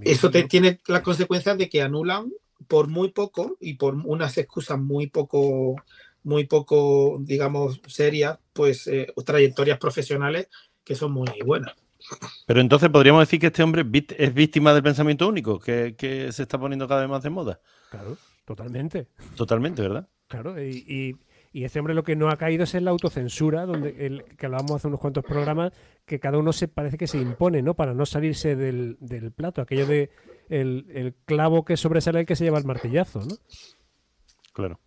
eso 0.00 0.30
te, 0.32 0.42
tiene 0.48 0.80
la 0.88 1.00
consecuencia 1.00 1.54
de 1.54 1.68
que 1.68 1.80
anulan 1.80 2.32
por 2.68 2.88
muy 2.88 3.10
poco 3.10 3.56
y 3.60 3.74
por 3.74 3.94
unas 3.94 4.36
excusas 4.38 4.78
muy 4.78 5.06
poco, 5.06 5.76
muy 6.22 6.44
poco, 6.44 7.18
digamos, 7.20 7.80
serias, 7.86 8.38
pues 8.52 8.86
eh, 8.86 9.12
trayectorias 9.24 9.78
profesionales 9.78 10.48
que 10.84 10.94
son 10.94 11.12
muy 11.12 11.28
buenas. 11.44 11.74
Pero 12.46 12.60
entonces 12.60 12.88
podríamos 12.88 13.22
decir 13.22 13.40
que 13.40 13.48
este 13.48 13.62
hombre 13.62 13.84
es 14.16 14.34
víctima 14.34 14.72
del 14.72 14.82
pensamiento 14.82 15.28
único, 15.28 15.58
que, 15.60 15.94
se 16.32 16.42
está 16.42 16.58
poniendo 16.58 16.88
cada 16.88 17.02
vez 17.02 17.10
más 17.10 17.22
de 17.22 17.30
moda. 17.30 17.60
Claro, 17.90 18.16
totalmente. 18.44 19.06
Totalmente, 19.36 19.82
¿verdad? 19.82 20.08
Claro, 20.28 20.62
y, 20.62 20.84
y, 20.86 21.16
este 21.52 21.80
hombre 21.80 21.94
lo 21.94 22.04
que 22.04 22.16
no 22.16 22.30
ha 22.30 22.36
caído 22.36 22.64
es 22.64 22.74
en 22.74 22.84
la 22.84 22.92
autocensura, 22.92 23.66
donde 23.66 24.06
el, 24.06 24.24
que 24.36 24.46
hablábamos 24.46 24.76
hace 24.76 24.88
unos 24.88 25.00
cuantos 25.00 25.24
programas, 25.24 25.72
que 26.06 26.20
cada 26.20 26.38
uno 26.38 26.52
se 26.52 26.68
parece 26.68 26.96
que 26.96 27.06
se 27.06 27.18
impone, 27.18 27.62
¿no? 27.62 27.74
Para 27.74 27.92
no 27.92 28.06
salirse 28.06 28.54
del, 28.54 28.96
del 29.00 29.32
plato, 29.32 29.60
aquello 29.60 29.86
de 29.86 30.10
el, 30.48 31.14
clavo 31.24 31.64
que 31.64 31.76
sobresale 31.76 32.20
el 32.20 32.26
que 32.26 32.36
se 32.36 32.44
lleva 32.44 32.58
el 32.58 32.64
martillazo, 32.64 33.20
¿no? 33.20 33.34
Claro. 34.52 34.78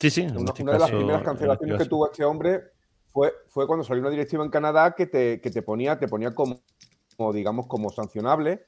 Sí, 0.00 0.10
sí. 0.10 0.22
Una, 0.22 0.52
este 0.52 0.64
de 0.64 0.78
las 0.78 0.90
primeras 0.90 1.22
cancelaciones 1.22 1.78
que 1.78 1.88
tuvo 1.88 2.10
este 2.10 2.24
hombre 2.24 2.62
fue, 3.12 3.32
fue 3.48 3.66
cuando 3.66 3.84
salió 3.84 4.02
una 4.02 4.10
directiva 4.10 4.44
en 4.44 4.50
Canadá 4.50 4.94
que 4.94 5.06
te, 5.06 5.38
te 5.38 5.62
ponía, 5.62 5.98
te 5.98 6.06
ponía 6.06 6.34
como, 6.34 6.62
digamos, 7.32 7.66
como 7.66 7.90
sancionable 7.90 8.66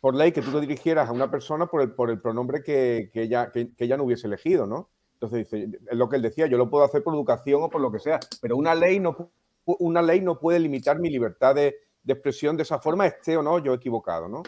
por 0.00 0.14
ley 0.14 0.32
que 0.32 0.40
tú 0.40 0.50
te 0.50 0.60
dirigieras 0.60 1.08
a 1.08 1.12
una 1.12 1.30
persona 1.30 1.66
por 1.66 1.82
el, 1.82 1.92
por 1.92 2.10
el 2.10 2.20
pronombre 2.20 2.62
que, 2.62 3.10
ella, 3.12 3.50
que, 3.52 3.72
ella 3.78 3.98
no 3.98 4.04
hubiese 4.04 4.26
elegido, 4.26 4.66
¿no? 4.66 4.88
Entonces 5.20 5.50
dice, 5.50 5.78
es 5.90 5.98
lo 5.98 6.08
que 6.08 6.16
él 6.16 6.22
decía, 6.22 6.46
yo 6.46 6.56
lo 6.56 6.70
puedo 6.70 6.82
hacer 6.82 7.02
por 7.02 7.14
educación 7.14 7.62
o 7.62 7.68
por 7.68 7.82
lo 7.82 7.92
que 7.92 7.98
sea, 7.98 8.18
pero 8.40 8.56
una 8.56 8.74
ley 8.74 8.98
no, 8.98 9.30
una 9.66 10.00
ley 10.00 10.22
no 10.22 10.38
puede 10.38 10.58
limitar 10.58 10.98
mi 10.98 11.10
libertad 11.10 11.54
de, 11.54 11.76
de 12.02 12.12
expresión 12.14 12.56
de 12.56 12.62
esa 12.62 12.78
forma, 12.78 13.06
esté 13.06 13.36
o 13.36 13.42
no 13.42 13.58
yo 13.58 13.74
equivocado, 13.74 14.28
¿no? 14.28 14.42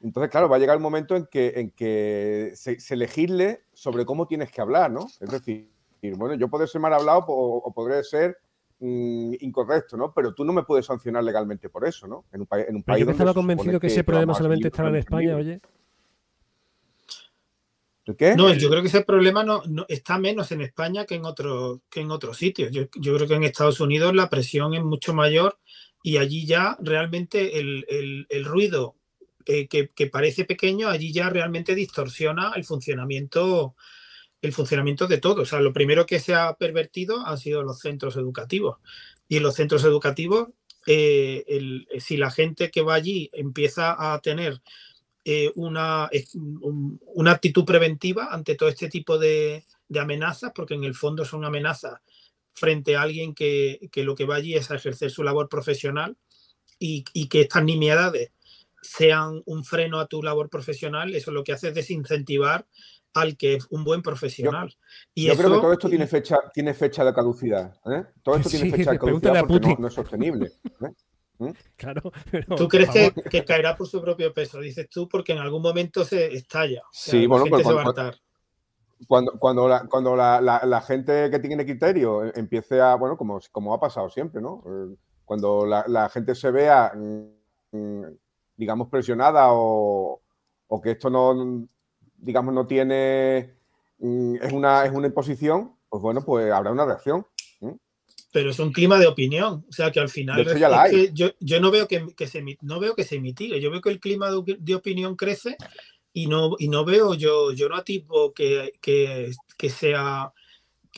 Entonces, 0.00 0.30
claro, 0.30 0.48
va 0.48 0.56
a 0.56 0.58
llegar 0.58 0.76
el 0.76 0.82
momento 0.82 1.16
en 1.16 1.26
que, 1.26 1.52
en 1.56 1.70
que 1.70 2.52
se, 2.54 2.96
legisle 2.96 3.64
sobre 3.72 4.04
cómo 4.04 4.26
tienes 4.26 4.50
que 4.50 4.60
hablar, 4.60 4.90
¿no? 4.90 5.06
Es 5.20 5.30
decir, 5.30 5.68
bueno, 6.16 6.34
yo 6.34 6.48
puedo 6.48 6.66
ser 6.66 6.80
mal 6.80 6.92
hablado 6.92 7.24
o, 7.28 7.72
podré 7.72 8.02
ser 8.02 8.36
mm, 8.80 9.34
incorrecto, 9.40 9.96
¿no? 9.96 10.12
Pero 10.12 10.34
tú 10.34 10.44
no 10.44 10.52
me 10.52 10.64
puedes 10.64 10.86
sancionar 10.86 11.22
legalmente 11.22 11.68
por 11.68 11.86
eso, 11.86 12.06
¿no? 12.08 12.24
En 12.32 12.40
un, 12.40 12.48
en 12.50 12.76
un 12.76 12.82
país 12.82 13.04
yo 13.04 13.10
estaba 13.12 13.34
convencido 13.34 13.78
que, 13.78 13.86
ese 13.88 14.02
problema 14.02 14.34
solamente 14.34 14.68
estaba 14.68 14.88
en 14.88 14.96
España, 14.96 15.36
oye. 15.36 15.60
No, 18.36 18.52
yo 18.52 18.68
creo 18.68 18.82
que 18.82 18.88
ese 18.88 19.04
problema 19.04 19.44
no, 19.44 19.62
está 19.88 20.18
menos 20.18 20.50
en 20.50 20.60
España 20.60 21.04
que 21.06 21.14
en 21.14 21.24
otros 21.24 22.36
sitios. 22.36 22.72
Yo, 22.72 22.88
creo 22.90 23.28
que 23.28 23.34
en 23.34 23.44
Estados 23.44 23.78
Unidos 23.78 24.14
la 24.14 24.28
presión 24.28 24.74
es 24.74 24.82
mucho 24.82 25.14
mayor 25.14 25.58
y 26.02 26.16
allí 26.16 26.44
ya 26.44 26.76
realmente 26.80 27.60
el, 27.60 28.44
ruido 28.44 28.96
que, 29.44 30.10
parece 30.10 30.44
pequeño, 30.44 30.88
allí 30.88 31.12
ya 31.12 31.30
realmente 31.30 31.76
distorsiona 31.76 32.52
el 32.56 32.64
funcionamiento, 32.64 33.76
el 34.40 34.52
funcionamiento 34.52 35.06
de 35.06 35.18
todo. 35.18 35.42
O 35.42 35.46
sea, 35.46 35.60
lo 35.60 35.72
primero 35.72 36.04
que 36.04 36.18
se 36.18 36.34
ha 36.34 36.54
pervertido 36.54 37.24
han 37.24 37.38
sido 37.38 37.62
los 37.62 37.78
centros 37.78 38.16
educativos. 38.16 38.78
Y 39.28 39.36
en 39.36 39.44
los 39.44 39.54
centros 39.54 39.84
educativos, 39.84 40.48
eh, 40.88 41.44
si 42.00 42.16
la 42.16 42.32
gente 42.32 42.72
que 42.72 42.82
va 42.82 42.94
allí 42.94 43.30
empieza 43.32 44.12
a 44.12 44.20
tener 44.20 44.60
eh, 45.24 45.52
una, 45.54 46.10
una, 46.34 47.30
actitud 47.30 47.64
preventiva 47.64 48.28
ante 48.32 48.54
todo 48.54 48.68
este 48.68 48.88
tipo 48.88 49.18
de, 49.18 49.64
amenazas, 49.98 50.52
porque 50.54 50.74
en 50.74 50.84
el 50.84 50.94
fondo 50.94 51.24
son 51.24 51.44
amenazas 51.44 52.00
frente 52.54 52.96
a 52.96 53.02
alguien 53.02 53.34
que, 53.34 53.78
lo 53.96 54.14
que 54.14 54.24
va 54.24 54.36
allí 54.36 54.54
es 54.54 54.70
a 54.70 54.76
ejercer 54.76 55.10
su 55.10 55.22
labor 55.22 55.48
profesional 55.48 56.16
y, 56.78 57.04
y 57.12 57.28
que 57.28 57.42
estas 57.42 57.64
nimiedades 57.64 58.32
sean 58.82 59.42
un 59.46 59.64
freno 59.64 60.00
a 60.00 60.06
tu 60.06 60.22
labor 60.22 60.50
profesional, 60.50 61.14
eso 61.14 61.30
lo 61.30 61.44
que 61.44 61.52
hace 61.52 61.68
es 61.68 61.74
desincentivar 61.74 62.66
al 63.14 63.36
que 63.36 63.54
es 63.54 63.66
un 63.70 63.84
buen 63.84 64.02
profesional. 64.02 64.68
Yo, 64.68 64.76
y 65.14 65.26
yo 65.26 65.36
creo 65.36 65.54
que 65.54 65.60
todo 65.60 65.72
esto 65.72 65.88
tiene 65.88 66.06
fecha, 66.06 66.38
tiene 66.52 66.74
fecha 66.74 67.04
de 67.04 67.12
caducidad. 67.12 67.74
¿eh? 67.86 68.04
Todo 68.22 68.36
esto 68.36 68.48
tiene 68.50 68.70
fecha 68.70 68.92
de 68.92 68.98
caducidad 68.98 69.44
porque 69.46 69.76
no, 69.78 69.88
es 69.88 69.94
sostenible. 69.94 70.52
¿eh? 70.64 70.92
¿Mm? 71.38 71.50
Claro, 71.76 72.02
¿Tú 72.56 72.68
crees 72.68 72.90
que, 73.30 73.44
caerá 73.44 73.76
por 73.76 73.86
su 73.86 74.00
propio 74.00 74.32
peso? 74.32 74.60
Dices 74.60 74.88
tú, 74.88 75.08
porque 75.08 75.32
en 75.32 75.38
algún 75.38 75.62
momento 75.62 76.04
se 76.04 76.32
estalla. 76.34 76.82
sí, 76.92 77.26
bueno, 77.26 77.46
pues 77.48 77.66
cuando, 79.08 79.32
cuando, 79.38 79.68
la, 79.68 79.86
cuando 79.88 80.14
la, 80.14 80.84
gente 80.86 81.28
que 81.30 81.40
tiene 81.40 81.64
criterio 81.64 82.32
empiece 82.36 82.80
a, 82.80 82.94
bueno, 82.94 83.16
como, 83.16 83.40
como 83.50 83.74
ha 83.74 83.80
pasado 83.80 84.08
siempre, 84.08 84.40
¿no? 84.40 84.62
Eh, 84.64 84.96
cuando 85.24 85.66
la, 85.66 86.08
gente 86.08 86.34
se 86.36 86.50
vea 86.50 86.92
mm, 86.94 87.76
mm, 87.76 88.04
digamos, 88.56 88.88
presionada 88.88 89.48
o, 89.50 90.20
que 90.82 90.92
esto 90.92 91.10
no, 91.10 91.66
digamos, 92.16 92.54
no 92.54 92.66
tiene, 92.66 93.38
es 93.98 94.52
una, 94.52 94.84
es 94.84 94.92
una 94.92 95.06
imposición, 95.08 95.76
pues 95.88 96.02
bueno, 96.02 96.22
pues 96.22 96.50
habrá 96.50 96.70
una 96.70 96.86
reacción. 96.86 97.26
Pero 98.32 98.50
es 98.50 98.58
un 98.58 98.72
clima 98.72 98.98
de 98.98 99.06
opinión, 99.06 99.64
o 99.68 99.72
sea 99.72 99.92
que 99.92 100.00
al 100.00 100.08
final 100.08 100.44
yo, 101.12 101.60
no 101.60 101.70
veo 101.70 101.86
que, 101.86 102.26
se 102.26 102.42
no 102.62 102.80
veo 102.80 102.94
que 102.94 103.04
se 103.04 103.20
mitigue, 103.20 103.60
yo 103.60 103.70
veo 103.70 103.82
que 103.82 103.90
el 103.90 104.00
clima 104.00 104.30
de, 104.30 104.74
opinión 104.74 105.16
crece 105.16 105.56
y 106.14 106.26
no, 106.26 106.56
y 106.58 106.68
no 106.68 106.84
veo 106.84 107.14
yo, 107.14 107.52
yo 107.52 107.68
no 107.68 107.84
tipo 107.84 108.32
que, 108.32 108.72
que, 108.80 109.32
que 109.58 109.68
sea 109.68 110.32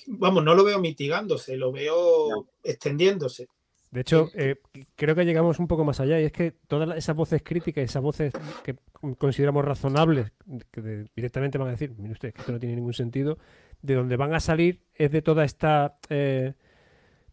vamos, 0.07 0.45
no 0.45 0.55
lo 0.55 0.64
veo 0.64 0.78
mitigándose, 0.78 1.57
lo 1.57 1.72
veo 1.72 2.47
extendiéndose. 2.62 3.49
De 3.91 4.01
hecho, 4.01 4.28
eh, 4.35 4.57
creo 4.97 5.14
que 5.14 5.24
llegamos 5.24 5.61
un 5.61 5.68
poco 5.68 5.85
más 5.85 6.01
allá 6.01 6.20
y 6.20 6.24
es 6.24 6.32
que 6.32 6.51
todas 6.66 6.97
esas 6.99 7.14
voces 7.14 7.43
críticas, 7.45 7.85
esas 7.85 8.03
voces 8.03 8.32
que 8.64 8.74
consideramos 9.18 9.64
razonables, 9.64 10.32
que 10.72 11.07
directamente 11.14 11.59
van 11.59 11.68
a 11.68 11.72
decir, 11.72 11.95
mire 11.97 12.12
usted, 12.12 12.32
que 12.32 12.41
esto 12.41 12.51
no 12.51 12.59
tiene 12.59 12.74
ningún 12.74 12.93
sentido, 12.93 13.39
de 13.82 13.95
donde 13.95 14.16
van 14.16 14.35
a 14.35 14.41
salir 14.41 14.80
es 14.95 15.12
de 15.12 15.22
toda 15.22 15.45
esta 15.45 15.99
eh, 16.09 16.55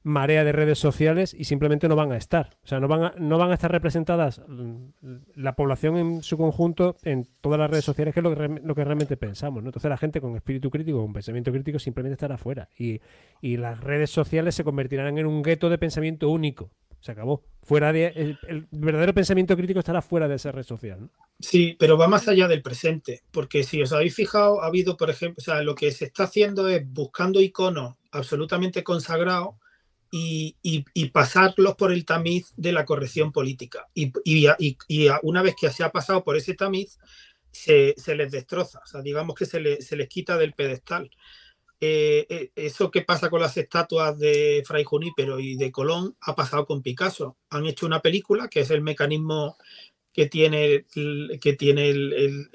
marea 0.03 0.43
de 0.43 0.51
redes 0.51 0.79
sociales 0.79 1.35
y 1.37 1.45
simplemente 1.45 1.87
no 1.87 1.95
van 1.95 2.11
a 2.11 2.17
estar. 2.17 2.57
O 2.63 2.67
sea, 2.67 2.79
no 2.79 2.87
van 2.87 3.03
a, 3.03 3.13
no 3.17 3.37
van 3.37 3.51
a 3.51 3.53
estar 3.53 3.71
representadas 3.71 4.41
la 5.35 5.55
población 5.55 5.97
en 5.97 6.23
su 6.23 6.37
conjunto 6.37 6.97
en 7.03 7.27
todas 7.41 7.59
las 7.59 7.69
redes 7.69 7.85
sociales, 7.85 8.13
que 8.13 8.19
es 8.19 8.23
lo 8.23 8.75
que, 8.75 8.83
realmente 8.83 9.17
pensamos. 9.17 9.63
¿no? 9.63 9.69
Entonces 9.69 9.89
la 9.89 9.97
gente 9.97 10.21
con 10.21 10.35
espíritu 10.35 10.69
crítico, 10.69 11.01
con 11.01 11.13
pensamiento 11.13 11.51
crítico, 11.51 11.79
simplemente 11.79 12.13
estará 12.13 12.37
fuera. 12.37 12.69
Y, 12.77 13.01
y 13.41 13.57
las 13.57 13.79
redes 13.79 14.09
sociales 14.09 14.55
se 14.55 14.63
convertirán 14.63 15.17
en 15.17 15.25
un 15.25 15.43
gueto 15.43 15.69
de 15.69 15.77
pensamiento 15.77 16.29
único. 16.29 16.71
Se 17.01 17.11
acabó. 17.11 17.43
Fuera 17.63 17.91
de, 17.91 18.37
el, 18.47 18.67
verdadero 18.71 19.13
pensamiento 19.13 19.55
crítico 19.55 19.79
estará 19.79 20.01
fuera 20.01 20.27
de 20.27 20.35
esa 20.35 20.51
red 20.51 20.63
social. 20.63 21.01
¿no? 21.01 21.09
Sí, 21.39 21.75
pero 21.79 21.97
va 21.97 22.07
más 22.07 22.27
allá 22.27 22.47
del 22.47 22.61
presente. 22.61 23.23
Porque 23.31 23.63
si 23.63 23.81
os 23.81 23.91
habéis 23.91 24.15
fijado, 24.15 24.61
ha 24.61 24.67
habido, 24.67 24.97
por 24.97 25.09
ejemplo, 25.09 25.37
o 25.39 25.43
sea, 25.43 25.63
lo 25.63 25.73
que 25.73 25.91
se 25.91 26.05
está 26.05 26.23
haciendo 26.23 26.67
es 26.67 26.87
buscando 26.87 27.41
iconos 27.41 27.95
absolutamente 28.11 28.83
consagrados 28.83 29.55
y, 30.11 31.09
pasarlos 31.09 31.75
por 31.75 31.91
el 31.91 32.05
tamiz 32.05 32.53
de 32.57 32.73
la 32.73 32.85
corrección 32.85 33.31
política. 33.31 33.87
Y, 33.93 34.11
una 35.23 35.41
vez 35.41 35.55
que 35.59 35.69
se 35.69 35.83
ha 35.83 35.91
pasado 35.91 36.23
por 36.23 36.35
ese 36.35 36.53
tamiz, 36.53 36.99
se, 37.51 37.95
les 38.15 38.31
destroza, 38.31 38.81
digamos 39.03 39.35
que 39.35 39.45
se, 39.45 39.59
les 39.59 40.07
quita 40.09 40.37
del 40.37 40.53
pedestal. 40.53 41.09
Eh, 41.83 42.27
eh, 42.29 42.51
eso 42.55 42.91
que 42.91 43.01
pasa 43.01 43.31
con 43.31 43.41
las 43.41 43.57
estatuas 43.57 44.19
de 44.19 44.61
Fray 44.67 44.83
Junípero 44.83 45.39
y 45.39 45.55
de 45.55 45.71
Colón 45.71 46.15
ha 46.21 46.35
pasado 46.35 46.65
con 46.67 46.83
Picasso. 46.83 47.37
Han 47.49 47.65
hecho 47.65 47.87
una 47.87 48.01
película 48.01 48.49
que 48.49 48.59
es 48.59 48.69
el 48.69 48.81
mecanismo 48.81 49.57
que 50.13 50.25
tiene, 50.25 50.85
el, 50.95 51.39
que 51.41 51.53
tiene 51.53 51.89
el, 51.89 52.49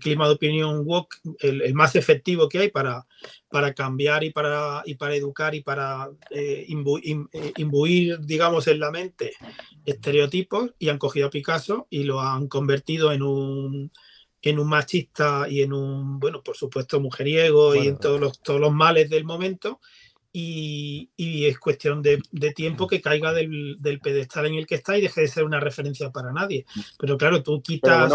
clima 0.00 0.26
de 0.26 0.34
opinión 0.34 0.82
walk, 0.84 1.16
el, 1.40 1.74
más 1.74 1.96
efectivo 1.96 2.48
que 2.48 2.58
hay 2.58 2.70
para, 2.70 3.06
para 3.48 3.74
cambiar 3.74 4.22
y 4.22 4.30
para, 4.30 4.82
y 4.84 4.94
para 4.94 5.16
educar 5.16 5.54
y 5.54 5.62
para 5.62 6.08
eh, 6.30 6.66
eh, 6.68 7.52
imbuir, 7.56 8.20
digamos, 8.20 8.68
en 8.68 8.80
la 8.80 8.90
mente 8.90 9.32
estereotipos 9.84 10.70
y 10.78 10.88
han 10.88 10.98
cogido 10.98 11.26
a 11.26 11.30
Picasso 11.30 11.86
y 11.90 12.04
lo 12.04 12.20
han 12.20 12.46
convertido 12.46 13.12
en 13.12 13.22
un, 13.22 13.90
en 14.42 14.58
un 14.58 14.68
machista 14.68 15.46
y 15.48 15.62
en 15.62 15.72
un, 15.72 16.20
bueno, 16.20 16.42
por 16.42 16.56
supuesto, 16.56 17.00
mujeriego 17.00 17.74
y 17.74 17.88
en 17.88 17.98
todos 17.98 18.20
los, 18.20 18.40
todos 18.40 18.60
los 18.60 18.72
males 18.72 19.10
del 19.10 19.24
momento 19.24 19.80
y, 20.32 21.46
es 21.46 21.58
cuestión 21.58 22.02
de, 22.02 22.20
tiempo 22.54 22.86
que 22.86 23.00
caiga 23.00 23.32
del, 23.32 24.00
pedestal 24.02 24.46
en 24.46 24.54
el 24.54 24.66
que 24.66 24.76
está 24.76 24.96
y 24.96 25.02
deje 25.02 25.22
de 25.22 25.28
ser 25.28 25.44
una 25.44 25.60
referencia 25.60 26.10
para 26.10 26.32
nadie. 26.32 26.66
Pero 26.98 27.16
claro, 27.16 27.42
tú 27.42 27.62
quitas... 27.62 28.12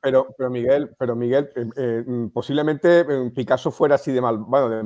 Pero, 0.00 0.28
pero, 0.36 0.50
Miguel, 0.50 0.90
pero 0.98 1.16
Miguel 1.16 1.50
eh, 1.54 1.68
eh, 1.76 2.04
mm, 2.06 2.28
posiblemente 2.28 3.00
eh, 3.00 3.30
Picasso 3.34 3.70
fuera 3.70 3.96
así 3.96 4.12
de, 4.12 4.20
mal, 4.20 4.38
de 4.38 4.82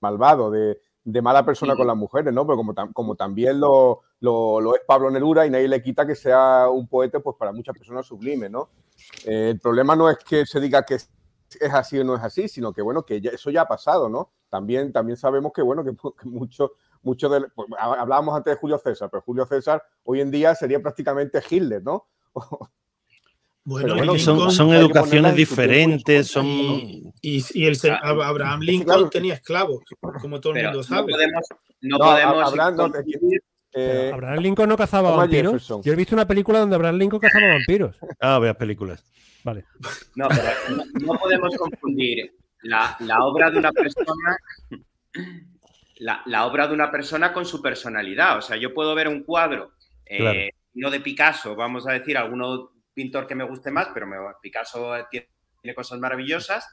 malvado, 0.00 0.50
de, 0.50 0.78
mala 1.22 1.44
persona 1.44 1.76
con 1.76 1.86
las 1.86 1.96
mujeres, 1.96 2.32
¿no? 2.32 2.46
Pero 2.46 2.56
como, 2.56 2.74
como 2.92 3.16
también 3.16 3.60
lo, 3.60 4.02
lo, 4.20 4.74
es 4.74 4.82
Pablo 4.86 5.10
Neruda 5.10 5.46
y 5.46 5.50
nadie 5.50 5.68
le 5.68 5.82
quita 5.82 6.06
que 6.06 6.14
sea 6.14 6.68
un 6.70 6.88
poeta, 6.88 7.20
pues 7.20 7.36
para 7.38 7.52
muchas 7.52 7.76
personas 7.76 8.06
sublime, 8.06 8.48
¿no? 8.48 8.70
el 9.24 9.58
problema 9.58 9.96
no 9.96 10.08
es 10.08 10.18
que 10.18 10.46
se 10.46 10.60
diga 10.60 10.84
que 10.84 10.94
es 10.94 11.10
así 11.72 11.98
o 11.98 12.04
no 12.04 12.14
es 12.14 12.22
así, 12.22 12.46
sino 12.46 12.72
que 12.72 12.82
bueno, 12.82 13.04
que 13.04 13.16
eso 13.16 13.50
ya 13.50 13.62
ha 13.62 13.68
pasado, 13.68 14.08
¿no? 14.08 14.30
También, 14.52 14.92
también 14.92 15.16
sabemos 15.16 15.50
que 15.54 15.62
bueno, 15.62 15.82
que, 15.82 15.92
mucho, 16.28 16.72
mucho 17.00 17.30
de, 17.30 17.48
pues, 17.54 17.66
hablábamos 17.78 18.36
antes 18.36 18.52
de 18.52 18.60
Julio 18.60 18.76
César, 18.76 19.08
pero 19.10 19.22
Julio 19.22 19.46
César 19.46 19.82
hoy 20.04 20.20
en 20.20 20.30
día 20.30 20.54
sería 20.54 20.78
prácticamente 20.78 21.42
Hitler, 21.48 21.82
¿no? 21.82 22.06
Bueno, 23.64 24.18
son, 24.18 24.74
educaciones 24.74 25.36
diferentes, 25.36 26.26
son... 26.26 26.44
Y, 26.44 27.64
el, 27.64 27.78
Abraham 28.02 28.60
Lincoln 28.60 29.08
tenía 29.08 29.34
esclavos, 29.34 29.84
como 30.20 30.40
todo 30.40 30.52
el 30.54 30.64
mundo 30.64 30.82
sabe. 30.82 31.12
No 31.80 31.96
podemos... 31.96 32.52
Abraham, 34.12 34.40
Lincoln 34.40 34.68
no 34.68 34.76
cazaba 34.76 35.14
vampiros. 35.14 35.68
Yo 35.84 35.92
he 35.92 35.96
visto 35.96 36.16
una 36.16 36.26
película 36.26 36.58
donde 36.58 36.74
Abraham 36.74 36.96
Lincoln 36.96 37.20
cazaba 37.20 37.46
vampiros. 37.46 37.96
Ah, 38.20 38.40
veas 38.40 38.56
películas. 38.56 39.04
Vale. 39.44 39.64
No, 40.16 40.26
pero 40.28 40.42
no, 41.00 41.14
podemos 41.14 41.56
confundir 41.56 42.34
la, 42.62 42.96
obra 43.20 43.50
de 43.50 43.58
una 43.58 43.72
persona. 43.72 44.36
La, 45.98 46.46
obra 46.46 46.66
de 46.66 46.74
una 46.74 46.90
persona 46.90 47.32
con 47.32 47.46
su 47.46 47.60
personalidad. 47.62 48.38
O 48.38 48.42
sea, 48.42 48.56
yo 48.56 48.74
puedo 48.74 48.94
ver 48.94 49.08
un 49.08 49.22
cuadro, 49.22 49.72
eh, 50.06 50.50
no 50.74 50.90
de 50.90 51.00
Picasso, 51.00 51.54
vamos 51.54 51.86
a 51.86 51.92
decir, 51.92 52.16
alguno 52.16 52.70
pintor 52.94 53.26
que 53.26 53.34
me 53.34 53.44
guste 53.44 53.70
más, 53.70 53.88
pero 53.94 54.06
Picasso 54.40 54.94
tiene, 55.10 55.28
cosas 55.74 55.98
maravillosas. 55.98 56.66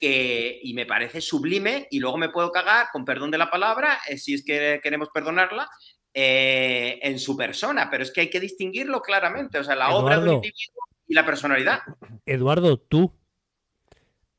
y 0.00 0.72
me 0.74 0.86
parece 0.86 1.20
sublime 1.20 1.86
y 1.90 2.00
luego 2.00 2.18
me 2.18 2.30
puedo 2.30 2.50
cagar, 2.50 2.88
con 2.92 3.04
perdón 3.04 3.30
de 3.30 3.38
la 3.38 3.50
palabra, 3.50 3.98
eh, 4.08 4.18
si 4.18 4.34
es 4.34 4.44
que 4.44 4.80
queremos 4.82 5.08
perdonarla, 5.10 5.68
eh, 6.14 6.98
en 7.00 7.18
su 7.18 7.34
persona, 7.38 7.88
pero 7.90 8.02
es 8.02 8.10
que 8.10 8.20
hay 8.20 8.28
que 8.28 8.38
distinguirlo 8.38 9.00
claramente, 9.00 9.58
o 9.58 9.64
sea, 9.64 9.74
la 9.74 9.94
obra 9.94 10.20
de 10.20 10.28
un 10.28 10.34
individuo 10.34 10.82
y 11.08 11.14
la 11.14 11.24
personalidad. 11.24 11.80
Eduardo, 12.26 12.78
tú, 12.78 13.14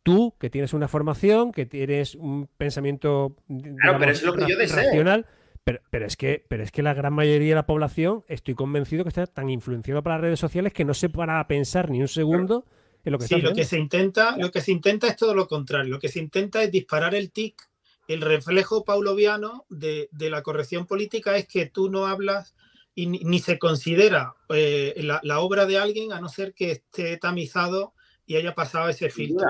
tú 0.04 0.36
que 0.40 0.50
tienes 0.50 0.74
una 0.74 0.88
formación, 0.88 1.52
que 1.52 1.66
tienes 1.66 2.16
un 2.16 2.48
pensamiento 2.58 3.36
claro, 3.80 4.00
pero 4.00 4.12
es 4.12 4.24
lo 4.24 4.34
que 4.34 4.46
yo 4.48 4.58
racional, 4.58 5.26
pero, 5.64 5.80
pero, 5.90 6.06
es 6.06 6.18
que, 6.18 6.46
pero 6.48 6.64
es 6.64 6.72
que 6.72 6.84
la 6.84 6.94
gran 6.94 7.14
mayoría 7.14 7.50
de 7.50 7.56
la 7.56 7.66
población, 7.66 8.24
estoy 8.28 8.54
convencido 8.54 9.04
que 9.04 9.10
está 9.10 9.26
tan 9.26 9.50
influenciado 9.50 10.04
por 10.04 10.12
las 10.12 10.22
redes 10.22 10.40
sociales 10.40 10.74
que 10.74 10.86
no 10.86 10.94
se 10.94 11.10
para 11.10 11.40
a 11.40 11.48
pensar 11.48 11.90
ni 11.90 12.02
un 12.02 12.08
segundo 12.08 12.66
en 13.06 13.14
lo 13.14 13.20
que 13.20 13.28
sí, 13.28 13.42
lo 13.42 13.54
que 13.54 13.66
se 13.66 13.78
intenta, 13.78 14.38
lo 14.38 14.52
que 14.52 14.62
se 14.62 14.72
intenta 14.72 15.08
es 15.08 15.16
todo 15.16 15.34
lo 15.36 15.48
contrario. 15.48 15.92
Lo 15.92 16.00
que 16.00 16.10
se 16.10 16.20
intenta 16.20 16.64
es 16.64 16.72
disparar 16.72 17.16
el 17.16 17.32
tic. 17.32 17.70
El 18.08 18.22
reflejo 18.22 18.84
pauloviano 18.84 19.66
de, 19.70 20.10
de 20.12 20.30
la 20.30 20.42
corrección 20.42 20.86
política 20.86 21.36
es 21.38 21.48
que 21.48 21.66
tú 21.66 21.90
no 21.90 22.06
hablas 22.06 22.56
y 22.96 23.08
ni, 23.08 23.40
se 23.40 23.58
considera 23.58 24.36
eh, 24.50 24.94
la, 25.02 25.40
obra 25.40 25.66
de 25.66 25.78
alguien 25.78 26.14
a 26.14 26.22
no 26.22 26.30
ser 26.30 26.54
que 26.54 26.72
esté 26.72 27.18
tamizado 27.18 27.94
y 28.26 28.36
haya 28.36 28.54
pasado 28.54 28.90
ese 28.90 29.10
filtro. 29.10 29.48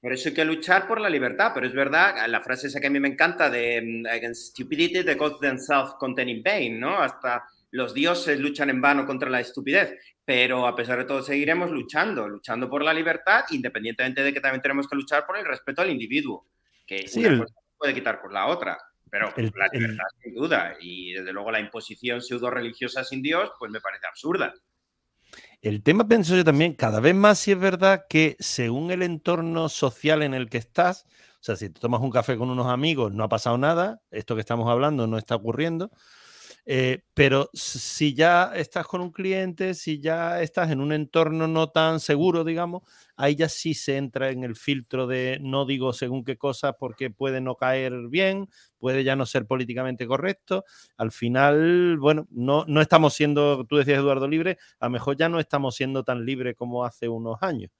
Por 0.00 0.12
eso 0.12 0.30
hay 0.30 0.34
que 0.34 0.44
luchar 0.44 0.88
por 0.88 1.00
la 1.00 1.10
libertad, 1.10 1.52
pero 1.54 1.66
es 1.66 1.74
verdad, 1.74 2.26
la 2.26 2.40
frase 2.40 2.68
esa 2.68 2.80
que 2.80 2.86
a 2.86 2.90
mí 2.90 2.98
me 2.98 3.08
encanta 3.08 3.50
de 3.50 3.82
mm, 3.82 4.06
against 4.06 4.52
stupidity, 4.52 5.04
the 5.04 5.14
gods 5.14 5.38
themselves 5.40 5.92
containing 5.98 6.42
pain, 6.42 6.80
¿no? 6.80 6.98
Hasta 6.98 7.44
los 7.72 7.92
dioses 7.92 8.40
luchan 8.40 8.70
en 8.70 8.80
vano 8.80 9.06
contra 9.06 9.28
la 9.28 9.40
estupidez, 9.40 9.94
pero 10.24 10.66
a 10.66 10.74
pesar 10.74 10.98
de 10.98 11.04
todo 11.04 11.22
seguiremos 11.22 11.70
luchando, 11.70 12.26
luchando 12.28 12.68
por 12.68 12.82
la 12.82 12.94
libertad, 12.94 13.44
independientemente 13.50 14.22
de 14.22 14.32
que 14.32 14.40
también 14.40 14.62
tenemos 14.62 14.88
que 14.88 14.96
luchar 14.96 15.26
por 15.26 15.36
el 15.36 15.44
respeto 15.44 15.82
al 15.82 15.90
individuo, 15.90 16.46
que 16.86 17.06
sí, 17.06 17.24
una 17.24 17.38
cosa 17.38 17.54
puede 17.76 17.94
quitar 17.94 18.20
por 18.20 18.32
la 18.32 18.46
otra. 18.46 18.78
Pero 19.10 19.26
la 19.36 19.68
libertad, 19.72 20.04
sin 20.22 20.34
duda, 20.34 20.76
y 20.80 21.12
desde 21.14 21.32
luego 21.32 21.50
la 21.50 21.58
imposición 21.58 22.22
pseudo-religiosa 22.22 23.02
sin 23.02 23.20
Dios, 23.20 23.50
pues 23.58 23.70
me 23.72 23.80
parece 23.80 24.06
absurda. 24.06 24.54
El 25.62 25.82
tema, 25.82 26.08
pienso 26.08 26.34
yo 26.36 26.42
también, 26.42 26.72
cada 26.72 27.00
vez 27.00 27.14
más 27.14 27.38
si 27.38 27.52
es 27.52 27.58
verdad 27.60 28.06
que 28.08 28.34
según 28.40 28.90
el 28.90 29.02
entorno 29.02 29.68
social 29.68 30.22
en 30.22 30.32
el 30.32 30.48
que 30.48 30.56
estás, 30.56 31.04
o 31.34 31.42
sea, 31.42 31.54
si 31.56 31.68
te 31.68 31.78
tomas 31.78 32.00
un 32.00 32.10
café 32.10 32.38
con 32.38 32.48
unos 32.48 32.68
amigos, 32.68 33.12
no 33.12 33.24
ha 33.24 33.28
pasado 33.28 33.58
nada, 33.58 34.00
esto 34.10 34.34
que 34.34 34.40
estamos 34.40 34.70
hablando 34.70 35.06
no 35.06 35.18
está 35.18 35.34
ocurriendo, 35.36 35.90
eh, 36.66 37.02
pero 37.14 37.50
si 37.52 38.14
ya 38.14 38.52
estás 38.54 38.86
con 38.86 39.00
un 39.00 39.10
cliente, 39.10 39.74
si 39.74 40.00
ya 40.00 40.40
estás 40.42 40.70
en 40.70 40.80
un 40.80 40.92
entorno 40.92 41.46
no 41.46 41.70
tan 41.70 42.00
seguro, 42.00 42.44
digamos, 42.44 42.82
ahí 43.16 43.34
ya 43.34 43.48
sí 43.48 43.74
se 43.74 43.96
entra 43.96 44.30
en 44.30 44.44
el 44.44 44.56
filtro 44.56 45.06
de 45.06 45.38
no 45.40 45.66
digo 45.66 45.92
según 45.92 46.24
qué 46.24 46.36
cosas 46.36 46.74
porque 46.78 47.10
puede 47.10 47.40
no 47.40 47.56
caer 47.56 48.08
bien, 48.08 48.48
puede 48.78 49.04
ya 49.04 49.16
no 49.16 49.26
ser 49.26 49.46
políticamente 49.46 50.06
correcto. 50.06 50.64
Al 50.96 51.12
final, 51.12 51.96
bueno, 51.98 52.26
no, 52.30 52.64
no 52.66 52.80
estamos 52.80 53.14
siendo, 53.14 53.64
tú 53.64 53.76
decías 53.76 53.98
Eduardo, 53.98 54.28
libre, 54.28 54.58
a 54.78 54.86
lo 54.86 54.90
mejor 54.90 55.16
ya 55.16 55.28
no 55.28 55.40
estamos 55.40 55.74
siendo 55.74 56.04
tan 56.04 56.24
libres 56.24 56.54
como 56.56 56.84
hace 56.84 57.08
unos 57.08 57.42
años. 57.42 57.70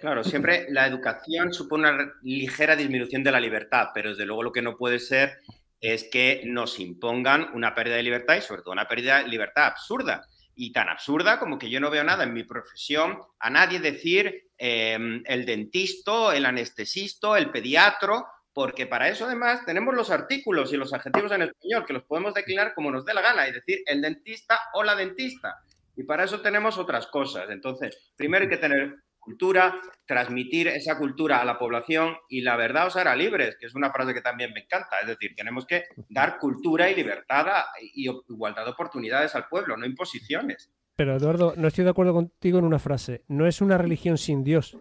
Claro, 0.00 0.24
siempre 0.24 0.66
la 0.70 0.86
educación 0.86 1.52
supone 1.52 1.90
una 1.90 2.12
ligera 2.22 2.74
disminución 2.74 3.22
de 3.22 3.30
la 3.30 3.40
libertad, 3.40 3.88
pero 3.94 4.10
desde 4.10 4.26
luego 4.26 4.42
lo 4.42 4.52
que 4.52 4.62
no 4.62 4.76
puede 4.76 4.98
ser 4.98 5.38
es 5.80 6.08
que 6.10 6.42
nos 6.44 6.78
impongan 6.78 7.50
una 7.54 7.74
pérdida 7.74 7.96
de 7.96 8.02
libertad 8.02 8.36
y 8.36 8.42
sobre 8.42 8.62
todo 8.62 8.72
una 8.72 8.88
pérdida 8.88 9.22
de 9.22 9.28
libertad 9.28 9.66
absurda. 9.66 10.26
Y 10.54 10.72
tan 10.72 10.88
absurda 10.88 11.38
como 11.38 11.58
que 11.58 11.68
yo 11.68 11.80
no 11.80 11.90
veo 11.90 12.02
nada 12.02 12.24
en 12.24 12.32
mi 12.32 12.44
profesión 12.44 13.18
a 13.38 13.50
nadie 13.50 13.78
decir 13.78 14.48
em, 14.56 15.22
el 15.26 15.44
dentista, 15.44 16.34
el 16.34 16.46
anestesista, 16.46 17.36
el 17.36 17.50
pediatro, 17.50 18.26
porque 18.54 18.86
para 18.86 19.08
eso 19.08 19.26
además 19.26 19.66
tenemos 19.66 19.94
los 19.94 20.10
artículos 20.10 20.72
y 20.72 20.78
los 20.78 20.94
adjetivos 20.94 21.30
en 21.32 21.42
español 21.42 21.84
que 21.84 21.92
los 21.92 22.04
podemos 22.04 22.32
declinar 22.32 22.72
como 22.74 22.90
nos 22.90 23.04
dé 23.04 23.12
la 23.12 23.20
gana 23.20 23.46
y 23.46 23.52
decir 23.52 23.82
el 23.84 24.00
dentista 24.00 24.58
o 24.72 24.82
la 24.82 24.96
dentista. 24.96 25.62
Y 25.94 26.04
para 26.04 26.24
eso 26.24 26.40
tenemos 26.40 26.78
otras 26.78 27.06
cosas. 27.06 27.50
Entonces, 27.50 28.12
primero 28.16 28.44
hay 28.44 28.50
que 28.50 28.56
tener 28.56 28.94
cultura, 29.26 29.78
transmitir 30.06 30.68
esa 30.68 30.96
cultura 30.96 31.42
a 31.42 31.44
la 31.44 31.58
población 31.58 32.16
y 32.30 32.40
la 32.40 32.56
verdad 32.56 32.86
os 32.86 32.96
hará 32.96 33.14
libres, 33.14 33.56
que 33.60 33.66
es 33.66 33.74
una 33.74 33.92
frase 33.92 34.14
que 34.14 34.22
también 34.22 34.52
me 34.54 34.60
encanta. 34.60 35.00
Es 35.02 35.08
decir, 35.08 35.34
tenemos 35.36 35.66
que 35.66 35.84
dar 36.08 36.38
cultura 36.38 36.88
y 36.88 36.94
libertad 36.94 37.46
y 37.82 38.08
igualdad 38.08 38.64
de 38.64 38.70
oportunidades 38.70 39.34
al 39.34 39.48
pueblo, 39.48 39.76
no 39.76 39.84
imposiciones. 39.84 40.70
Pero 40.94 41.14
Eduardo, 41.14 41.52
no 41.56 41.68
estoy 41.68 41.84
de 41.84 41.90
acuerdo 41.90 42.14
contigo 42.14 42.58
en 42.58 42.64
una 42.64 42.78
frase. 42.78 43.24
No 43.28 43.46
es 43.46 43.60
una 43.60 43.76
religión 43.76 44.16
sin 44.16 44.42
Dios. 44.42 44.78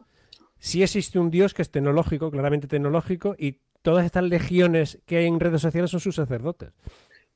Sí 0.58 0.82
existe 0.82 1.20
un 1.20 1.30
Dios 1.30 1.54
que 1.54 1.62
es 1.62 1.72
tecnológico, 1.72 2.32
claramente 2.32 2.68
tecnológico, 2.68 3.36
y 3.38 3.60
todas 3.82 4.06
estas 4.06 4.24
legiones 4.24 5.02
que 5.06 5.18
hay 5.18 5.26
en 5.26 5.40
redes 5.40 5.62
sociales 5.62 5.92
son 5.92 6.00
sus 6.00 6.16
sacerdotes. 6.16 6.72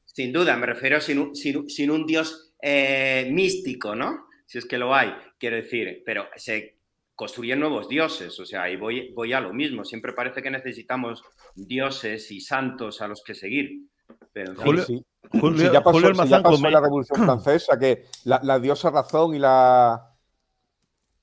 Sin 0.05 0.32
duda, 0.32 0.55
me 0.55 0.66
refiero 0.66 1.01
sin 1.01 1.20
un, 1.20 1.36
sin, 1.36 1.91
un 1.91 2.05
Dios 2.05 2.53
eh, 2.62 3.30
místico, 3.32 3.95
¿no? 3.95 4.28
Si 4.45 4.57
es 4.57 4.66
que 4.66 4.78
lo 4.78 4.95
hay, 4.95 5.14
quiero 5.38 5.57
decir, 5.57 6.01
pero 6.05 6.28
se 6.36 6.78
construyen 7.20 7.59
nuevos 7.59 7.89
dioses, 7.89 8.39
o 8.39 8.45
sea, 8.45 8.70
y 8.70 8.78
voy, 8.78 9.11
voy 9.13 9.34
a 9.34 9.41
lo 9.41 9.53
mismo, 9.53 9.84
siempre 9.84 10.13
parece 10.13 10.41
que 10.41 10.49
necesitamos 10.49 11.22
dioses 11.53 12.32
y 12.32 12.39
santos 12.39 13.01
a 13.01 13.09
los 13.09 13.22
que 13.26 13.36
seguir. 13.36 13.89
Pero 14.32 14.55
sí. 14.86 15.05
Julio, 15.30 15.70
ya 15.70 15.84
pasó, 15.84 15.99
la 15.99 16.80
Revolución 16.80 17.26
Francesa, 17.26 17.78
que 17.78 18.05
la, 18.24 18.57
diosa 18.59 18.89
razón 18.89 19.36
y 19.36 19.39
la... 19.39 20.15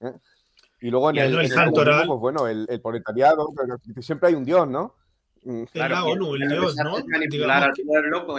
¿eh? 0.01 0.13
Y 0.83 0.91
luego 0.91 1.09
en 1.09 1.17
el, 1.17 1.49
santo 1.49 1.83
pues 1.83 2.21
bueno, 2.21 2.47
el, 2.47 2.67
el 2.69 2.83
proletariado, 2.83 3.49
siempre 4.01 4.29
hay 4.29 4.35
un 4.35 4.45
dios, 4.45 4.69
¿no? 4.69 4.97
Mm. 5.47 5.65
la 5.75 6.05
ONU, 6.05 6.35
el 6.35 6.49
dios, 6.49 6.75
¿no? 6.75 6.97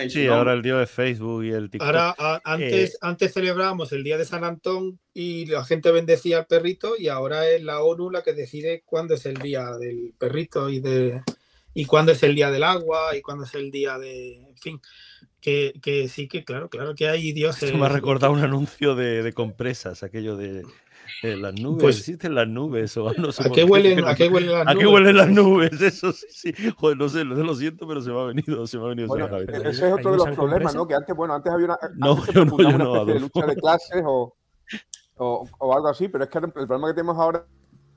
sí, 0.09 0.27
ahora 0.27 0.51
el 0.51 0.61
dios 0.61 0.79
de 0.79 0.87
Facebook 0.87 1.45
y 1.45 1.51
el 1.51 1.69
TikTok. 1.69 1.87
Ahora, 1.87 2.41
antes, 2.43 2.95
eh, 2.95 2.97
antes 2.99 3.33
celebrábamos 3.33 3.93
el 3.93 4.03
día 4.03 4.17
de 4.17 4.25
San 4.25 4.43
Antón 4.43 4.99
y 5.13 5.45
la 5.45 5.63
gente 5.63 5.89
bendecía 5.91 6.39
al 6.39 6.47
perrito 6.47 6.95
y 6.99 7.07
ahora 7.07 7.47
es 7.49 7.63
la 7.63 7.81
ONU 7.81 8.11
la 8.11 8.23
que 8.23 8.33
decide 8.33 8.83
cuándo 8.85 9.13
es 9.13 9.25
el 9.25 9.35
día 9.35 9.71
del 9.77 10.15
perrito 10.17 10.69
y 10.69 10.81
de 10.81 11.21
y 11.73 11.85
cuándo 11.85 12.11
es 12.11 12.21
el 12.23 12.35
día 12.35 12.51
del 12.51 12.63
agua 12.63 13.15
y 13.15 13.21
cuándo 13.21 13.45
es 13.45 13.55
el 13.55 13.71
día 13.71 13.97
de, 13.97 14.35
en 14.35 14.57
fin, 14.57 14.81
que, 15.39 15.79
que 15.81 16.09
sí 16.09 16.27
que 16.27 16.43
claro, 16.43 16.69
claro 16.69 16.93
que 16.93 17.07
hay 17.07 17.31
dioses. 17.31 17.63
Esto 17.63 17.77
me 17.77 17.85
ha 17.85 17.89
recordado 17.89 18.33
un 18.33 18.41
anuncio 18.41 18.95
de, 18.95 19.23
de 19.23 19.31
compresas, 19.31 20.03
aquello 20.03 20.35
de 20.35 20.65
las 21.23 21.53
nubes, 21.59 21.83
pues, 21.83 21.97
existen 21.97 22.35
las 22.35 22.47
nubes. 22.47 22.95
O 22.97 23.13
no 23.13 23.31
sé 23.31 23.47
¿a, 23.47 23.51
qué 23.51 23.63
huelen, 23.63 24.05
¿A 24.05 24.15
qué 24.15 24.27
huelen 24.27 24.51
las 24.51 24.65
nubes? 24.65 24.75
¿A 24.75 24.79
qué 24.79 24.87
huelen 24.87 25.17
las 25.17 25.29
nubes? 25.29 25.81
Eso 25.81 26.11
sí, 26.11 26.27
sí. 26.29 26.53
Joder, 26.77 26.97
no 26.97 27.09
sé, 27.09 27.23
lo 27.23 27.55
siento, 27.55 27.87
pero 27.87 28.01
se 28.01 28.11
me 28.11 28.19
ha 28.19 28.25
venido, 28.25 28.67
se 28.67 28.77
me 28.77 28.85
ha 28.85 28.87
venido 28.89 29.07
bueno, 29.07 29.25
la 29.25 29.45
cabeza. 29.45 29.69
Ese 29.69 29.87
es 29.87 29.93
otro 29.93 30.11
de 30.11 30.17
los 30.17 30.29
problemas, 30.29 30.75
¿no? 30.75 30.87
Que 30.87 30.95
antes, 30.95 31.15
bueno, 31.15 31.33
antes 31.33 31.51
había 31.51 31.65
una, 31.65 31.77
no, 31.95 32.25
yo 32.27 32.45
no, 32.45 32.57
yo 32.57 32.67
una 32.69 32.77
no, 32.77 32.95
especie 32.97 33.13
de 33.13 33.19
lucha 33.19 33.45
de 33.45 33.55
clases 33.55 34.03
o, 34.05 34.35
o, 35.17 35.49
o, 35.59 35.73
algo 35.73 35.87
así, 35.87 36.07
pero 36.07 36.23
es 36.23 36.29
que 36.29 36.37
el 36.37 36.51
problema 36.51 36.87
que 36.87 36.93
tenemos 36.93 37.17
ahora 37.17 37.45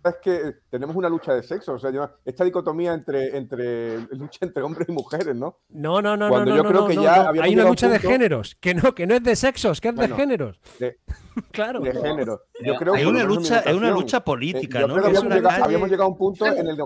es 0.09 0.17
que 0.23 0.55
tenemos 0.71 0.97
una 0.97 1.09
lucha 1.09 1.35
de 1.35 1.43
sexo, 1.43 1.75
o 1.75 1.79
sea, 1.79 1.91
esta 2.25 2.45
dicotomía 2.45 2.95
entre, 2.95 3.37
entre 3.37 3.99
lucha 4.17 4.39
entre 4.43 4.63
hombres 4.63 4.89
y 4.89 4.93
mujeres, 4.93 5.35
¿no? 5.37 5.59
No, 5.69 6.01
no, 6.01 6.17
no, 6.17 6.29
Cuando 6.29 6.51
no, 6.51 6.57
yo 6.57 6.65
creo 6.65 6.87
que 6.87 6.95
ya 6.95 7.31
hay 7.31 7.55
una 7.55 7.65
lucha 7.65 7.89
de 7.89 7.99
géneros, 7.99 8.57
que 8.61 8.75
no, 8.75 8.95
que 8.95 9.07
no 9.07 9.15
es 9.15 9.23
de 9.23 9.37
sexos, 9.37 9.81
que 9.81 9.89
es 9.89 9.97
de 9.97 10.09
géneros. 10.09 10.61
claro. 11.53 11.81
De 11.81 11.93
géneros. 11.93 12.41
Yo 12.65 12.77
creo 12.77 12.95
hay 12.95 13.05
una 13.05 13.25
lucha, 13.25 13.61
es 13.61 13.75
una 13.75 13.91
lucha 13.91 14.25
política, 14.25 14.87
¿no? 14.87 14.95
habíamos, 14.95 15.25
llegado, 15.25 15.65
habíamos, 15.65 15.91
llegado, 15.91 16.05
a 16.05 16.09
un 16.09 16.17
punto 16.17 16.47
en 16.47 16.67
el, 16.67 16.79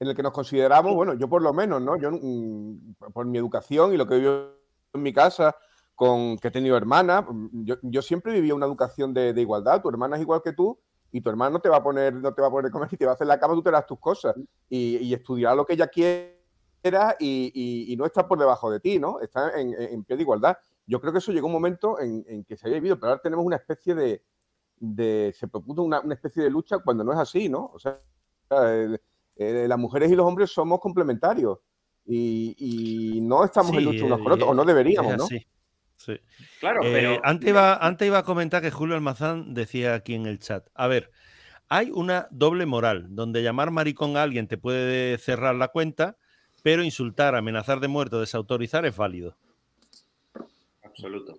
en 0.00 0.08
el 0.08 0.14
que 0.14 0.22
nos 0.22 0.32
consideramos, 0.32 0.94
bueno, 0.94 1.14
yo 1.14 1.28
por 1.28 1.42
lo 1.42 1.52
menos, 1.52 1.82
¿no? 1.82 1.96
Yo 1.96 2.10
mm, 2.12 2.94
por 3.12 3.26
mi 3.26 3.38
educación 3.38 3.92
y 3.92 3.96
lo 3.96 4.06
que 4.06 4.18
vivo 4.18 4.48
en 4.94 5.02
mi 5.02 5.12
casa, 5.12 5.56
con 5.94 6.38
que 6.38 6.48
he 6.48 6.50
tenido 6.50 6.76
hermana, 6.76 7.26
yo, 7.52 7.76
yo 7.82 8.02
siempre 8.02 8.32
vivía 8.32 8.54
una 8.54 8.66
educación 8.66 9.12
de, 9.12 9.32
de 9.32 9.40
igualdad. 9.40 9.82
Tu 9.82 9.88
hermana 9.88 10.16
es 10.16 10.22
igual 10.22 10.40
que 10.42 10.52
tú 10.52 10.78
y 11.12 11.20
tu 11.20 11.30
hermano 11.30 11.60
te 11.60 11.68
va 11.68 11.76
a 11.76 11.82
poner, 11.82 12.14
no 12.14 12.34
te 12.34 12.40
va 12.40 12.48
a 12.48 12.50
poner 12.50 12.64
de 12.64 12.72
comer 12.72 12.88
y 12.90 12.96
te 12.98 13.04
va 13.04 13.12
a 13.12 13.14
hacer 13.14 13.26
la 13.26 13.38
cama, 13.38 13.54
tú 13.54 13.62
te 13.62 13.70
das 13.70 13.86
tus 13.86 14.00
cosas 14.00 14.34
y, 14.68 14.96
y 14.96 15.14
estudiará 15.14 15.54
lo 15.54 15.64
que 15.64 15.74
ella 15.74 15.86
quiera 15.86 16.42
y, 17.20 17.94
no 17.96 18.06
está 18.06 18.26
por 18.26 18.38
debajo 18.38 18.70
de 18.70 18.80
ti, 18.80 18.98
¿no? 18.98 19.20
Está 19.20 19.52
en, 19.58 20.04
pie 20.04 20.16
de 20.16 20.22
igualdad. 20.22 20.56
Yo 20.86 21.00
creo 21.00 21.12
que 21.12 21.18
eso 21.18 21.32
llegó 21.32 21.46
un 21.46 21.52
momento 21.52 22.00
en, 22.00 22.44
que 22.44 22.56
se 22.56 22.66
había 22.66 22.78
vivido, 22.78 22.98
pero 22.98 23.10
ahora 23.10 23.22
tenemos 23.22 23.44
una 23.44 23.56
especie 23.56 23.94
de, 23.94 25.32
se 25.34 25.48
propuso 25.48 25.82
una, 25.82 26.02
especie 26.10 26.42
de 26.42 26.50
lucha 26.50 26.78
cuando 26.78 27.04
no 27.04 27.12
es 27.12 27.18
así, 27.18 27.48
¿no? 27.48 27.70
O 27.72 27.78
sea, 27.78 28.00
eh, 28.50 28.98
eh, 29.36 29.66
las 29.68 29.78
mujeres 29.78 30.10
y 30.10 30.16
los 30.16 30.26
hombres 30.26 30.50
somos 30.50 30.80
complementarios 30.80 31.58
y, 32.04 33.20
no 33.22 33.44
estamos 33.44 33.72
en 33.76 33.84
lucha 33.84 34.04
unos 34.04 34.20
con 34.20 34.32
otros, 34.32 34.48
o 34.48 34.54
no 34.54 34.64
deberíamos, 34.64 35.16
¿no? 35.16 35.26
Sí. 36.04 36.18
Claro, 36.58 36.82
eh, 36.82 36.90
pero. 36.92 37.20
antes, 37.22 37.48
iba, 37.48 37.76
antes 37.76 38.06
iba 38.06 38.18
a 38.18 38.24
comentar 38.24 38.60
que 38.60 38.72
Julio 38.72 38.96
Almazán 38.96 39.54
decía 39.54 39.94
aquí 39.94 40.14
en 40.14 40.26
el 40.26 40.40
chat. 40.40 40.66
A 40.74 40.88
ver, 40.88 41.12
hay 41.68 41.90
una 41.92 42.26
doble 42.32 42.66
moral, 42.66 43.06
donde 43.10 43.42
llamar 43.42 43.70
maricón 43.70 44.16
a 44.16 44.24
alguien 44.24 44.48
te 44.48 44.58
puede 44.58 45.16
cerrar 45.18 45.54
la 45.54 45.68
cuenta, 45.68 46.16
pero 46.62 46.82
insultar, 46.82 47.36
amenazar 47.36 47.78
de 47.78 47.88
muerte 47.88 48.16
o 48.16 48.20
desautorizar 48.20 48.84
es 48.84 48.96
válido. 48.96 49.36
Absoluto. 50.82 51.38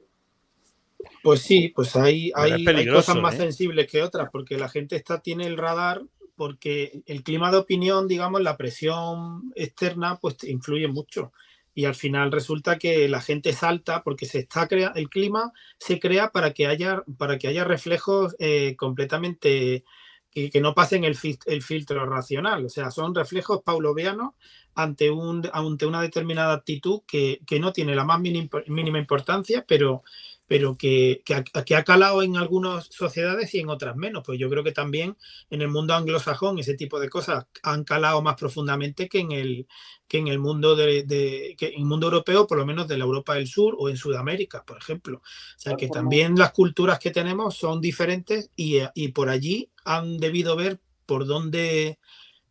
Pues 1.22 1.42
sí, 1.42 1.74
pues 1.76 1.96
hay, 1.98 2.32
hay, 2.36 2.88
cosas 2.88 3.18
más 3.18 3.36
¿eh? 3.36 3.40
sensibles 3.40 3.88
que 3.88 4.02
otras, 4.02 4.30
porque 4.32 4.58
la 4.58 4.70
gente 4.70 4.96
está, 4.96 5.20
tiene 5.20 5.46
el 5.46 5.58
radar, 5.58 6.02
porque 6.36 7.04
el 7.06 7.24
clima 7.24 7.52
de 7.52 7.58
opinión, 7.58 8.08
digamos, 8.08 8.42
la 8.42 8.56
presión 8.56 9.52
externa, 9.56 10.18
pues 10.22 10.42
influye 10.46 10.88
mucho 10.88 11.34
y 11.76 11.86
al 11.86 11.96
final 11.96 12.32
resulta 12.32 12.78
que 12.78 13.08
la 13.10 13.22
gente 13.22 13.54
salta 13.54 14.04
porque 14.04 14.26
se 14.26 14.40
está 14.40 14.68
crea 14.68 14.94
el 14.96 15.10
clima 15.10 15.52
se 15.80 16.00
crea 16.00 16.32
para 16.32 16.54
que 16.54 16.68
haya 16.68 17.04
para 17.18 17.38
que 17.38 17.48
haya 17.48 17.64
reflejos 17.64 18.36
eh, 18.40 18.76
completamente 18.78 19.84
que, 20.30 20.50
que, 20.50 20.62
no 20.62 20.74
pasen 20.74 21.04
el, 21.04 21.16
el, 21.46 21.62
filtro 21.62 22.08
racional. 22.08 22.66
O 22.66 22.70
sea 22.70 22.90
son 22.90 23.14
reflejos 23.14 23.62
paulovianos 23.64 24.34
ante 24.76 25.12
un 25.12 25.48
ante 25.54 25.86
una 25.86 26.02
determinada 26.02 26.54
actitud 26.54 27.02
que, 27.08 27.42
que 27.46 27.60
no 27.60 27.72
tiene 27.74 27.96
la 27.96 28.06
más 28.06 28.20
mínima 28.20 29.00
importancia 29.00 29.64
pero 29.68 30.04
pero 30.48 30.78
que, 30.78 31.22
que, 31.26 31.76
ha 31.76 31.84
calado 31.84 32.22
en 32.22 32.38
algunas 32.38 32.88
sociedades 32.88 33.54
y 33.54 33.60
en 33.60 33.70
otras 33.70 33.96
menos. 33.96 34.24
Pues 34.26 34.40
yo 34.40 34.50
creo 34.50 34.64
que 34.64 34.72
también 34.72 35.18
en 35.50 35.62
el 35.62 35.70
mundo 35.70 35.94
anglosajón 35.94 36.60
ese 36.60 36.76
tipo 36.76 37.00
de 37.00 37.10
cosas 37.10 37.46
han 37.64 37.84
calado 37.84 38.22
más 38.22 38.36
profundamente 38.36 39.08
que 39.08 39.20
en 39.20 39.32
el, 39.32 39.68
que 40.08 40.18
en 40.18 40.28
el 40.28 40.40
mundo 40.40 40.76
de, 40.76 41.56
que 41.58 41.68
en 41.68 41.80
el 41.80 41.86
mundo 41.86 42.08
europeo, 42.08 42.46
por 42.46 42.58
lo 42.58 42.66
menos 42.66 42.88
de 42.88 42.98
la 42.98 43.06
Europa 43.06 43.36
del 43.36 43.48
Sur 43.48 43.76
o 43.80 43.90
en 43.90 43.98
Sudamérica, 43.98 44.64
por 44.66 44.78
ejemplo. 44.78 45.18
O 45.18 45.60
sea 45.60 45.76
que 45.76 45.88
también 45.88 46.36
las 46.38 46.52
culturas 46.52 47.00
que 47.00 47.12
tenemos 47.12 47.56
son 47.56 47.80
diferentes 47.80 48.52
y, 48.56 48.80
y 48.96 49.10
por 49.10 49.30
allí 49.30 49.70
han 49.86 50.18
debido 50.18 50.56
ver 50.56 50.80
por 51.06 51.26
dónde 51.26 52.00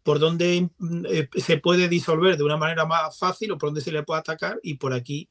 por 0.03 0.19
dónde 0.19 0.69
eh, 1.09 1.29
se 1.37 1.59
puede 1.59 1.89
disolver 1.89 2.37
de 2.37 2.43
una 2.43 2.57
manera 2.57 2.87
más 2.87 3.17
fácil 3.17 3.53
o 3.53 3.59
por 3.59 3.69
dónde 3.69 3.81
se 3.81 3.93
le 3.93 4.03
puede 4.03 4.21
atacar 4.21 4.59
y 4.63 4.75
por 4.75 4.93
aquí 4.93 5.29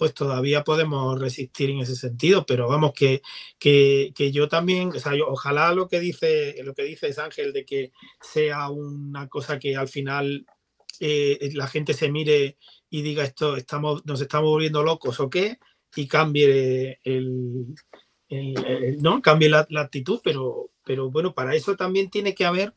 pues 0.00 0.14
todavía 0.14 0.64
podemos 0.64 1.20
resistir 1.20 1.68
en 1.68 1.80
ese 1.80 1.94
sentido, 1.94 2.46
pero 2.46 2.66
vamos, 2.66 2.94
que, 2.94 3.20
que, 3.58 4.32
yo 4.32 4.48
también, 4.48 4.88
o 4.88 4.98
sea, 4.98 5.12
ojalá 5.28 5.74
lo 5.74 5.88
que 5.88 6.00
dice, 6.00 6.56
lo 6.64 6.72
que 6.72 6.84
dice 6.84 7.14
Ángel 7.20 7.52
de 7.52 7.66
que 7.66 7.92
sea 8.18 8.70
una 8.70 9.28
cosa 9.28 9.58
que 9.58 9.76
al 9.76 9.88
final 9.88 10.46
eh, 11.00 11.50
la 11.52 11.66
gente 11.66 11.92
se 11.92 12.10
mire 12.10 12.56
y 12.88 13.02
diga 13.02 13.24
esto, 13.24 13.58
estamos, 13.58 14.06
nos 14.06 14.22
estamos 14.22 14.48
volviendo 14.48 14.82
locos 14.82 15.20
o 15.20 15.28
qué, 15.28 15.58
y 15.94 16.08
cambie 16.08 16.98
el, 17.04 17.66
no 19.02 19.20
cambie 19.20 19.50
la, 19.50 19.66
la, 19.68 19.82
actitud, 19.82 20.20
pero, 20.24 20.70
pero 20.82 21.10
bueno, 21.10 21.34
para 21.34 21.54
eso 21.54 21.76
también 21.76 22.08
tiene 22.08 22.34
que 22.34 22.46
haber 22.46 22.72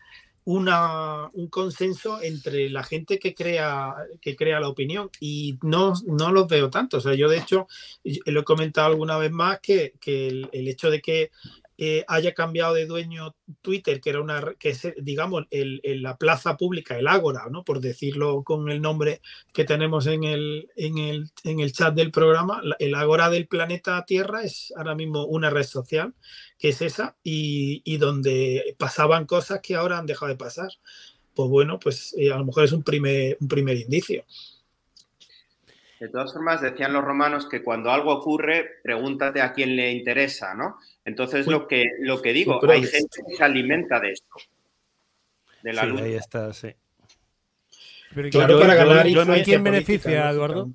una, 0.46 1.30
un 1.34 1.48
consenso 1.48 2.22
entre 2.22 2.70
la 2.70 2.84
gente 2.84 3.20
que 3.20 3.34
crea, 3.34 3.96
que 4.22 4.36
crea 4.36 4.60
la 4.60 4.68
opinión 4.68 5.10
y 5.20 5.58
no, 5.62 5.94
no 6.06 6.32
los 6.32 6.48
veo 6.48 6.70
tanto. 6.70 6.98
O 6.98 7.02
sea, 7.02 7.14
yo 7.14 7.30
de 7.30 7.38
hecho 7.38 7.68
lo 8.04 8.42
he 8.42 8.44
comentado 8.44 8.88
alguna 8.88 9.18
vez 9.18 9.32
más 9.32 9.60
que, 9.60 9.94
que 10.00 10.28
el, 10.28 10.50
el, 10.52 10.68
hecho 10.68 10.90
de 10.90 11.02
que 11.02 11.32
eh, 11.78 12.06
haya 12.08 12.34
cambiado 12.34 12.74
de 12.74 12.86
dueño 12.86 13.36
Twitter, 13.62 14.00
que 14.00 14.12
era 14.12 14.22
una, 14.22 14.54
que 14.60 14.76
digamos, 15.02 15.46
la 15.52 16.18
plaza 16.18 16.56
pública, 16.56 16.98
el 16.98 17.08
Ágora, 17.08 17.48
¿no? 17.50 17.64
por 17.64 17.80
decirlo 17.80 18.44
con 18.44 18.70
el 18.70 18.82
nombre 18.82 19.22
que 19.54 19.66
tenemos 19.66 20.06
en 20.08 20.24
el, 20.24 20.70
en 20.76 20.98
el, 20.98 21.32
en 21.44 21.60
el 21.60 21.72
chat 21.72 21.96
del 21.96 22.12
programa, 22.12 22.62
el 22.80 22.96
Ágora 22.96 23.30
del 23.30 23.48
planeta 23.48 24.06
Tierra 24.06 24.44
es 24.44 24.74
ahora 24.78 24.96
mismo 24.96 25.26
una 25.26 25.50
red 25.50 25.64
social, 25.64 26.14
que 26.60 26.70
es 26.70 26.82
esa, 26.82 27.16
y, 27.24 27.82
y 27.84 27.98
donde 27.98 28.76
pasaban 28.78 29.26
cosas 29.26 29.60
que 29.62 29.76
ahora 29.76 29.98
han 29.98 30.06
dejado 30.06 30.30
de 30.30 30.38
pasar. 30.38 30.70
Pues 31.36 31.50
bueno, 31.50 31.80
pues 31.80 32.14
eh, 32.18 32.32
a 32.32 32.38
lo 32.38 32.46
mejor 32.46 32.66
es 32.66 32.72
un 32.72 32.84
primer, 32.84 33.38
un 33.40 33.48
primer 33.48 33.78
indicio. 33.78 34.24
De 36.00 36.10
todas 36.10 36.34
formas, 36.34 36.62
decían 36.62 36.94
los 36.94 37.04
romanos 37.04 37.48
que 37.50 37.64
cuando 37.64 37.90
algo 37.90 38.14
ocurre, 38.14 38.82
pregúntate 38.84 39.42
a 39.42 39.54
quién 39.54 39.76
le 39.76 39.92
interesa, 39.94 40.54
¿no? 40.54 40.78
Entonces, 41.06 41.48
lo, 41.48 41.68
que, 41.68 41.92
lo 42.00 42.22
que 42.22 42.34
digo, 42.34 42.60
hay 42.70 42.84
gente 42.86 43.22
que 43.28 43.36
se 43.36 43.44
alimenta 43.44 44.00
de 44.00 44.12
esto. 44.12 44.36
De 45.62 45.74
la 45.74 45.84
sí, 45.84 46.02
ahí 46.02 46.14
está, 46.16 46.54
sí. 46.54 46.70
Pero 48.14 48.30
claro, 48.30 48.60
para 48.60 48.76
ganar 48.76 49.08
yo, 49.08 49.24
¿Quién 49.44 49.64
beneficia, 49.64 50.30
Eduardo? 50.30 50.70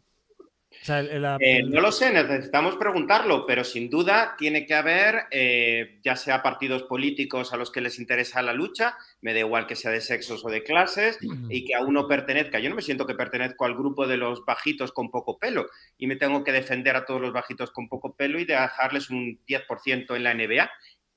Eh, 1.41 1.63
no 1.63 1.81
lo 1.81 1.93
sé, 1.93 2.13
necesitamos 2.13 2.77
preguntarlo, 2.77 3.47
pero 3.47 3.65
sin 3.65 3.91
duda 3.91 4.35
tiene 4.39 4.67
que 4.67 4.75
haber, 4.75 5.25
eh, 5.31 5.99
ya 6.03 6.17
sea 6.17 6.43
partidos 6.43 6.83
políticos 6.85 7.53
a 7.53 7.57
los 7.57 7.71
que 7.71 7.81
les 7.81 7.99
interesa 7.99 8.43
la 8.43 8.53
lucha, 8.53 8.97
me 9.21 9.35
da 9.35 9.41
igual 9.41 9.67
que 9.67 9.77
sea 9.77 9.91
de 9.91 10.01
sexos 10.01 10.45
o 10.45 10.49
de 10.49 10.63
clases, 10.63 11.19
y 11.49 11.65
que 11.65 11.75
a 11.75 11.83
uno 11.83 12.09
pertenezca. 12.09 12.59
Yo 12.59 12.71
no 12.71 12.77
me 12.77 12.83
siento 12.83 13.07
que 13.07 13.15
pertenezco 13.15 13.65
al 13.65 13.75
grupo 13.75 14.07
de 14.07 14.17
los 14.17 14.45
bajitos 14.45 14.93
con 14.93 15.11
poco 15.11 15.39
pelo 15.39 15.67
y 15.97 16.07
me 16.07 16.17
tengo 16.17 16.45
que 16.45 16.53
defender 16.53 16.97
a 16.97 17.05
todos 17.05 17.21
los 17.21 17.33
bajitos 17.33 17.71
con 17.71 17.89
poco 17.89 18.15
pelo 18.15 18.39
y 18.39 18.45
dejarles 18.45 19.11
un 19.11 19.41
10% 19.47 20.17
en 20.17 20.23
la 20.23 20.35
NBA. 20.35 20.71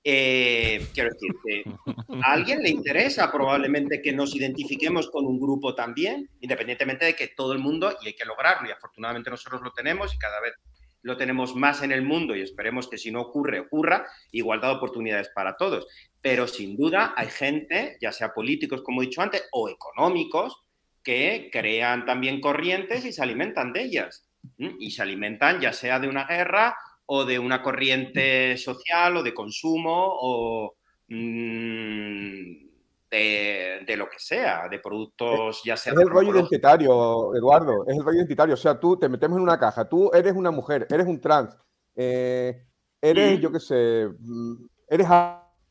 Eh, 0.03 0.87
quiero 0.93 1.11
decir 1.11 1.31
que 1.45 1.63
a 2.23 2.31
alguien 2.31 2.61
le 2.63 2.69
interesa 2.69 3.31
probablemente 3.31 4.01
que 4.01 4.13
nos 4.13 4.35
identifiquemos 4.35 5.09
con 5.09 5.25
un 5.25 5.39
grupo 5.39 5.75
también, 5.75 6.29
independientemente 6.39 7.05
de 7.05 7.15
que 7.15 7.27
todo 7.29 7.53
el 7.53 7.59
mundo, 7.59 7.95
y 8.01 8.07
hay 8.07 8.13
que 8.13 8.25
lograrlo, 8.25 8.67
y 8.67 8.71
afortunadamente 8.71 9.29
nosotros 9.29 9.61
lo 9.61 9.71
tenemos 9.73 10.13
y 10.13 10.17
cada 10.17 10.39
vez 10.41 10.53
lo 11.03 11.17
tenemos 11.17 11.55
más 11.55 11.81
en 11.81 11.91
el 11.91 12.03
mundo 12.03 12.35
y 12.35 12.41
esperemos 12.41 12.87
que 12.87 12.97
si 12.97 13.11
no 13.11 13.21
ocurre, 13.21 13.59
ocurra, 13.59 14.05
igualdad 14.31 14.69
de 14.69 14.75
oportunidades 14.75 15.29
para 15.29 15.57
todos. 15.57 15.87
Pero 16.21 16.47
sin 16.47 16.77
duda 16.77 17.13
hay 17.17 17.27
gente, 17.27 17.97
ya 17.99 18.11
sea 18.11 18.33
políticos, 18.33 18.83
como 18.83 19.01
he 19.01 19.05
dicho 19.05 19.21
antes, 19.21 19.47
o 19.51 19.69
económicos, 19.69 20.61
que 21.03 21.49
crean 21.51 22.05
también 22.05 22.39
corrientes 22.39 23.05
y 23.05 23.11
se 23.11 23.23
alimentan 23.23 23.73
de 23.73 23.83
ellas. 23.83 24.27
Y 24.57 24.91
se 24.91 25.01
alimentan 25.01 25.59
ya 25.59 25.73
sea 25.73 25.99
de 25.99 26.07
una 26.07 26.25
guerra 26.25 26.75
o 27.13 27.25
de 27.25 27.37
una 27.37 27.61
corriente 27.61 28.55
social 28.57 29.17
o 29.17 29.23
de 29.23 29.33
consumo 29.33 29.91
o 30.21 30.75
mm, 31.09 32.69
de, 33.09 33.95
lo 33.97 34.07
que 34.07 34.17
sea, 34.17 34.69
de 34.69 34.79
productos 34.79 35.61
ya 35.65 35.75
sea... 35.75 35.91
Es 35.91 35.99
el 35.99 36.09
rollo 36.09 36.33
identitario, 36.33 37.35
Eduardo, 37.35 37.85
es 37.85 37.97
el 37.97 38.05
rollo 38.05 38.19
identitario. 38.19 38.53
O 38.53 38.57
sea, 38.57 38.79
tú 38.79 38.95
te 38.95 39.09
metemos 39.09 39.35
en 39.35 39.43
una 39.43 39.59
caja, 39.59 39.89
tú 39.89 40.09
eres 40.13 40.33
una 40.33 40.51
mujer, 40.51 40.87
eres 40.89 41.05
un 41.05 41.19
trans, 41.19 41.53
eh, 41.97 42.63
eres, 43.01 43.39
mm. 43.39 43.41
yo 43.41 43.51
qué 43.51 43.59
sé, 43.59 44.07
mm, 44.17 44.53
eres 44.87 45.07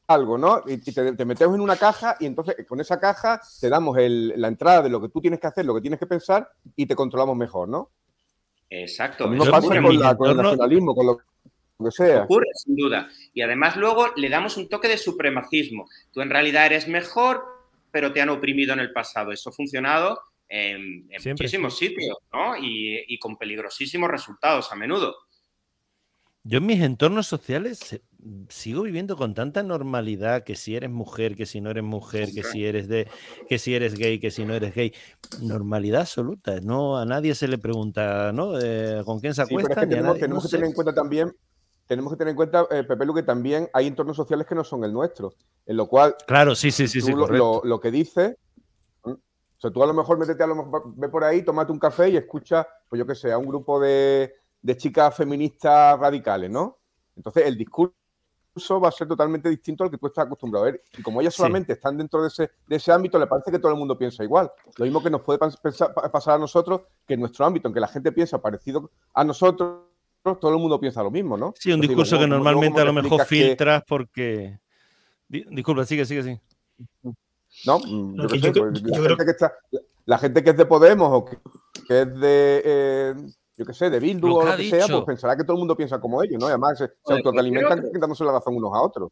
algo, 0.08 0.36
¿no? 0.36 0.60
Y, 0.66 0.76
te, 0.76 1.24
metemos 1.24 1.54
en 1.54 1.62
una 1.62 1.76
caja 1.76 2.16
y 2.20 2.26
entonces 2.26 2.54
con 2.68 2.80
esa 2.80 3.00
caja 3.00 3.40
te 3.58 3.70
damos 3.70 3.96
la 3.96 4.48
entrada 4.48 4.82
de 4.82 4.90
lo 4.90 5.00
que 5.00 5.08
tú 5.08 5.22
tienes 5.22 5.40
que 5.40 5.46
hacer, 5.46 5.64
lo 5.64 5.74
que 5.74 5.80
tienes 5.80 5.98
que 5.98 6.06
pensar 6.06 6.50
y 6.76 6.84
te 6.84 6.94
controlamos 6.94 7.34
mejor, 7.34 7.66
¿no? 7.66 7.92
Exacto. 8.68 9.24
Lo 9.24 9.30
mismo 9.30 9.50
pasa 9.50 9.66
con, 9.68 9.74
el 9.74 10.36
nacionalismo, 10.36 10.94
con 10.94 11.06
lo 11.06 11.18
que 11.84 11.90
sea. 11.90 12.22
Ocurre, 12.24 12.46
sin 12.54 12.76
duda. 12.76 13.08
Y 13.32 13.42
además 13.42 13.76
luego 13.76 14.08
le 14.16 14.28
damos 14.28 14.56
un 14.56 14.68
toque 14.68 14.88
de 14.88 14.98
supremacismo. 14.98 15.88
Tú 16.12 16.20
en 16.20 16.30
realidad 16.30 16.66
eres 16.66 16.88
mejor, 16.88 17.42
pero 17.90 18.12
te 18.12 18.20
han 18.20 18.28
oprimido 18.28 18.72
en 18.72 18.80
el 18.80 18.92
pasado. 18.92 19.32
Eso 19.32 19.50
ha 19.50 19.52
funcionado 19.52 20.20
en, 20.48 21.08
muchísimos 21.26 21.78
sitios, 21.78 22.16
¿no? 22.32 22.54
y 22.56 23.18
con 23.18 23.36
peligrosísimos 23.36 24.10
resultados 24.10 24.72
a 24.72 24.76
menudo. 24.76 25.14
Yo 26.42 26.58
en 26.58 26.66
mis 26.66 26.80
entornos 26.80 27.26
sociales 27.26 28.00
sigo 28.48 28.82
viviendo 28.82 29.16
con 29.16 29.34
tanta 29.34 29.62
normalidad 29.62 30.42
que 30.42 30.56
si 30.56 30.74
eres 30.74 30.90
mujer, 30.90 31.36
que 31.36 31.44
si 31.44 31.60
no 31.60 31.70
eres 31.70 31.84
mujer, 31.84 32.30
que 32.34 32.42
si 32.42 32.64
eres 32.64 32.88
de, 32.88 33.08
que 33.46 33.58
si 33.58 33.74
eres 33.74 33.94
gay, 33.94 34.18
que 34.18 34.30
si 34.30 34.46
no 34.46 34.54
eres 34.54 34.74
gay, 34.74 34.92
normalidad 35.42 36.02
absoluta. 36.02 36.60
No 36.62 36.96
a 36.96 37.04
nadie 37.04 37.34
se 37.34 37.46
le 37.46 37.58
pregunta, 37.58 38.32
¿no? 38.32 38.58
Eh, 38.58 39.02
¿Con 39.04 39.20
quién 39.20 39.34
se 39.34 39.42
acuesta? 39.42 39.86
tenemos, 39.86 40.16
que 40.44 40.48
tener 40.48 40.66
en 40.66 40.72
cuenta 40.72 40.94
también, 40.94 41.30
tenemos 41.90 42.12
que 42.12 42.16
tener 42.16 42.30
en 42.30 42.36
cuenta, 42.36 42.66
eh, 42.70 42.84
Pepe, 42.84 43.04
lo 43.04 43.12
que 43.12 43.24
también 43.24 43.68
hay 43.72 43.88
entornos 43.88 44.16
sociales 44.16 44.46
que 44.46 44.54
no 44.54 44.62
son 44.62 44.84
el 44.84 44.92
nuestro, 44.92 45.32
en 45.66 45.76
lo 45.76 45.88
cual. 45.88 46.16
Claro, 46.24 46.54
sí, 46.54 46.70
sí, 46.70 46.86
sí, 46.86 47.00
sí. 47.00 47.12
Lo, 47.12 47.62
lo, 47.64 47.80
que 47.80 47.90
dice. 47.90 48.38
O 49.02 49.18
sea, 49.58 49.72
tú 49.72 49.82
a 49.82 49.86
lo 49.86 49.94
mejor 49.94 50.16
métete 50.16 50.42
a 50.44 50.46
lo 50.46 50.54
mejor, 50.54 50.84
ve 50.94 51.08
por 51.08 51.24
ahí, 51.24 51.42
tómate 51.42 51.72
un 51.72 51.80
café 51.80 52.08
y 52.08 52.16
escucha, 52.16 52.64
pues 52.88 52.98
yo 52.98 53.06
qué 53.06 53.16
sé, 53.16 53.32
a 53.32 53.38
un 53.38 53.46
grupo 53.46 53.80
de 53.80 54.40
de 54.62 54.76
chicas 54.76 55.14
feministas 55.14 55.98
radicales, 55.98 56.50
¿no? 56.50 56.78
Entonces 57.16 57.46
el 57.46 57.56
discurso 57.56 57.94
va 58.82 58.88
a 58.88 58.92
ser 58.92 59.08
totalmente 59.08 59.48
distinto 59.48 59.84
al 59.84 59.90
que 59.90 59.98
tú 59.98 60.06
estás 60.06 60.26
acostumbrado 60.26 60.66
a 60.66 60.70
ver. 60.70 60.82
Y 60.98 61.02
como 61.02 61.20
ellas 61.20 61.34
solamente 61.34 61.72
están 61.72 61.96
dentro 61.96 62.22
de 62.22 62.28
ese, 62.28 62.50
de 62.66 62.76
ese 62.76 62.92
ámbito, 62.92 63.18
le 63.18 63.26
parece 63.26 63.50
que 63.50 63.58
todo 63.58 63.72
el 63.72 63.78
mundo 63.78 63.96
piensa 63.96 64.24
igual. 64.24 64.50
Lo 64.76 64.84
mismo 64.84 65.02
que 65.02 65.10
nos 65.10 65.22
puede 65.22 65.38
pasar 65.38 66.34
a 66.34 66.38
nosotros, 66.38 66.82
que 67.06 67.14
en 67.14 67.20
nuestro 67.20 67.46
ámbito, 67.46 67.68
en 67.68 67.74
que 67.74 67.80
la 67.80 67.88
gente 67.88 68.12
piensa 68.12 68.40
parecido 68.40 68.90
a 69.14 69.24
nosotros, 69.24 69.89
todo 70.22 70.52
el 70.52 70.58
mundo 70.58 70.78
piensa 70.78 71.02
lo 71.02 71.10
mismo, 71.10 71.36
¿no? 71.36 71.54
Sí, 71.58 71.72
un 71.72 71.80
discurso 71.80 72.18
que 72.18 72.26
normalmente 72.26 72.80
a 72.80 72.84
lo 72.84 72.92
mejor 72.92 73.24
filtras 73.24 73.82
porque... 73.86 74.58
Disculpa, 75.28 75.84
sigue, 75.84 76.04
sigue, 76.04 76.22
sigue. 76.22 76.40
No, 77.66 77.80
yo, 77.84 78.26
la, 80.06 80.18
gente 80.18 80.42
que 80.42 80.50
es 80.50 80.56
de 80.56 80.66
Podemos 80.66 81.08
o 81.12 81.24
que, 81.24 81.36
es 81.88 82.20
de... 82.20 82.62
Eh, 82.64 83.14
yo 83.56 83.66
qué 83.66 83.74
sé, 83.74 83.90
de 83.90 84.00
Bildu 84.00 84.36
o 84.36 84.44
lo 84.44 84.56
que 84.56 84.70
sea, 84.70 84.86
pues 84.88 85.04
pensará 85.04 85.36
que 85.36 85.44
todo 85.44 85.54
el 85.54 85.58
mundo 85.58 85.76
piensa 85.76 86.00
como 86.00 86.22
ellos, 86.22 86.40
¿no? 86.40 86.46
Y 86.46 86.50
además 86.50 86.78
se, 86.78 86.86
se 87.04 87.12
autoalimentan 87.12 87.82
dándose 87.92 88.24
la 88.24 88.32
razón 88.32 88.56
unos 88.56 88.74
a 88.74 88.80
otros. 88.80 89.10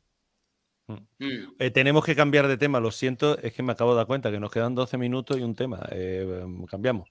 Mm. 0.88 0.92
Mm. 1.18 1.54
Eh, 1.58 1.70
tenemos 1.70 2.04
que 2.04 2.16
cambiar 2.16 2.48
de 2.48 2.56
tema, 2.56 2.80
lo 2.80 2.90
siento, 2.90 3.38
es 3.38 3.52
que 3.52 3.62
me 3.62 3.72
acabo 3.72 3.90
de 3.90 3.98
dar 3.98 4.06
cuenta 4.06 4.30
que 4.30 4.40
nos 4.40 4.50
quedan 4.50 4.74
12 4.74 4.98
minutos 4.98 5.36
y 5.38 5.42
un 5.42 5.54
tema. 5.54 5.86
Eh, 5.90 6.44
cambiamos. 6.70 7.10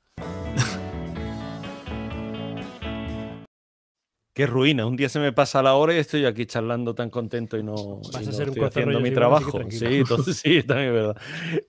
Qué 4.38 4.46
ruina. 4.46 4.86
Un 4.86 4.96
día 4.96 5.10
se 5.10 5.18
me 5.18 5.34
pasa 5.34 5.64
la 5.64 5.74
hora 5.74 5.96
y 5.96 5.98
estoy 5.98 6.24
aquí 6.26 6.46
charlando 6.46 6.94
tan 6.94 7.10
contento 7.10 7.58
y 7.58 7.64
no, 7.64 8.02
estoy 8.04 8.64
haciendo 8.64 9.00
mi 9.00 9.10
trabajo. 9.10 9.60
Sí, 9.72 9.86
entonces 9.86 10.38
sí, 10.44 10.62
también 10.62 10.90
es 10.90 10.94
verdad. 10.94 11.18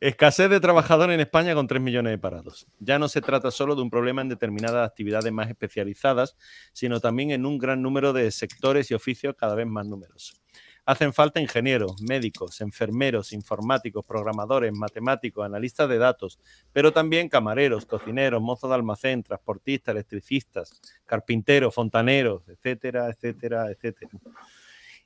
Escasez 0.02 0.50
de 0.50 0.60
trabajadores 0.60 1.14
en 1.14 1.20
España 1.20 1.54
con 1.54 1.66
3 1.66 1.80
millones 1.80 2.10
de 2.10 2.18
parados. 2.18 2.66
Ya 2.78 2.98
no 2.98 3.08
se 3.08 3.22
trata 3.22 3.50
solo 3.50 3.74
de 3.74 3.80
un 3.80 3.88
problema 3.88 4.20
en 4.20 4.28
determinadas 4.28 4.86
actividades 4.86 5.32
más 5.32 5.48
especializadas, 5.48 6.36
sino 6.74 7.00
también 7.00 7.30
en 7.30 7.46
un 7.46 7.56
gran 7.56 7.80
número 7.80 8.12
de 8.12 8.30
sectores 8.30 8.90
y 8.90 8.94
oficios 8.94 9.34
cada 9.34 9.54
vez 9.54 9.66
más 9.66 9.86
numerosos. 9.86 10.42
Hacen 10.89 11.12
falta 11.12 11.39
ingenieros, 11.39 12.01
médicos, 12.01 12.62
enfermeros, 12.62 13.34
informáticos, 13.34 14.07
programadores, 14.07 14.72
matemáticos, 14.72 15.45
analistas 15.45 15.86
de 15.86 15.99
datos, 15.99 16.39
pero 16.72 16.95
también 16.95 17.28
camareros, 17.28 17.84
cocineros, 17.84 18.41
mozos 18.41 18.70
de 18.70 18.76
almacén, 18.76 19.22
transportistas, 19.22 19.93
electricistas, 19.93 20.80
carpinteros, 21.05 21.74
fontaneros, 21.74 22.49
etcétera, 22.49 23.11
etcétera, 23.11 23.70
etcétera. 23.70 24.12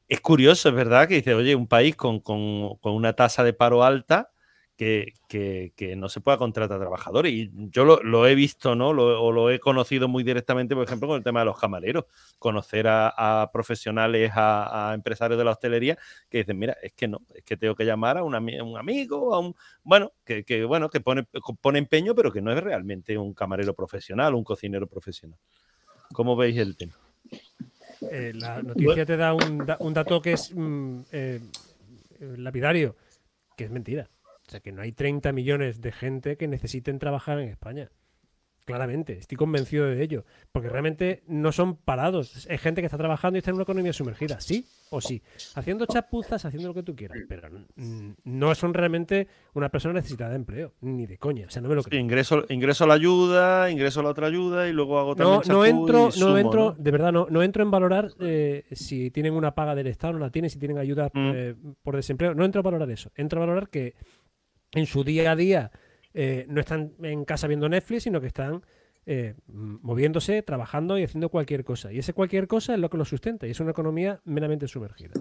Es 0.07 0.21
curioso, 0.21 0.69
es 0.69 0.75
verdad, 0.77 1.09
que 1.09 1.17
dice, 1.17 1.35
oye, 1.35 1.57
un 1.57 1.67
país 1.67 1.97
con, 1.97 2.21
con 2.21 2.79
una 2.85 3.15
tasa 3.15 3.43
de 3.43 3.53
paro 3.53 3.83
alta, 3.83 4.31
que, 4.77 5.95
no 5.97 6.09
se 6.09 6.21
pueda 6.21 6.39
contratar 6.39 6.79
trabajadores. 6.79 7.33
Y 7.33 7.51
yo 7.53 7.85
lo, 7.85 8.27
he 8.27 8.35
visto, 8.35 8.75
¿no? 8.75 8.93
Lo, 8.93 9.23
o 9.23 9.33
lo 9.33 9.51
he 9.51 9.59
conocido 9.59 10.09
muy 10.09 10.25
directamente, 10.25 10.75
por 10.75 10.85
ejemplo, 10.85 11.09
con 11.09 11.19
el 11.19 11.25
tema 11.25 11.41
de 11.41 11.47
los 11.47 11.59
camareros. 11.59 12.05
Conocer 12.39 12.87
a, 12.89 13.51
profesionales, 13.53 14.33
a, 14.35 14.93
empresarios 14.95 15.39
de 15.39 15.45
la 15.45 15.53
hostelería 15.53 15.99
que 16.29 16.39
dicen, 16.39 16.59
mira, 16.59 16.77
es 16.83 16.93
que 16.93 17.09
no, 17.09 17.21
es 17.35 17.45
que 17.45 17.57
tengo 17.57 17.75
que 17.75 17.85
llamar 17.85 18.19
a 18.19 18.25
un, 18.25 18.35
amigo, 18.35 19.35
a 19.35 19.39
un. 19.39 19.55
Bueno, 19.83 20.13
que, 20.25 20.65
bueno, 20.65 20.91
que 20.91 21.01
pone, 21.01 21.25
pone 21.61 21.79
empeño, 21.79 22.15
pero 22.15 22.33
que 22.33 22.43
no 22.43 22.53
es 22.53 22.63
realmente 22.63 23.17
un 23.17 23.35
camarero 23.35 23.75
profesional, 23.75 24.35
un 24.35 24.45
cocinero 24.45 24.87
profesional. 24.87 25.39
¿Cómo 26.13 26.37
veis 26.37 26.59
el 26.59 26.77
tema? 26.77 26.95
Eh, 28.11 28.33
la 28.35 28.63
noticia 28.63 29.07
te 29.07 29.17
da 29.17 29.33
un, 29.33 29.95
dato 29.95 30.21
que 30.21 30.33
es 30.33 30.53
mm, 30.55 31.01
eh, 31.13 31.41
lapidario, 32.37 32.97
que 33.57 33.65
es 33.65 33.71
mentira. 33.71 34.11
O 34.53 34.55
sea, 34.55 34.61
que 34.61 34.71
no 34.71 34.83
hay 34.83 34.93
30 34.93 35.33
millones 35.33 35.81
de 35.81 35.93
gente 35.93 36.37
que 36.37 36.47
necesiten 36.47 36.99
trabajar 36.99 37.39
en 37.39 37.49
España. 37.49 37.91
Claramente, 38.67 39.15
estoy 39.15 39.37
convencido 39.37 39.87
de 39.87 40.03
ello. 40.03 40.27
Porque 40.53 40.69
realmente 40.69 41.23
no 41.27 41.53
son 41.53 41.77
parados. 41.77 42.47
Es 42.51 42.61
gente 42.61 42.83
que 42.83 42.87
está 42.87 42.99
trabajando 42.99 43.37
y 43.37 43.39
está 43.39 43.51
en 43.51 43.55
una 43.55 43.63
economía 43.63 43.95
sumergida. 43.95 44.41
Sí 44.43 44.67
o 44.93 45.01
sí. 45.01 45.23
Haciendo 45.55 45.87
chapuzas, 45.87 46.45
haciendo 46.45 46.69
lo 46.69 46.75
que 46.75 46.83
tú 46.83 46.95
quieras. 46.95 47.19
Pero 47.29 47.49
no 48.25 48.55
son 48.55 48.75
realmente 48.75 49.27
una 49.55 49.69
persona 49.69 49.95
necesitada 49.95 50.31
de 50.31 50.37
empleo. 50.37 50.75
Ni 50.83 51.07
de 51.07 51.19
coña. 51.19 51.47
O 51.47 51.51
sea, 51.51 51.63
no 51.63 51.69
me 51.69 51.75
lo 51.75 51.83
creo. 51.83 52.01
ingreso, 52.01 52.45
ingreso 52.51 52.85
a 52.85 52.87
la 52.87 52.95
ayuda, 52.95 53.71
ingreso 53.71 54.01
a 54.01 54.03
la 54.05 54.11
otra 54.11 54.27
ayuda 54.27 54.69
y 54.69 54.73
luego 54.73 54.99
hago 54.99 55.17
también 55.17 55.41
No, 55.49 55.55
no 55.55 55.65
entro, 55.65 56.11
no 56.19 56.39
entro, 56.39 56.77
de 56.79 56.91
verdad, 56.91 57.11
no, 57.11 57.27
no 57.31 57.43
entro 57.43 57.63
en 57.63 57.71
valorar 57.71 58.13
eh, 58.21 58.65
si 58.73 59.11
tienen 59.11 59.33
una 59.33 59.55
paga 59.55 59.75
del 59.75 59.87
Estado, 59.87 60.13
no 60.13 60.19
la 60.21 60.31
tienen, 60.31 60.51
si 60.51 60.59
tienen 60.59 60.79
ayuda 60.79 61.11
mm. 61.13 61.33
eh, 61.35 61.55
por 61.83 61.97
desempleo. 61.97 62.35
No 62.35 62.45
entro 62.45 62.61
a 62.61 62.63
valorar 62.63 62.91
eso. 62.91 63.11
Entro 63.17 63.41
a 63.43 63.47
valorar 63.47 63.71
que 63.71 63.95
en 64.73 64.87
su 64.87 65.05
día 65.05 65.33
a 65.33 65.37
día 65.37 65.71
eh, 66.15 66.45
no 66.49 66.61
están 66.61 66.93
en 67.03 67.25
casa 67.25 67.47
viendo 67.47 67.69
Netflix, 67.69 68.05
sino 68.05 68.21
que 68.21 68.27
están 68.27 68.63
eh, 69.07 69.35
moviéndose, 69.47 70.43
trabajando 70.43 70.99
y 70.99 71.05
haciendo 71.05 71.29
cualquier 71.29 71.65
cosa. 71.65 71.93
Y 71.93 71.99
ese 71.99 72.13
cualquier 72.13 72.47
cosa 72.47 72.75
es 72.75 72.81
lo 72.81 72.91
que 72.91 72.99
lo 72.99 73.05
sustenta 73.05 73.47
y 73.47 73.51
es 73.51 73.61
una 73.61 73.71
economía 73.71 74.21
meramente 74.25 74.69
sumergida. 74.69 75.13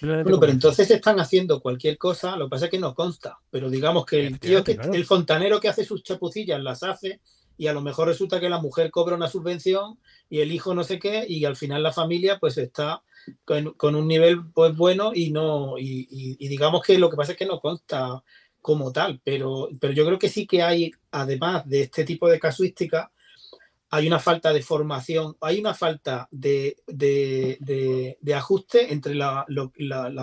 bueno, 0.00 0.40
pero 0.40 0.52
entonces 0.52 0.90
están 0.90 1.20
haciendo 1.20 1.60
cualquier 1.60 1.98
cosa, 1.98 2.36
lo 2.36 2.46
que 2.46 2.50
pasa 2.50 2.64
es 2.66 2.70
que 2.70 2.78
no 2.78 2.94
consta, 2.94 3.38
pero 3.50 3.70
digamos 3.70 4.06
que 4.06 4.26
el 4.26 4.40
tío, 4.40 4.64
que, 4.64 4.78
el 4.92 5.04
fontanero 5.04 5.60
que 5.60 5.68
hace 5.68 5.84
sus 5.84 6.02
chapucillas 6.02 6.60
las 6.60 6.82
hace 6.82 7.20
y 7.58 7.68
a 7.68 7.72
lo 7.72 7.80
mejor 7.80 8.08
resulta 8.08 8.40
que 8.40 8.50
la 8.50 8.60
mujer 8.60 8.90
cobra 8.90 9.16
una 9.16 9.28
subvención 9.28 9.98
y 10.28 10.40
el 10.40 10.52
hijo 10.52 10.74
no 10.74 10.84
sé 10.84 10.98
qué 10.98 11.24
y 11.26 11.44
al 11.46 11.56
final 11.56 11.82
la 11.82 11.92
familia 11.92 12.38
pues 12.38 12.58
está 12.58 13.02
con, 13.44 13.94
un 13.94 14.08
nivel 14.08 14.40
pues 14.52 14.76
bueno 14.76 15.12
y 15.14 15.30
no 15.30 15.78
y 15.78 16.36
digamos 16.48 16.82
que 16.82 16.98
lo 16.98 17.08
que 17.08 17.16
pasa 17.16 17.32
es 17.32 17.38
que 17.38 17.46
no 17.46 17.60
consta 17.60 18.22
como 18.66 18.90
tal, 18.90 19.20
pero, 19.22 19.68
pero 19.78 19.92
yo 19.92 20.04
creo 20.04 20.18
que 20.18 20.28
sí 20.28 20.44
que 20.44 20.60
hay, 20.60 20.90
además 21.12 21.68
de 21.68 21.82
este 21.82 22.02
tipo 22.02 22.28
de 22.28 22.40
casuística, 22.40 23.12
hay 23.90 24.08
una 24.08 24.18
falta 24.18 24.52
de 24.52 24.60
formación, 24.60 25.36
hay 25.40 25.60
una 25.60 25.72
falta 25.72 26.26
de, 26.32 26.74
ajuste 28.34 28.92
entre 28.92 29.14
la, 29.14 29.46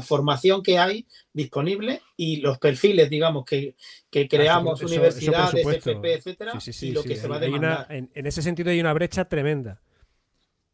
formación 0.05 0.61
que 0.61 0.77
hay 0.77 1.07
disponible 1.31 2.01
y 2.17 2.41
los 2.41 2.59
perfiles, 2.59 3.09
digamos, 3.09 3.45
que, 3.45 3.75
creamos 4.11 4.81
universidades, 4.81 5.65
FP, 5.65 6.13
etcétera, 6.13 6.51
y 6.81 6.91
lo 6.91 7.01
que 7.01 7.15
se 7.15 7.29
va 7.29 7.37
a 7.37 7.39
demandar. 7.39 7.87
en, 7.89 8.27
ese 8.27 8.41
sentido 8.41 8.71
hay 8.71 8.81
una 8.81 8.91
brecha 8.91 9.23
tremenda. 9.23 9.79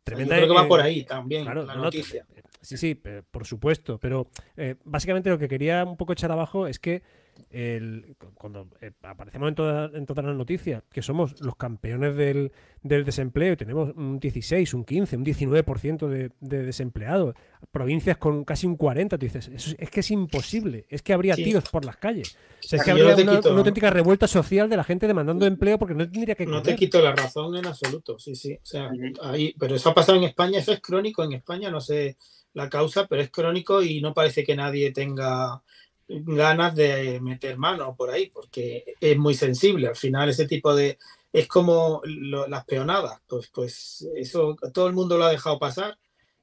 Tremenda 0.03 0.37
creo 0.37 0.47
que 0.47 0.55
va 0.55 0.67
por 0.67 0.81
ahí 0.81 1.03
también 1.03 1.45
la 1.45 1.75
noticia. 1.75 2.25
sí, 2.61 2.77
sí, 2.77 2.95
por 2.95 3.45
supuesto. 3.45 3.99
Pero 3.99 4.31
eh, 4.57 4.73
básicamente 4.85 5.29
lo 5.29 5.37
que 5.37 5.47
quería 5.47 5.83
un 5.83 5.97
poco 5.97 6.13
echar 6.13 6.31
abajo 6.31 6.65
es 6.65 6.79
que 6.79 7.03
el, 7.49 8.15
cuando 8.35 8.67
eh, 8.81 8.91
aparecemos 9.03 9.49
en, 9.49 9.55
todas 9.55 10.25
las 10.25 10.35
noticias 10.35 10.83
que 10.91 11.01
somos 11.01 11.39
los 11.41 11.55
campeones 11.55 12.15
del, 12.15 12.51
desempleo, 12.81 13.57
tenemos 13.57 13.95
un 13.95 14.19
16, 14.19 14.73
un 14.73 14.85
15, 14.85 15.17
un 15.17 15.25
19% 15.25 16.07
de, 16.07 16.31
de 16.39 16.63
desempleados, 16.63 17.35
provincias 17.71 18.17
con 18.17 18.43
casi 18.43 18.67
un 18.67 18.75
40, 18.75 19.17
tú 19.17 19.25
dices, 19.25 19.75
es 19.77 19.89
que 19.89 19.99
es 19.99 20.11
imposible, 20.11 20.85
es 20.89 21.01
que 21.01 21.13
habría 21.13 21.35
tiros 21.35 21.69
por 21.69 21.85
las 21.85 21.97
calles. 21.97 22.37
es 22.71 22.83
que 22.83 22.91
habría 22.91 23.15
una, 23.15 23.37
auténtica 23.37 23.89
revuelta 23.89 24.27
social 24.27 24.69
de 24.69 24.77
la 24.77 24.83
gente 24.83 25.07
demandando 25.07 25.45
empleo 25.45 25.77
porque 25.77 25.95
no 25.95 26.09
tendría 26.09 26.35
que... 26.35 26.45
No 26.45 26.61
te 26.61 26.75
quito 26.75 27.01
la 27.01 27.15
razón 27.15 27.55
en 27.55 27.65
absoluto, 27.65 28.17
sí, 28.19 28.35
sí. 28.35 28.53
O 28.53 28.65
sea, 28.65 28.89
ahí, 29.21 29.53
pero 29.59 29.75
eso 29.75 29.89
ha 29.89 29.93
pasado 29.93 30.17
en 30.17 30.23
España, 30.23 30.59
eso 30.59 30.71
es 30.71 30.81
crónico 30.81 31.23
en 31.23 31.33
España, 31.33 31.69
no 31.69 31.81
sé 31.81 32.17
la 32.53 32.69
causa, 32.69 33.07
pero 33.07 33.21
es 33.21 33.29
crónico 33.29 33.81
y 33.81 34.01
no 34.01 34.13
parece 34.13 34.43
que 34.43 34.55
nadie 34.55 34.91
tenga 34.91 35.61
ganas 36.09 36.75
de 36.75 37.19
meter 37.21 37.57
mano 37.57 37.95
por 37.95 38.09
ahí, 38.09 38.29
porque 38.29 38.95
es 38.99 39.17
muy 39.17 39.35
sensible. 39.35 39.87
Al 39.87 39.95
final, 39.95 40.29
ese 40.29 40.47
tipo 40.47 40.75
de. 40.75 40.97
Es 41.31 41.47
como 41.47 42.01
las 42.03 42.65
peonadas, 42.65 43.21
pues, 43.27 43.49
pues 43.53 44.07
eso 44.15 44.57
todo 44.73 44.87
el 44.87 44.93
mundo 44.93 45.17
lo 45.17 45.25
ha 45.25 45.31
dejado 45.31 45.59
pasar. 45.59 45.97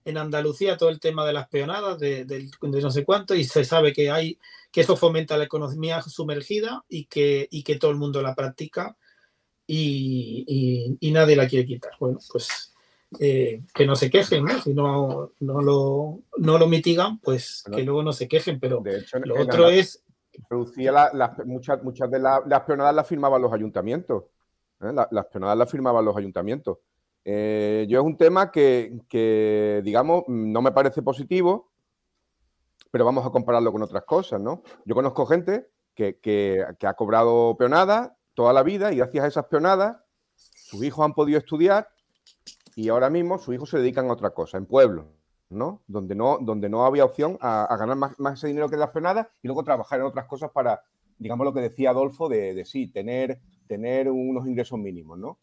En 0.05 0.17
Andalucía, 0.17 0.77
todo 0.77 0.91
el 0.91 1.01
tema 1.01 1.27
de 1.27 1.33
las 1.33 1.49
peonadas, 1.49 1.99
de, 1.99 2.49
no 2.63 2.91
sé 2.93 3.05
cuánto, 3.05 3.35
y 3.35 3.43
se 3.43 3.65
sabe 3.65 3.93
que 3.93 4.13
hay 4.13 4.39
que 4.71 4.83
eso 4.83 4.97
fomenta 4.97 5.37
la 5.37 5.45
economía 5.45 6.01
sumergida 6.03 6.85
y 6.89 7.07
que, 7.07 7.49
y 7.51 7.65
que 7.65 7.77
todo 7.77 7.91
el 7.91 7.97
mundo 7.97 8.23
la 8.23 8.37
practica 8.37 8.97
y, 9.67 10.97
y 11.01 11.11
nadie 11.11 11.35
la 11.35 11.49
quiere 11.49 11.67
quitar. 11.67 11.93
Bueno, 11.99 12.19
pues 12.31 12.76
eh, 13.21 13.63
que 13.75 13.87
no 13.87 13.97
se 13.97 14.11
quejen, 14.11 14.45
¿no? 14.45 14.61
Si 14.61 14.75
no, 14.75 15.31
no, 15.41 15.63
lo, 15.63 16.21
no 16.39 16.59
lo 16.59 16.67
mitigan, 16.67 17.19
pues 17.21 17.65
que 17.75 17.83
luego 17.83 18.03
no 18.03 18.13
se 18.13 18.29
quejen, 18.29 18.61
pero 18.61 18.83
lo 19.25 19.41
otro 19.41 19.69
es... 19.69 20.03
Producía 20.49 21.11
muchas, 21.47 21.83
muchas 21.83 22.11
de 22.11 22.19
las 22.19 22.61
peonadas 22.67 22.95
las 22.95 23.07
firmaban 23.07 23.41
los 23.41 23.53
ayuntamientos. 23.53 24.25
¿eh? 24.83 24.93
las 25.11 25.27
peonadas 25.27 25.57
las 25.57 25.71
firmaban 25.71 26.05
los 26.05 26.17
ayuntamientos. 26.17 26.79
Eh, 27.25 27.87
yo 27.89 28.01
es 28.01 28.07
un 28.07 28.17
tema 28.17 28.53
que, 28.53 29.81
digamos, 29.83 30.25
no 30.29 30.61
me 30.63 30.73
parece 30.73 31.03
positivo, 31.03 31.73
pero 32.91 33.05
vamos 33.05 33.25
a 33.27 33.31
compararlo 33.31 33.73
con 33.73 33.83
otras 33.83 34.05
cosas, 34.05 34.41
¿no? 34.41 34.63
Yo 34.85 34.95
conozco 34.95 35.27
gente 35.27 35.69
que, 35.95 36.19
que, 36.19 36.65
que 36.79 36.87
ha 36.87 36.95
cobrado 36.95 37.57
peonadas 37.57 38.13
toda 38.35 38.53
la 38.53 38.63
vida 38.63 38.93
y 38.93 38.99
gracias 38.99 39.25
a 39.25 39.29
esas 39.29 39.47
peonadas 39.47 39.97
sus 40.37 40.85
hijos 40.85 41.05
han 41.05 41.15
podido 41.15 41.39
estudiar 41.39 41.89
y 42.77 42.91
ahora 42.91 43.09
mismo 43.09 43.39
sus 43.39 43.55
hijos 43.55 43.71
se 43.71 43.79
dedican 43.79 44.09
a 44.09 44.13
otra 44.13 44.31
cosa, 44.31 44.59
en 44.59 44.67
pueblos, 44.67 45.07
¿no? 45.49 45.83
Donde 45.87 46.15
no, 46.15 46.39
donde 46.39 46.69
no 46.69 46.85
había 46.85 47.07
opción 47.07 47.39
a, 47.41 47.75
ganar 47.79 47.97
más, 47.97 48.21
más, 48.21 48.35
ese 48.35 48.49
dinero 48.49 48.69
que 48.69 48.77
las 48.77 48.91
penadas 48.91 49.29
y 49.43 49.49
luego 49.49 49.65
trabajar 49.65 49.99
en 49.99 50.05
otras 50.05 50.27
cosas 50.27 50.51
para, 50.51 50.83
digamos, 51.19 51.47
lo 51.47 51.55
que 51.55 51.63
decía 51.63 51.91
Adolfo, 51.91 52.29
de, 52.29 52.63
sí, 52.67 52.93
tener, 52.93 53.41
tener 53.67 54.11
unos 54.11 54.47
ingresos 54.47 54.79
mínimos, 54.79 55.19
¿no? 55.19 55.39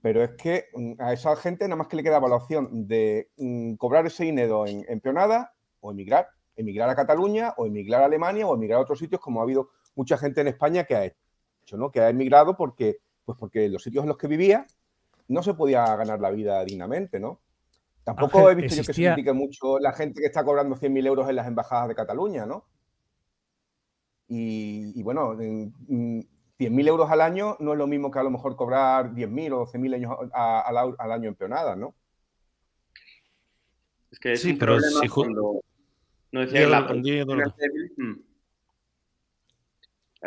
Pero 0.00 0.22
es 0.22 0.30
que 0.40 0.66
mm, 0.74 0.92
a 1.00 1.12
esa 1.12 1.34
gente 1.34 1.64
nada 1.64 1.76
más 1.76 1.88
que 1.88 1.96
le 1.96 2.04
quedaba 2.04 2.28
la 2.28 2.36
opción 2.36 2.86
de 2.86 3.30
mm, 3.36 3.74
cobrar 3.74 4.06
ese 4.06 4.22
dinero 4.24 4.68
en, 4.68 4.84
en 4.88 5.00
peonada 5.00 5.54
o 5.80 5.90
emigrar, 5.90 6.28
emigrar 6.54 6.88
a 6.88 6.94
Cataluña 6.94 7.52
o 7.56 7.66
emigrar 7.66 8.02
a 8.02 8.06
Alemania 8.06 8.46
o 8.46 8.54
emigrar 8.54 8.78
a 8.78 8.82
otros 8.82 9.00
sitios, 9.00 9.20
como 9.20 9.40
ha 9.40 9.42
habido 9.42 9.70
mucha 9.96 10.16
gente 10.18 10.40
en 10.40 10.46
España 10.46 10.84
que 10.84 10.94
ha 10.94 11.04
hecho, 11.04 11.76
¿no? 11.76 11.90
Que 11.90 12.00
ha 12.00 12.10
emigrado 12.10 12.56
porque, 12.56 12.98
pues 13.24 13.36
porque 13.36 13.68
los 13.68 13.82
sitios 13.82 14.04
en 14.04 14.08
los 14.08 14.18
que 14.18 14.28
vivía 14.28 14.68
no 15.28 15.42
se 15.42 15.54
podía 15.54 15.96
ganar 15.96 16.20
la 16.20 16.30
vida 16.30 16.64
dignamente, 16.64 17.18
¿no? 17.20 17.40
Tampoco 18.04 18.50
he 18.50 18.54
visto 18.54 18.76
yo 18.76 18.82
que 18.84 18.92
se 18.92 19.02
critique 19.02 19.32
mucho 19.32 19.78
la 19.78 19.92
gente 19.92 20.20
que 20.20 20.26
está 20.26 20.44
cobrando 20.44 20.76
100.000 20.76 21.06
euros 21.06 21.28
en 21.28 21.36
las 21.36 21.46
embajadas 21.46 21.88
de 21.88 21.94
Cataluña, 21.94 22.44
¿no? 22.44 22.66
Y, 24.28 25.02
bueno, 25.02 25.34
100.000 25.34 26.88
euros 26.88 27.10
al 27.10 27.20
año 27.20 27.56
no 27.60 27.72
es 27.72 27.78
lo 27.78 27.86
mismo 27.86 28.10
que 28.10 28.18
a 28.18 28.22
lo 28.22 28.30
mejor 28.30 28.56
cobrar 28.56 29.12
10.000 29.12 29.52
o 29.52 29.66
12.000 29.66 29.94
años 29.94 30.12
al, 30.32 31.12
año 31.12 31.28
en 31.28 31.34
peonadas, 31.34 31.78
¿no? 31.78 31.94
Es 34.10 34.18
que 34.18 34.32
es 34.32 34.42
sí, 34.42 34.52
pero 34.54 34.78
si 34.80 35.08
cuando... 35.08 35.60
No 36.30 36.40
decía 36.40 36.68
la 36.68 36.86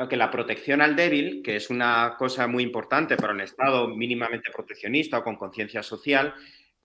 que 0.06 0.18
la 0.18 0.30
protección 0.30 0.82
al 0.82 0.96
débil, 0.96 1.42
que 1.44 1.56
es 1.56 1.72
una 1.72 2.16
cosa 2.20 2.46
muy 2.46 2.62
importante 2.62 3.18
para 3.18 3.34
un 3.34 3.42
Estado 3.42 3.88
mínimamente 3.88 4.52
proteccionista 4.52 5.18
o 5.18 5.24
con 5.24 5.38
conciencia 5.38 5.82
social, 5.82 6.36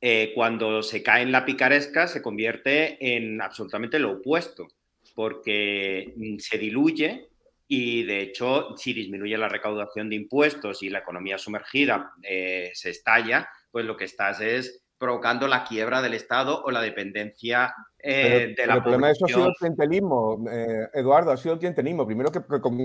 eh, 0.00 0.32
cuando 0.34 0.82
se 0.82 1.02
cae 1.02 1.22
en 1.22 1.30
la 1.30 1.44
picaresca 1.44 2.08
se 2.08 2.22
convierte 2.22 2.96
en 3.14 3.40
absolutamente 3.42 3.98
lo 3.98 4.12
opuesto, 4.12 4.66
porque 5.14 6.12
mm, 6.16 6.38
se 6.38 6.58
diluye 6.58 7.28
y 7.68 8.02
de 8.02 8.20
hecho 8.22 8.76
si 8.76 8.94
disminuye 8.94 9.38
la 9.38 9.48
recaudación 9.48 10.08
de 10.08 10.16
impuestos 10.16 10.82
y 10.82 10.90
la 10.90 11.00
economía 11.00 11.38
sumergida 11.38 12.12
eh, 12.22 12.70
se 12.74 12.90
estalla, 12.90 13.48
pues 13.70 13.84
lo 13.84 13.96
que 13.96 14.06
estás 14.06 14.40
es 14.40 14.81
provocando 15.02 15.48
la 15.48 15.64
quiebra 15.64 16.00
del 16.00 16.14
Estado 16.14 16.62
o 16.62 16.70
la 16.70 16.80
dependencia 16.80 17.74
eh, 17.98 18.54
de 18.56 18.66
la 18.68 18.74
El 18.74 18.82
problema 18.82 19.08
de 19.08 19.14
eso 19.14 19.24
ha 19.24 19.28
sido 19.28 19.46
el 19.48 19.54
clientelismo, 19.54 20.44
eh, 20.48 20.88
Eduardo, 20.94 21.32
ha 21.32 21.36
sido 21.36 21.54
el 21.54 21.58
clientelismo. 21.58 22.06
Primero 22.06 22.30
que, 22.30 22.40
con 22.60 22.78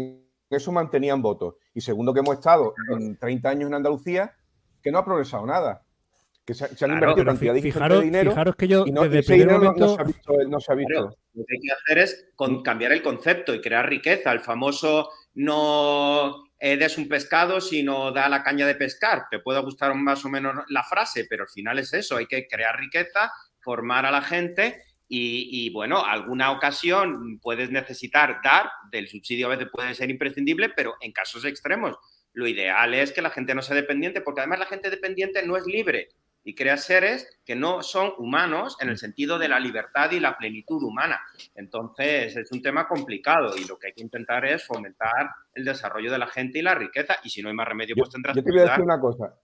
eso 0.49 0.72
mantenían 0.72 1.22
votos. 1.22 1.57
Y 1.76 1.82
segundo 1.82 2.15
que 2.15 2.22
hemos 2.22 2.34
estado 2.34 2.74
en 2.89 3.20
30 3.20 3.49
años 3.49 3.68
en 3.68 3.76
Andalucía, 3.76 4.34
que 4.82 4.91
no 4.91 4.97
ha 4.97 5.05
progresado 5.05 5.45
nada. 5.45 5.84
Que 6.43 6.55
se, 6.55 6.65
han 6.86 6.93
invertido 6.93 7.24
cantidad 7.24 7.53
de 7.53 8.01
dinero 8.01 8.32
fijaros 8.32 8.55
que 8.55 8.68
yo 8.68 8.86
y 8.88 8.91
no, 8.91 9.03
desde 9.03 9.20
el 9.20 9.26
primer 9.26 9.59
momento... 9.59 9.97
no, 10.47 10.59
se 10.59 10.72
ha 10.72 10.76
visto. 10.76 11.11
lo 11.34 11.45
que 11.45 11.53
hay 11.53 11.59
que 11.59 11.72
hacer 11.72 11.97
es 11.99 12.30
cambiar 12.63 12.93
el 12.93 13.03
concepto 13.03 13.53
y 13.53 13.61
crear 13.61 13.88
riqueza. 13.88 14.32
El 14.32 14.39
famoso 14.39 15.11
no 15.36 16.47
eh, 16.60 16.78
des 16.78 16.97
un 16.97 17.08
pescado, 17.08 17.62
sino 17.62 18.12
da 18.12 18.30
la 18.30 18.43
caña 18.43 18.66
de 18.66 18.76
pescar. 18.76 19.28
Te 19.30 19.39
puede 19.39 19.62
gustar 19.62 19.93
más 19.95 20.26
o 20.26 20.30
menos 20.30 20.55
la 20.70 20.84
frase, 20.84 21.26
pero 21.30 21.43
al 21.43 21.49
final 21.49 21.80
es 21.80 21.93
eso, 21.93 22.18
hay 22.18 22.26
que 22.26 22.47
crear 22.47 22.80
riqueza, 22.80 23.32
formar 23.60 24.05
a 24.05 24.12
la 24.12 24.22
gente 24.22 24.82
y, 25.10 25.70
bueno, 25.72 26.03
alguna 26.03 26.51
ocasión 26.51 27.39
puedes 27.39 27.72
necesitar 27.72 28.41
dar, 28.43 28.70
del 28.91 29.08
subsidio 29.08 29.47
a 29.47 29.51
veces 29.51 29.70
puede 29.72 29.95
ser 29.95 30.10
imprescindible, 30.10 30.70
pero 30.76 30.95
en 30.99 31.14
casos 31.14 31.45
extremos 31.45 31.95
lo 32.34 32.45
ideal 32.45 32.93
es 32.93 33.14
que 33.14 33.22
la 33.22 33.30
gente 33.30 33.55
no 33.55 33.62
sea 33.62 33.76
dependiente, 33.76 34.22
porque 34.22 34.41
además 34.41 34.60
la 34.60 34.66
gente 34.66 34.89
dependiente 34.89 35.45
no 35.47 35.55
es 35.55 35.66
libre 35.66 36.10
y 36.48 36.56
crea 36.56 36.78
seres 36.78 37.28
que 37.43 37.58
no 37.58 37.84
son 37.84 38.14
humanos 38.18 38.78
en 38.80 38.88
el 38.88 38.98
sentido 38.98 39.38
de 39.38 39.50
la 39.50 39.60
libertad 39.60 40.12
y 40.12 40.22
la 40.22 40.38
plenitud 40.38 40.82
humana. 40.82 41.20
Entonces, 41.54 42.38
es 42.38 42.50
un 42.54 42.62
tema 42.62 42.88
complicado 42.88 43.58
y 43.58 43.66
lo 43.66 43.78
que 43.78 43.88
hay 43.88 43.93
que 43.93 44.02
intentar 44.02 44.45
es 44.45 44.66
fomentar 44.66 45.30
el 45.54 45.66
desarrollo 45.66 46.10
de 46.10 46.18
la 46.18 46.28
gente 46.28 46.60
y 46.60 46.62
la 46.62 46.74
riqueza. 46.74 47.16
Y 47.22 47.30
si 47.30 47.41
no 47.41 47.50
hay 47.50 47.54
más 47.54 47.68
remedio, 47.68 47.95
pues 47.98 48.12
tendrás 48.12 48.34
yo 48.34 48.41
te 48.41 48.50
voy 48.50 48.62
a 48.62 48.64
decir 48.64 48.82
una 48.82 48.98
cosa. 48.98 49.36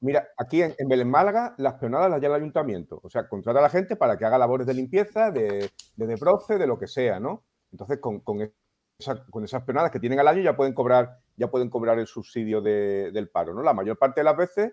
Mira, 0.00 0.26
aquí 0.36 0.60
en, 0.60 0.74
Belén 0.88 1.08
Málaga, 1.08 1.54
las 1.58 1.74
peonadas 1.74 2.10
las 2.10 2.20
lleva 2.20 2.34
el 2.34 2.42
ayuntamiento. 2.42 2.98
O 3.04 3.08
sea, 3.08 3.28
contrata 3.28 3.60
a 3.60 3.62
la 3.62 3.70
gente 3.70 3.94
para 3.94 4.18
que 4.18 4.24
haga 4.24 4.36
labores 4.36 4.66
de 4.66 4.74
limpieza, 4.74 5.30
de, 5.30 5.70
de 5.94 6.06
de 6.06 6.66
lo 6.66 6.76
que 6.76 6.88
sea, 6.88 7.20
¿no? 7.20 7.44
Entonces, 7.70 8.00
con, 8.00 8.52
esas 8.98 9.62
peonadas 9.62 9.92
que 9.92 10.00
tienen 10.00 10.18
al 10.18 10.26
año 10.26 10.42
ya 10.42 10.56
pueden 10.56 10.74
cobrar, 10.74 11.20
ya 11.36 11.52
pueden 11.52 11.70
cobrar 11.70 12.00
el 12.00 12.08
subsidio 12.08 12.60
del 12.60 13.30
paro, 13.30 13.54
¿no? 13.54 13.62
La 13.62 13.74
mayor 13.74 13.96
parte 13.96 14.22
de 14.22 14.24
las 14.24 14.36
veces, 14.36 14.72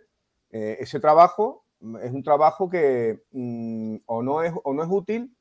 eh, 0.50 0.78
ese 0.80 1.00
trabajo 1.00 1.65
es 2.02 2.12
un 2.12 2.24
trabajo 2.24 2.70
que 2.70 3.24
mm, 3.32 3.98
o, 4.06 4.24
no 4.24 4.42
es, 4.44 4.54
o 4.64 4.74
no 4.74 4.84
es 4.84 4.90
útil 4.90 5.36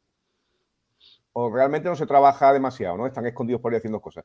o 1.33 1.51
realmente 1.51 1.89
no 1.89 1.97
se 1.97 2.07
trabaja 2.07 2.53
demasiado, 2.53 2.97
¿no? 2.97 3.07
Están 3.07 3.27
escondidos 3.27 3.61
por 3.61 3.73
ahí 3.73 3.79
haciendo 3.79 4.01
cosas. 4.01 4.25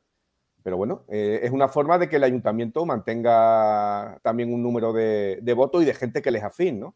Pero 0.62 0.76
bueno, 0.76 1.04
eh, 1.08 1.40
es 1.42 1.50
una 1.50 1.68
forma 1.68 1.98
de 1.98 2.08
que 2.08 2.16
el 2.16 2.24
ayuntamiento 2.24 2.86
mantenga 2.86 4.18
también 4.22 4.52
un 4.52 4.62
número 4.62 4.92
de, 4.92 5.54
votos 5.56 5.82
y 5.82 5.86
de 5.86 5.94
gente 5.94 6.22
que 6.22 6.30
les 6.30 6.42
afín, 6.42 6.80
¿no? 6.80 6.94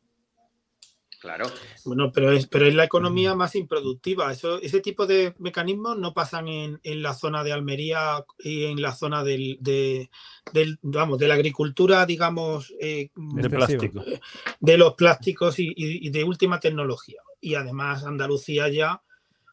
Claro. 1.25 1.51
Bueno, 1.87 2.13
pero 2.13 2.33
es, 2.33 2.47
pero 2.47 2.67
es 2.67 2.75
la 2.75 2.85
economía 2.85 3.35
más 3.35 3.57
improductiva. 3.57 4.31
Eso, 4.31 4.61
ese 4.61 4.81
tipo 4.81 5.07
de 5.07 5.35
mecanismos 5.39 5.97
no 5.97 6.13
pasan 6.13 6.49
en, 6.49 7.03
la 7.03 7.15
zona 7.15 7.43
de 7.43 7.51
Almería 7.51 8.23
y 8.39 8.65
en 8.65 8.83
la 8.83 8.93
zona 8.93 9.25
del, 9.25 9.57
de, 9.59 10.11
vamos, 10.83 11.19
de 11.19 11.29
la 11.29 11.33
agricultura, 11.33 12.05
digamos, 12.05 12.75
eh, 12.79 13.09
de, 13.17 13.49
plástico. 13.49 14.05
De 14.61 14.77
los 14.77 14.97
plásticos 14.97 15.55
y, 15.57 16.11
de 16.11 16.25
última 16.25 16.61
tecnología. 16.61 17.23
Y 17.41 17.55
además 17.55 18.05
Andalucía 18.05 18.69
ya, 18.69 19.03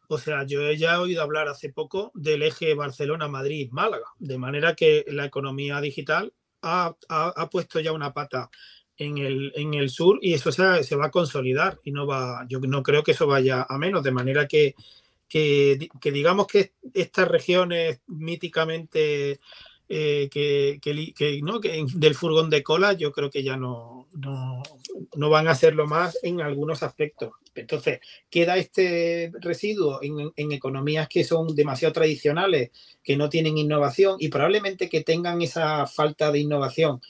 o 0.08 0.18
sea, 0.18 0.44
yo 0.44 0.70
ya 0.72 0.96
he 0.96 0.98
oído 0.98 1.22
hablar 1.22 1.48
hace 1.48 1.70
poco 1.70 2.12
del 2.12 2.42
eje 2.42 2.74
Barcelona-Madrid-Málaga, 2.74 4.08
de 4.18 4.36
manera 4.36 4.74
que 4.74 5.06
la 5.08 5.24
economía 5.24 5.80
digital 5.80 6.34
ha, 6.60 6.94
ha, 7.08 7.48
puesto 7.48 7.80
ya 7.80 7.92
una 7.92 8.12
pata 8.12 8.50
en 8.96 9.18
el, 9.18 9.52
en 9.56 9.74
el 9.74 9.90
sur 9.90 10.18
y 10.20 10.34
eso 10.34 10.52
se, 10.52 10.84
se, 10.84 10.96
va 10.96 11.06
a 11.06 11.10
consolidar 11.10 11.78
y 11.84 11.92
no 11.92 12.06
va, 12.06 12.46
yo 12.48 12.60
no 12.60 12.82
creo 12.82 13.02
que 13.02 13.12
eso 13.12 13.26
vaya 13.26 13.66
a 13.68 13.78
menos, 13.78 14.02
de 14.02 14.10
manera 14.10 14.46
que, 14.46 14.74
que, 15.28 15.88
que 16.00 16.12
digamos 16.12 16.46
que 16.46 16.72
estas 16.92 17.28
regiones 17.28 18.00
míticamente 18.06 19.40
eh, 19.94 20.28
que, 20.30 20.78
que, 20.80 21.40
¿no? 21.42 21.60
que, 21.60 21.84
del 21.94 22.14
furgón 22.14 22.48
de 22.48 22.62
cola, 22.62 22.94
yo 22.94 23.12
creo 23.12 23.28
que 23.28 23.42
ya 23.42 23.56
no, 23.56 24.08
no, 24.12 24.62
no, 25.16 25.28
van 25.28 25.48
a 25.48 25.50
hacerlo 25.50 25.86
más 25.86 26.18
en 26.22 26.40
algunos 26.40 26.82
aspectos. 26.82 27.32
Entonces, 27.54 28.00
queda 28.30 28.56
este 28.56 29.30
residuo 29.40 30.02
en, 30.02 30.32
en, 30.34 30.52
economías 30.52 31.08
que 31.08 31.24
son 31.24 31.54
demasiado 31.54 31.92
tradicionales, 31.92 32.70
que 33.02 33.18
no 33.18 33.28
tienen 33.28 33.58
innovación 33.58 34.16
y 34.18 34.28
probablemente 34.28 34.88
que 34.88 35.02
tengan 35.02 35.42
esa 35.42 35.86
falta 35.86 36.32
de 36.32 36.38
innovación 36.38 37.02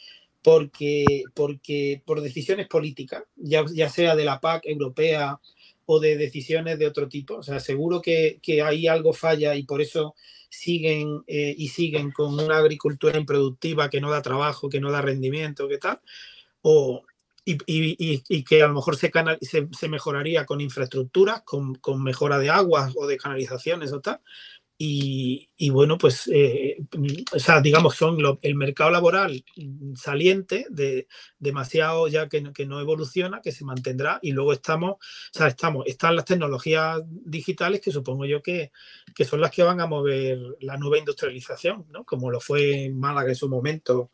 porque, 0.43 1.24
porque 1.34 2.03
por 2.05 2.20
decisiones 2.20 2.68
políticas, 2.68 3.24
ya, 3.36 3.64
ya 3.72 3.88
sea 3.88 4.16
de 4.16 4.24
la 4.24 4.40
PAC 4.40 4.66
europea 4.66 5.38
o 5.86 6.01
de 6.01 6.16
decisiones 6.16 6.78
de 6.78 6.86
otro 6.86 7.09
tipo. 7.09 7.36
O 7.36 7.43
sea, 7.43 7.61
seguro 7.61 8.03
que, 8.03 8.38
que 8.43 8.62
ahí 8.62 8.86
algo 8.86 9.12
falla 9.12 9.55
y 9.55 9.64
por 9.64 9.80
eso 9.80 10.14
siguen 10.49 11.22
eh, 11.26 11.55
y 11.57 11.68
siguen 11.68 12.11
con 12.11 12.38
una 12.38 12.59
agricultura 12.59 13.18
improductiva 13.18 13.88
que 13.88 14.01
no 14.01 14.11
da 14.11 14.20
trabajo, 14.20 14.68
que 14.68 14.80
no 14.80 14.90
da 14.90 15.01
rendimiento, 15.01 15.68
que 15.68 15.78
tal, 15.78 16.01
o, 16.61 17.03
y, 17.45 17.55
y, 17.66 18.22
y, 18.28 18.45
que 18.45 18.62
a 18.62 18.68
lo 18.68 18.74
mejor 18.74 18.97
se, 18.97 19.11
canal, 19.11 19.38
se, 19.40 19.88
mejoraría 19.88 20.47
con 20.47 20.61
infraestructuras, 20.61 21.43
con, 21.43 21.74
con, 21.76 22.03
mejora 22.03 22.38
de 22.38 22.51
aguas 22.51 22.93
o 22.97 23.07
de 23.07 23.16
canalizaciones 23.16 23.93
o 23.93 24.01
tal, 24.01 24.20
y, 24.85 25.70
bueno, 25.70 25.97
pues, 25.97 26.28
eh, 26.33 26.76
o 27.33 27.39
sea, 27.39 27.61
digamos, 27.61 27.95
son 27.95 28.18
el 28.43 28.55
mercado 28.57 28.91
laboral 28.91 29.45
saliente 29.95 30.66
de 30.70 31.07
demasiado 31.39 32.09
ya 32.09 32.28
que, 32.28 32.53
que, 32.53 32.66
no 32.66 32.80
evoluciona, 32.80 33.41
que 33.41 33.53
se 33.53 33.64
mantendrá, 33.64 34.18
y 34.22 34.33
luego 34.33 34.53
estamos, 34.53 34.95
o 34.95 34.99
sea, 35.39 35.47
estamos, 35.47 35.87
están 35.87 36.16
las 36.16 36.24
tecnologías 36.24 37.01
digitales 37.07 37.80
que 37.80 37.93
supongo 37.93 38.24
yo 38.24 38.43
que, 38.43 38.72
que 39.14 39.24
son 39.24 39.41
las 39.41 39.53
que 39.53 39.62
van 39.62 39.80
a 39.80 39.87
mover 39.87 40.41
la 40.59 40.76
nueva 40.76 40.99
industrialización, 40.99 41.87
¿no? 41.91 42.05
Como 42.05 42.33
lo 42.33 42.41
fue 42.41 42.87
en 42.87 42.99
Málaga 42.99 43.28
en 43.28 43.37
su 43.37 43.49
momento, 43.49 44.11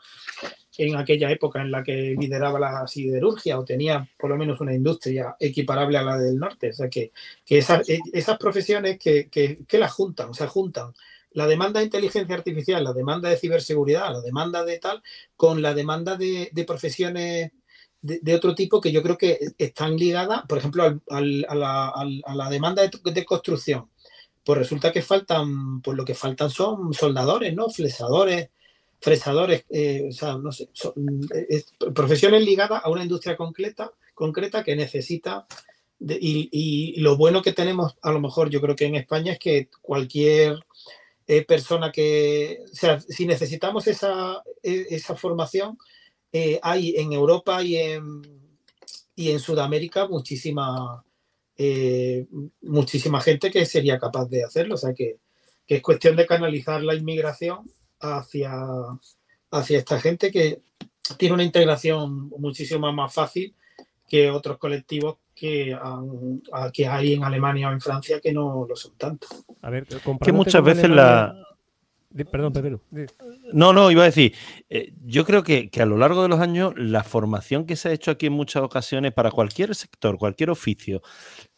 en 0.78 0.94
aquella 0.96 1.30
época 1.30 1.60
en 1.60 1.72
la 1.72 1.82
que 1.82 2.14
lideraba 2.18 2.60
la 2.60 2.86
siderurgia 2.86 3.58
o 3.58 3.64
tenía 3.64 4.08
por 4.16 4.30
lo 4.30 4.36
menos 4.36 4.60
una 4.60 4.72
industria 4.72 5.34
equiparable 5.40 5.98
a 5.98 6.04
la 6.04 6.16
del 6.16 6.38
norte. 6.38 6.70
O 6.70 6.72
sea, 6.72 6.88
que, 6.88 7.10
que 7.44 7.58
esas, 7.58 7.88
e, 7.88 7.98
esas, 8.12 8.38
profesiones 8.38 8.96
que, 8.96 9.28
que, 9.28 9.78
las 9.78 9.92
juntan, 9.92 10.30
o 10.30 10.34
sea, 10.34 10.46
juntan 10.46 10.92
la 11.32 11.48
demanda 11.48 11.80
de 11.80 11.86
inteligencia 11.86 12.34
artificial, 12.34 12.84
la 12.84 12.92
demanda 12.92 13.28
de 13.28 13.36
ciberseguridad, 13.36 14.12
la 14.12 14.20
demanda 14.20 14.64
de 14.64 14.78
tal, 14.78 15.02
con 15.36 15.60
la 15.60 15.74
demanda 15.74 16.16
de, 16.16 16.50
profesiones 16.64 17.50
de, 18.00 18.34
otro 18.34 18.54
tipo 18.54 18.80
que 18.80 18.92
yo 18.92 19.02
creo 19.02 19.18
que 19.18 19.38
están 19.58 19.96
ligadas, 19.96 20.42
por 20.48 20.58
ejemplo, 20.58 20.84
al, 21.10 21.46
a, 21.48 21.54
la, 22.34 22.50
demanda 22.50 22.82
de, 22.82 22.90
de 23.12 23.24
construcción. 23.24 23.90
Pues 24.44 24.58
resulta 24.60 24.92
que 24.92 25.02
faltan, 25.02 25.82
pues 25.82 25.96
lo 25.96 26.04
que 26.04 26.14
faltan 26.14 26.50
son 26.50 26.94
soldadores, 26.94 27.52
¿no? 27.54 27.68
Flesadores, 27.68 28.50
fresadores, 29.00 29.64
eh, 29.70 30.06
o 30.08 30.12
sea, 30.12 30.36
no 30.36 30.52
sé, 30.52 30.68
es, 31.48 31.72
profesiones 31.94 32.42
ligadas 32.42 32.82
a 32.84 32.90
una 32.90 33.02
industria 33.02 33.36
concreta, 33.36 33.92
concreta 34.14 34.64
que 34.64 34.76
necesita, 34.76 35.46
y, 36.00 37.00
lo 37.00 37.16
bueno 37.16 37.42
que 37.42 37.52
tenemos, 37.52 37.96
a 38.02 38.12
lo 38.12 38.20
mejor 38.20 38.50
yo 38.50 38.60
creo 38.60 38.76
que 38.76 38.86
en 38.86 38.94
España 38.94 39.32
es 39.32 39.38
que 39.38 39.68
cualquier 39.82 40.64
eh, 41.26 41.44
persona 41.44 41.90
que, 41.90 42.60
o 42.64 42.74
sea, 42.74 43.00
si 43.00 43.26
necesitamos 43.26 43.86
esa, 43.86 44.42
e, 44.62 44.86
esa 44.90 45.16
formación, 45.16 45.76
eh, 46.32 46.60
hay 46.62 46.94
en 46.96 47.12
Europa 47.12 47.62
y 47.62 47.76
en, 47.76 48.22
y 49.16 49.30
en 49.30 49.40
Sudamérica 49.40 50.06
muchísima, 50.06 51.04
eh, 51.56 52.26
muchísima 52.62 53.20
gente 53.20 53.50
que 53.50 53.66
sería 53.66 53.98
capaz 53.98 54.26
de 54.26 54.44
hacerlo, 54.44 54.74
o 54.74 54.78
sea 54.78 54.94
que, 54.94 55.18
que 55.66 55.76
es 55.76 55.82
cuestión 55.82 56.16
de 56.16 56.26
canalizar 56.26 56.82
la 56.82 56.94
inmigración 56.94 57.70
hacia, 58.00 58.52
hacia 59.50 59.78
esta 59.78 60.00
gente 60.00 60.30
que 60.30 60.60
tiene 61.16 61.34
una 61.34 61.44
integración 61.44 62.28
muchísimo 62.38 62.92
más 62.92 63.12
fácil 63.12 63.54
que 64.08 64.30
otros 64.30 64.58
colectivos 64.58 65.16
que, 65.34 65.72
han, 65.72 66.42
que 66.72 66.86
hay 66.86 67.14
en 67.14 67.24
Alemania 67.24 67.68
o 67.68 67.72
en 67.72 67.80
Francia 67.80 68.20
que 68.20 68.32
no 68.32 68.66
lo 68.68 68.76
son 68.76 68.92
tanto. 68.96 69.28
A 69.62 69.70
ver, 69.70 69.86
que 69.86 70.32
muchas 70.32 70.62
veces 70.62 70.84
Alemania... 70.84 71.34
la... 71.34 71.44
Perdón, 72.32 72.52
Pedro. 72.54 72.80
No, 73.52 73.74
no, 73.74 73.90
iba 73.90 74.02
a 74.02 74.06
decir, 74.06 74.34
eh, 74.70 74.92
yo 75.04 75.26
creo 75.26 75.42
que, 75.42 75.68
que, 75.68 75.82
a 75.82 75.86
lo 75.86 75.98
largo 75.98 76.22
de 76.22 76.28
los 76.28 76.40
años 76.40 76.72
la 76.76 77.04
formación 77.04 77.66
que 77.66 77.76
se 77.76 77.90
ha 77.90 77.92
hecho 77.92 78.10
aquí 78.10 78.26
en 78.26 78.32
muchas 78.32 78.62
ocasiones 78.62 79.12
para 79.12 79.30
cualquier 79.30 79.74
sector, 79.74 80.16
cualquier 80.16 80.48
oficio, 80.48 81.02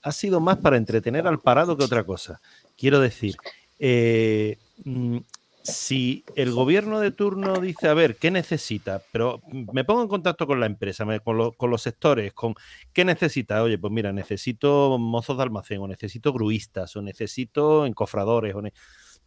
ha 0.02 0.10
sido 0.10 0.40
más 0.40 0.58
para 0.58 0.76
entretener 0.76 1.28
al 1.28 1.38
parado 1.38 1.76
que 1.76 1.84
otra 1.84 2.04
cosa. 2.04 2.40
Quiero 2.76 2.98
decir, 2.98 3.36
eh, 3.78 4.58
mm, 4.84 5.18
si 5.62 6.24
el 6.36 6.52
gobierno 6.52 7.00
de 7.00 7.10
turno 7.10 7.60
dice, 7.60 7.88
a 7.88 7.94
ver, 7.94 8.16
¿qué 8.16 8.30
necesita? 8.30 9.02
Pero 9.12 9.40
me 9.72 9.84
pongo 9.84 10.02
en 10.02 10.08
contacto 10.08 10.46
con 10.46 10.60
la 10.60 10.66
empresa, 10.66 11.04
con, 11.22 11.36
lo, 11.36 11.52
con, 11.52 11.70
los 11.70 11.82
sectores, 11.82 12.32
con 12.32 12.54
qué 12.92 13.04
necesita. 13.04 13.62
Oye, 13.62 13.78
pues 13.78 13.92
mira, 13.92 14.12
necesito 14.12 14.98
mozos 14.98 15.36
de 15.36 15.42
almacén, 15.42 15.80
o 15.80 15.88
necesito 15.88 16.32
gruistas, 16.32 16.96
o 16.96 17.02
necesito 17.02 17.86
encofradores, 17.86 18.54
o 18.54 18.62
ne 18.62 18.72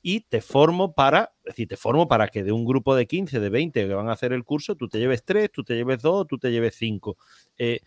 y 0.06 0.20
te 0.20 0.42
formo 0.42 0.94
para, 0.94 1.34
es 1.46 1.54
decir, 1.56 1.68
te 1.70 1.78
formo 1.78 2.10
para 2.10 2.28
que 2.28 2.44
de 2.44 2.52
un 2.52 2.66
grupo 2.66 2.94
de 2.94 3.08
15, 3.08 3.40
de 3.40 3.50
20 3.50 3.88
que 3.88 3.94
van 3.94 4.10
a 4.10 4.12
hacer 4.12 4.34
el 4.34 4.44
curso, 4.44 4.76
tú 4.76 4.90
te 4.90 5.00
lleves 5.00 5.24
3, 5.24 5.50
tú 5.50 5.64
te 5.64 5.76
lleves 5.76 6.02
2, 6.02 6.28
tú 6.28 6.38
te 6.38 6.52
lleves 6.52 6.76
5. 6.76 7.18
Eh, 7.58 7.80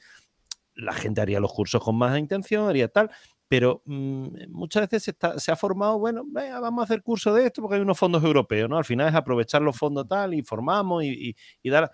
la 0.75 0.95
gente 0.95 1.21
haría 1.21 1.41
los 1.41 1.53
cursos 1.53 1.83
con 1.85 1.97
más 1.97 2.19
intención, 2.19 2.69
haría 2.69 2.89
tal, 2.89 3.11
pero 3.49 3.83
mmm, 3.85 4.29
muchas 4.51 4.83
veces 4.83 5.05
se, 5.05 5.11
está, 5.13 5.39
se, 5.39 5.53
ha 5.53 5.57
formado, 5.57 5.99
bueno, 5.99 6.25
venga, 6.27 6.61
vamos 6.61 6.83
a 6.83 6.85
hacer 6.85 7.03
curso 7.03 7.33
de 7.33 7.47
esto 7.47 7.63
porque 7.63 7.77
hay 7.77 7.81
unos 7.81 7.99
fondos 7.99 8.23
europeos, 8.25 8.69
¿no? 8.69 8.77
Al 8.77 8.85
final 8.85 9.09
es 9.09 9.15
aprovechar 9.15 9.63
los 9.63 9.77
fondos 9.77 10.09
tal 10.09 10.35
y 10.35 10.43
formamos 10.43 11.05
y, 11.05 11.31
y, 11.31 11.37
y 11.63 11.71
dar, 11.71 11.91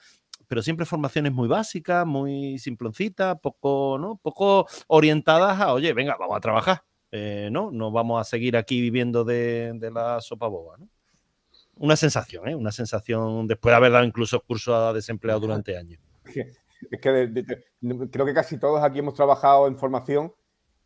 pero 0.48 0.62
siempre 0.62 0.86
formaciones 0.86 1.32
muy 1.32 1.48
básicas, 1.48 2.07
muy 2.07 2.59
simploncitas, 2.59 3.38
poco, 3.40 3.98
¿no? 3.98 4.18
Poco 4.22 4.66
orientadas 4.86 5.61
a, 5.61 5.72
oye, 5.72 5.92
venga, 5.92 6.16
vamos 6.18 6.36
a 6.36 6.40
trabajar, 6.40 6.84
eh, 7.11 7.48
¿no? 7.53 7.70
No 7.70 7.90
vamos 7.90 8.20
a 8.20 8.24
seguir 8.24 8.57
aquí 8.57 8.80
viviendo 8.80 9.24
de, 9.24 9.72
de 9.74 9.90
la 9.90 10.20
sopa 10.20 10.48
boba, 10.48 10.76
¿no? 10.78 10.88
Una 11.76 11.96
sensación, 11.96 12.48
¿eh? 12.48 12.55
Una 12.55 12.72
sensación 12.72 13.46
después 13.46 13.72
de 13.72 13.76
haber 13.76 13.92
dado 13.92 14.05
incluso 14.05 14.40
cursos 14.40 14.74
a 14.74 14.92
desempleados 14.92 15.42
durante 15.42 15.76
años. 15.76 16.00
Es 16.90 17.00
que 17.00 17.11
de, 17.11 17.28
de, 17.28 18.11
creo 18.11 18.26
que 18.26 18.34
casi 18.34 18.59
todos 18.59 18.82
aquí 18.82 18.98
hemos 18.98 19.14
trabajado 19.14 19.68
en 19.68 19.78
formación 19.78 20.32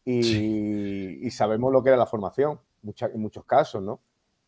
y, 0.07 0.23
sí. 0.23 1.19
y, 1.21 1.31
sabemos 1.33 1.73
lo 1.73 1.83
que 1.83 1.91
era 1.91 1.99
la 1.99 2.07
formación, 2.07 2.61
mucha, 2.83 3.07
en 3.07 3.21
muchos 3.21 3.45
casos, 3.45 3.83
¿no? 3.83 4.01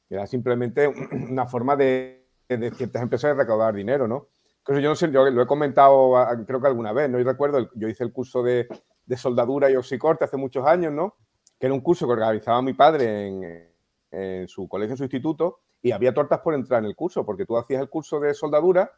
Era 0.09 0.27
simplemente 0.27 0.87
una 1.31 1.47
forma 1.47 1.77
de, 1.77 2.25
de 2.49 2.71
ciertas 2.71 3.03
empresas 3.03 3.37
de 3.37 3.43
recaudar 3.43 3.75
dinero, 3.75 4.07
¿no? 4.07 4.29
Entonces, 4.59 4.85
yo 4.85 4.89
no 4.91 4.95
sé, 4.95 5.11
yo 5.11 5.29
lo 5.29 5.43
he 5.43 5.47
comentado 5.47 6.15
creo 6.47 6.61
que 6.61 6.69
alguna 6.69 6.93
vez, 6.93 7.11
¿no? 7.11 7.19
Yo 7.19 7.25
recuerdo, 7.25 7.69
yo 7.75 7.89
hice 7.89 8.05
el 8.05 8.13
curso 8.13 8.43
de, 8.43 8.69
de 9.05 9.17
soldadura 9.17 9.69
y 9.69 9.77
oxicorte 9.77 10.25
hace 10.25 10.37
muchos 10.37 10.65
años, 10.65 10.93
¿no? 10.93 11.17
Que 11.59 11.67
era 11.67 11.75
un 11.75 11.81
curso 11.81 12.07
que 12.07 12.13
organizaba 12.13 12.63
mi 12.63 12.75
padre 12.75 13.27
en, 13.27 13.69
en 14.13 14.47
su 14.47 14.69
colegio, 14.69 14.93
en 14.93 14.99
su 14.99 15.05
instituto, 15.05 15.61
y 15.83 15.91
había 15.91 16.15
tortas 16.15 16.41
por 16.41 16.55
entrar 16.55 16.81
en 16.81 16.87
el 16.87 16.95
curso, 16.95 17.25
porque 17.25 17.47
tú 17.47 17.57
hacías 17.57 17.81
el 17.81 17.89
curso 17.89 18.21
de 18.21 18.33
soldadura 18.33 18.93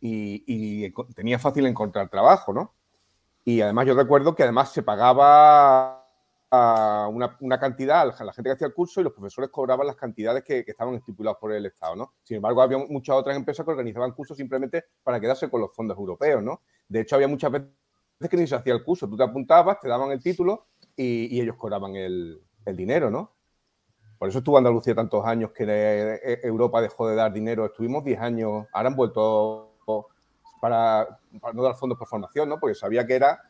y, 0.00 0.44
y 0.46 1.38
fácil 1.38 1.66
encontrar 1.66 2.08
trabajo, 2.08 2.52
¿no? 2.52 2.74
Y 3.44 3.60
además 3.60 3.86
yo 3.86 3.94
recuerdo 3.94 4.34
que 4.34 4.42
además 4.42 4.72
se 4.72 4.82
pagaba 4.82 6.03
una, 7.10 7.36
una, 7.40 7.58
cantidad 7.58 8.00
a 8.00 8.24
la 8.24 8.32
gente 8.32 8.48
que 8.48 8.52
hacía 8.54 8.66
el 8.66 8.74
curso 8.74 9.00
y 9.00 9.04
los 9.04 9.12
profesores 9.12 9.50
cobraban 9.50 9.86
las 9.86 9.96
cantidades 9.96 10.42
que, 10.42 10.64
que, 10.64 10.70
estaban 10.70 10.94
estipulados 10.94 11.38
por 11.40 11.52
el 11.52 11.66
Estado, 11.66 11.96
¿no? 11.96 12.14
Sin 12.22 12.36
embargo, 12.36 12.62
había 12.62 12.78
muchas 12.78 13.16
otras 13.16 13.36
empresas 13.36 13.64
que 13.64 13.70
organizaban 13.70 14.12
cursos 14.12 14.36
simplemente 14.36 14.84
para 15.02 15.20
quedarse 15.20 15.48
con 15.50 15.60
los 15.60 15.74
fondos 15.74 15.96
europeos, 15.96 16.42
¿no? 16.42 16.62
De 16.88 17.00
hecho, 17.00 17.16
había 17.16 17.28
muchas 17.28 17.52
veces 17.52 17.70
que 18.30 18.36
ni 18.36 18.46
se 18.46 18.54
hacía 18.54 18.74
el 18.74 18.84
curso. 18.84 19.08
Tú 19.08 19.16
te 19.16 19.22
apuntabas, 19.22 19.80
te 19.80 19.88
daban 19.88 20.10
el 20.10 20.22
título 20.22 20.66
y, 20.96 21.36
y 21.36 21.40
ellos 21.40 21.56
cobraban 21.56 21.94
el, 21.96 22.42
el, 22.64 22.76
dinero, 22.76 23.10
¿no? 23.10 23.32
Por 24.18 24.28
eso 24.28 24.38
estuvo 24.38 24.58
Andalucía 24.58 24.94
tantos 24.94 25.24
años 25.26 25.50
que 25.52 25.66
de, 25.66 26.40
Europa 26.42 26.80
dejó 26.80 27.08
de 27.08 27.16
dar 27.16 27.32
dinero. 27.32 27.66
Estuvimos 27.66 28.04
10 28.04 28.20
años, 28.20 28.66
ahora 28.72 28.88
han 28.88 28.96
vuelto 28.96 29.72
para, 30.60 31.18
para, 31.40 31.52
no 31.52 31.62
dar 31.62 31.74
fondos 31.74 31.98
por 31.98 32.08
formación, 32.08 32.48
¿no? 32.48 32.58
Porque 32.58 32.74
sabía 32.74 33.06
que 33.06 33.14
era 33.14 33.40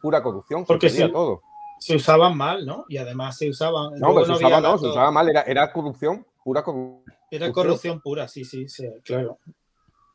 pura 0.00 0.22
corrupción, 0.22 0.64
porque 0.64 0.88
sí. 0.88 1.10
todo 1.12 1.42
se 1.78 1.96
usaban 1.96 2.36
mal, 2.36 2.66
¿no? 2.66 2.84
Y 2.88 2.96
además 2.96 3.36
se 3.36 3.48
usaban. 3.48 3.94
No, 3.98 4.14
pero 4.14 4.24
se, 4.24 4.30
no 4.30 4.36
usaba, 4.36 4.60
no, 4.60 4.78
se 4.78 4.86
usaba 4.86 5.10
mal, 5.10 5.28
era, 5.28 5.42
era, 5.42 5.72
corrupción, 5.72 6.26
pura 6.42 6.62
corrupción. 6.62 7.14
Era 7.30 7.52
corrupción 7.52 8.00
pura, 8.00 8.26
sí, 8.28 8.44
sí, 8.44 8.68
sí 8.68 8.88
claro. 9.04 9.38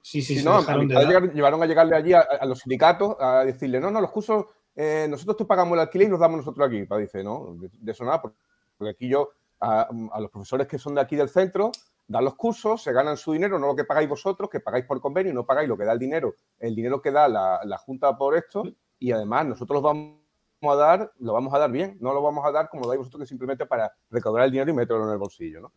Sí, 0.02 0.22
sí, 0.22 0.38
sí. 0.38 0.44
No, 0.44 0.58
a 0.58 0.78
llegar, 0.78 1.34
llevaron 1.34 1.64
a 1.64 1.66
llegarle 1.66 1.96
allí 1.96 2.14
a, 2.14 2.20
a, 2.20 2.46
los 2.46 2.60
sindicatos 2.60 3.16
a 3.20 3.46
decirle, 3.46 3.80
no, 3.80 3.90
no, 3.90 4.02
los 4.02 4.12
cursos, 4.12 4.46
eh, 4.76 5.08
nosotros 5.10 5.38
te 5.38 5.46
pagamos 5.46 5.74
el 5.76 5.80
alquiler 5.80 6.08
y 6.08 6.12
los 6.12 6.20
damos 6.20 6.38
nosotros 6.38 6.68
aquí. 6.68 6.84
Para 6.84 7.02
dice, 7.02 7.24
no, 7.24 7.56
de, 7.58 7.70
de 7.72 7.92
eso 7.92 8.04
nada, 8.04 8.22
porque 8.22 8.90
aquí 8.90 9.08
yo, 9.08 9.30
a, 9.62 9.88
a, 10.12 10.20
los 10.20 10.30
profesores 10.30 10.68
que 10.68 10.78
son 10.78 10.96
de 10.96 11.02
aquí 11.02 11.16
del 11.16 11.30
centro, 11.30 11.72
da 12.06 12.20
los 12.20 12.36
cursos, 12.36 12.84
se 12.84 12.92
ganan 12.92 13.16
su 13.16 13.32
dinero, 13.32 13.58
no 13.58 13.68
lo 13.68 13.76
que 13.76 13.86
pagáis 13.86 14.10
vosotros, 14.10 14.50
que 14.50 14.60
pagáis 14.60 14.86
por 14.86 15.00
convenio, 15.00 15.34
no 15.34 15.46
pagáis 15.46 15.70
lo 15.70 15.78
que 15.78 15.86
da 15.86 15.94
el 15.94 16.00
dinero, 16.00 16.36
el 16.60 16.76
dinero 16.76 17.02
que 17.02 17.12
da 17.12 17.30
la, 17.30 17.62
la 17.64 17.78
Junta 17.78 18.18
por 18.18 18.36
esto, 18.36 18.64
y 19.00 19.12
además 19.12 19.46
nosotros 19.46 19.76
los 19.76 19.84
vamos 19.84 20.23
a 20.72 20.76
dar, 20.76 21.12
lo 21.20 21.34
vamos 21.34 21.54
a 21.54 21.60
dar 21.60 21.72
bien, 21.72 21.98
no 22.00 22.14
lo 22.14 22.22
vamos 22.22 22.46
a 22.46 22.52
dar 22.52 22.70
como 22.70 22.88
dais 22.88 22.98
vosotros 23.00 23.22
que 23.22 23.28
simplemente 23.28 23.66
para 23.66 23.92
recaudar 24.10 24.46
el 24.46 24.52
dinero 24.52 24.72
y 24.72 24.74
meterlo 24.74 25.06
en 25.06 25.12
el 25.12 25.18
bolsillo, 25.18 25.62
¿no? 25.62 25.74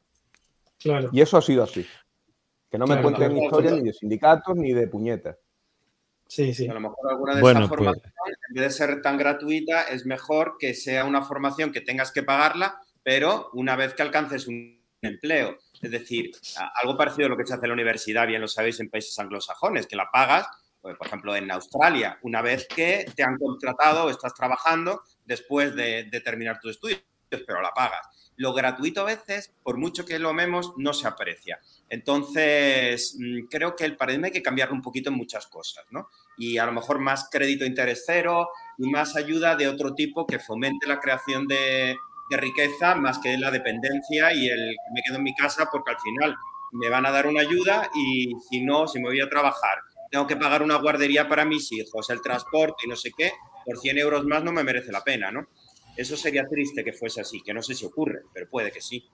Claro. 0.79 1.09
Y 1.13 1.21
eso 1.21 1.37
ha 1.39 1.43
sido 1.43 1.63
así. 1.63 1.85
Que 2.71 2.79
no 2.79 2.85
me 2.87 2.95
Claro, 2.95 3.03
cuenten 3.03 3.31
claro. 3.33 3.45
historias 3.45 3.73
ni 3.75 3.83
de 3.83 3.93
sindicatos 3.93 4.57
ni 4.57 4.73
de 4.73 4.87
puñetas. 4.89 5.37
Sí, 6.29 6.53
sí. 6.53 6.69
A 6.69 6.75
lo 6.75 6.81
mejor 6.81 7.11
alguna 7.11 7.35
de 7.37 7.41
Bueno, 7.41 7.61
estas 7.65 7.69
pues- 7.69 7.79
formaciones, 7.79 8.13
en 8.49 8.55
vez 8.55 8.65
de 8.65 8.71
ser 8.71 9.01
tan 9.03 9.17
gratuita, 9.17 9.83
es 9.85 10.05
mejor 10.07 10.57
que 10.59 10.75
sea 10.75 11.05
una 11.05 11.23
formación 11.23 11.73
que 11.73 11.81
tengas 11.81 12.11
que 12.13 12.23
pagarla, 12.25 12.81
pero 13.03 13.49
una 13.53 13.77
vez 13.77 13.95
que 13.95 14.03
alcances 14.03 14.49
un 14.49 14.81
empleo. 15.03 15.57
Es 15.81 15.91
decir, 15.91 16.33
algo 16.83 16.97
parecido 16.97 17.27
a 17.27 17.29
lo 17.31 17.37
que 17.37 17.47
se 17.47 17.55
hace 17.55 17.65
en 17.67 17.69
la 17.71 17.75
universidad, 17.75 18.27
bien 18.27 18.41
lo 18.41 18.49
sabéis 18.49 18.81
en 18.81 18.91
países 18.91 19.17
anglosajones, 19.21 19.87
que 19.87 19.95
la 19.95 20.11
pagas, 20.11 20.49
por 20.95 21.07
ejemplo, 21.07 21.35
en 21.35 21.51
Australia, 21.51 22.19
una 22.23 22.43
vez 22.43 22.67
que 22.69 23.07
te 23.15 23.23
han 23.23 23.37
contratado 23.39 24.05
o 24.05 24.11
estás 24.11 24.35
trabajando 24.35 25.03
después 25.25 25.75
de, 25.75 26.05
de 26.05 26.21
terminar 26.21 26.61
tus 26.61 26.73
estudios, 26.73 27.03
pero 27.29 27.61
la 27.61 27.71
pagas. 27.71 28.07
Lo 28.37 28.53
gratuito 28.53 29.01
a 29.01 29.05
veces, 29.05 29.55
por 29.63 29.79
mucho 29.79 30.05
que 30.05 30.19
lo 30.19 30.29
amemos, 30.29 30.75
no 30.77 30.93
se 30.93 31.09
aprecia. 31.09 31.59
Entonces, 31.89 33.17
mm, 33.19 33.47
creo 33.51 33.75
que 33.75 33.85
el 33.85 33.97
paradigma 33.97 34.27
hay 34.27 34.33
que 34.33 34.43
cambiarlo 34.43 34.75
un 34.75 34.83
poquito 34.83 35.09
en 35.09 35.17
muchas 35.17 35.47
cosas, 35.47 35.85
¿no? 35.91 36.09
Y 36.37 36.59
a 36.59 36.67
lo 36.67 36.73
mejor 36.73 36.99
más 36.99 37.29
crédito 37.31 37.65
interés 37.65 38.05
cero 38.07 38.51
y 38.77 38.91
más 38.91 39.17
ayuda 39.17 39.57
de 39.57 39.69
otro 39.69 39.95
tipo 39.95 40.27
que 40.27 40.39
fomente 40.39 40.87
la 40.87 41.01
creación 41.01 41.47
de, 41.47 41.97
de 42.29 42.37
riqueza 42.37 42.95
más 42.95 43.19
que 43.19 43.39
la 43.39 43.51
dependencia 43.51 44.33
y 44.35 44.49
el 44.49 44.77
me 44.95 45.03
quedo 45.07 45.17
en 45.17 45.23
mi 45.23 45.35
casa 45.35 45.69
porque 45.71 45.93
al 45.93 46.01
final 46.01 46.37
me 46.73 46.89
van 46.91 47.07
a 47.07 47.11
dar 47.11 47.27
una 47.27 47.41
ayuda 47.41 47.89
y 47.95 48.35
si 48.51 48.63
no, 48.63 48.87
si 48.87 48.99
me 48.99 49.09
voy 49.09 49.21
a 49.21 49.31
trabajar, 49.31 49.79
tengo 50.11 50.27
que 50.27 50.37
pagar 50.37 50.63
una 50.63 50.77
guardería 50.77 51.29
para 51.29 51.45
mis 51.45 51.71
hijos, 51.73 52.11
el 52.11 52.21
transporte 52.21 52.85
y 52.85 52.89
no 52.89 52.97
sé 52.97 53.11
qué, 53.17 53.33
por 53.65 53.79
100 53.79 53.99
euros 53.99 54.25
más 54.25 54.43
no 54.45 54.53
me 54.53 54.65
merece 54.65 54.93
la 54.93 55.03
pena, 55.03 55.31
¿no? 55.31 55.49
Eso 55.97 56.17
sería 56.17 56.47
triste 56.47 56.85
que 56.85 56.93
fuese 56.93 57.21
así, 57.21 57.41
que 57.43 57.55
no 57.55 57.63
sé 57.63 57.75
si 57.75 57.85
ocurre, 57.87 58.21
pero 58.33 58.49
puede 58.49 58.71
que 58.71 58.81
sí. 58.81 59.09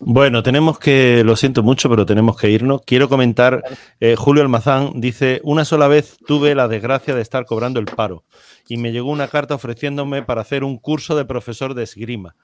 Bueno, 0.00 0.42
tenemos 0.42 0.78
que, 0.78 1.22
lo 1.24 1.36
siento 1.36 1.62
mucho, 1.62 1.88
pero 1.88 2.04
tenemos 2.04 2.36
que 2.36 2.50
irnos. 2.50 2.82
Quiero 2.84 3.08
comentar, 3.08 3.62
eh, 4.00 4.16
Julio 4.16 4.42
Almazán 4.42 5.00
dice, 5.00 5.40
una 5.44 5.64
sola 5.64 5.86
vez 5.86 6.16
tuve 6.26 6.54
la 6.54 6.66
desgracia 6.66 7.14
de 7.14 7.22
estar 7.22 7.46
cobrando 7.46 7.78
el 7.78 7.86
paro 7.86 8.24
y 8.68 8.76
me 8.76 8.92
llegó 8.92 9.10
una 9.10 9.28
carta 9.28 9.54
ofreciéndome 9.54 10.22
para 10.22 10.40
hacer 10.40 10.64
un 10.64 10.78
curso 10.78 11.16
de 11.16 11.24
profesor 11.24 11.74
de 11.74 11.84
esgrima. 11.84 12.34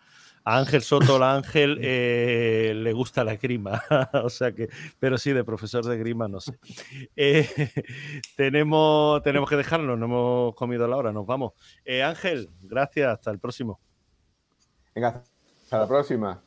A 0.44 0.58
Ángel 0.58 0.82
Soto, 0.82 1.18
la 1.18 1.34
Ángel, 1.34 1.78
eh, 1.82 2.72
le 2.74 2.92
gusta 2.92 3.24
la 3.24 3.34
esgrima, 3.34 3.82
o 4.24 4.30
sea 4.30 4.52
que, 4.52 4.68
pero 4.98 5.18
sí, 5.18 5.32
de 5.32 5.44
profesor 5.44 5.84
de 5.84 5.96
esgrima, 5.96 6.28
no 6.28 6.40
sé. 6.40 6.58
Eh, 7.16 7.48
tenemos, 8.36 9.22
tenemos 9.22 9.48
que 9.48 9.56
dejarlo, 9.56 9.96
no 9.96 10.06
hemos 10.06 10.54
comido 10.54 10.86
la 10.88 10.96
hora, 10.96 11.12
nos 11.12 11.26
vamos. 11.26 11.52
Eh, 11.84 12.02
Ángel, 12.02 12.48
gracias, 12.62 13.12
hasta 13.12 13.30
el 13.30 13.38
próximo. 13.38 13.80
Venga, 14.94 15.22
hasta 15.62 15.78
la 15.78 15.86
próxima. 15.86 16.42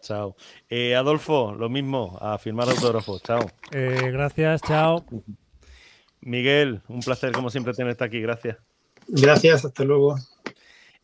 Chao. 0.00 0.36
Eh, 0.68 0.94
Adolfo, 0.94 1.54
lo 1.54 1.68
mismo, 1.68 2.16
a 2.20 2.38
firmar 2.38 2.68
autógrafos. 2.68 3.22
Chao. 3.22 3.50
Eh, 3.72 4.10
gracias, 4.12 4.62
chao. 4.62 5.04
Miguel, 6.20 6.82
un 6.88 7.00
placer 7.00 7.32
como 7.32 7.50
siempre 7.50 7.72
tenerte 7.74 8.04
aquí, 8.04 8.20
gracias. 8.20 8.58
Gracias, 9.08 9.64
hasta 9.64 9.84
luego. 9.84 10.16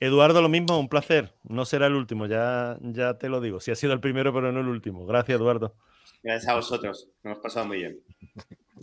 Eduardo, 0.01 0.43
lo 0.43 0.49
mismo, 0.49 0.79
un 0.79 0.89
placer. 0.89 1.35
No 1.45 1.65
será 1.65 1.87
el 1.87 1.95
último, 1.95 2.27
ya, 2.27 2.79
ya 2.81 3.19
te 3.19 3.29
lo 3.29 3.41
digo. 3.41 3.61
Si 3.61 3.71
ha 3.71 3.75
sido 3.75 3.93
el 3.93 4.01
primero, 4.01 4.33
pero 4.33 4.53
no 4.53 4.61
el 4.61 4.69
último. 4.69 5.07
Gracias, 5.07 5.39
Eduardo. 5.39 5.75
Gracias 6.23 6.51
a 6.51 6.57
vosotros, 6.57 7.09
nos 7.23 7.33
hemos 7.33 7.43
pasado 7.43 7.67
muy 7.67 7.79
bien. 7.79 8.01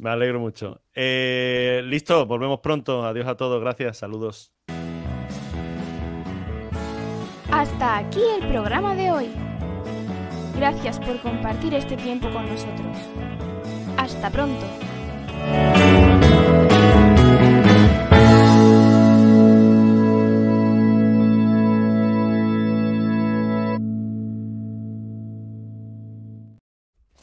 Me 0.02 0.10
alegro 0.10 0.40
mucho. 0.40 0.82
Eh, 0.94 1.82
listo, 1.86 2.26
volvemos 2.26 2.60
pronto. 2.60 3.04
Adiós 3.04 3.28
a 3.28 3.36
todos, 3.36 3.60
gracias, 3.62 3.98
saludos. 3.98 4.54
Hasta 7.52 7.98
aquí 7.98 8.22
el 8.40 8.48
programa 8.48 8.96
de 8.96 9.12
hoy. 9.12 9.30
Gracias 10.56 11.00
por 11.00 11.20
compartir 11.22 11.74
este 11.74 11.98
tiempo 11.98 12.30
con 12.32 12.46
nosotros. 12.46 12.98
Hasta 13.98 14.30
pronto. 14.30 14.66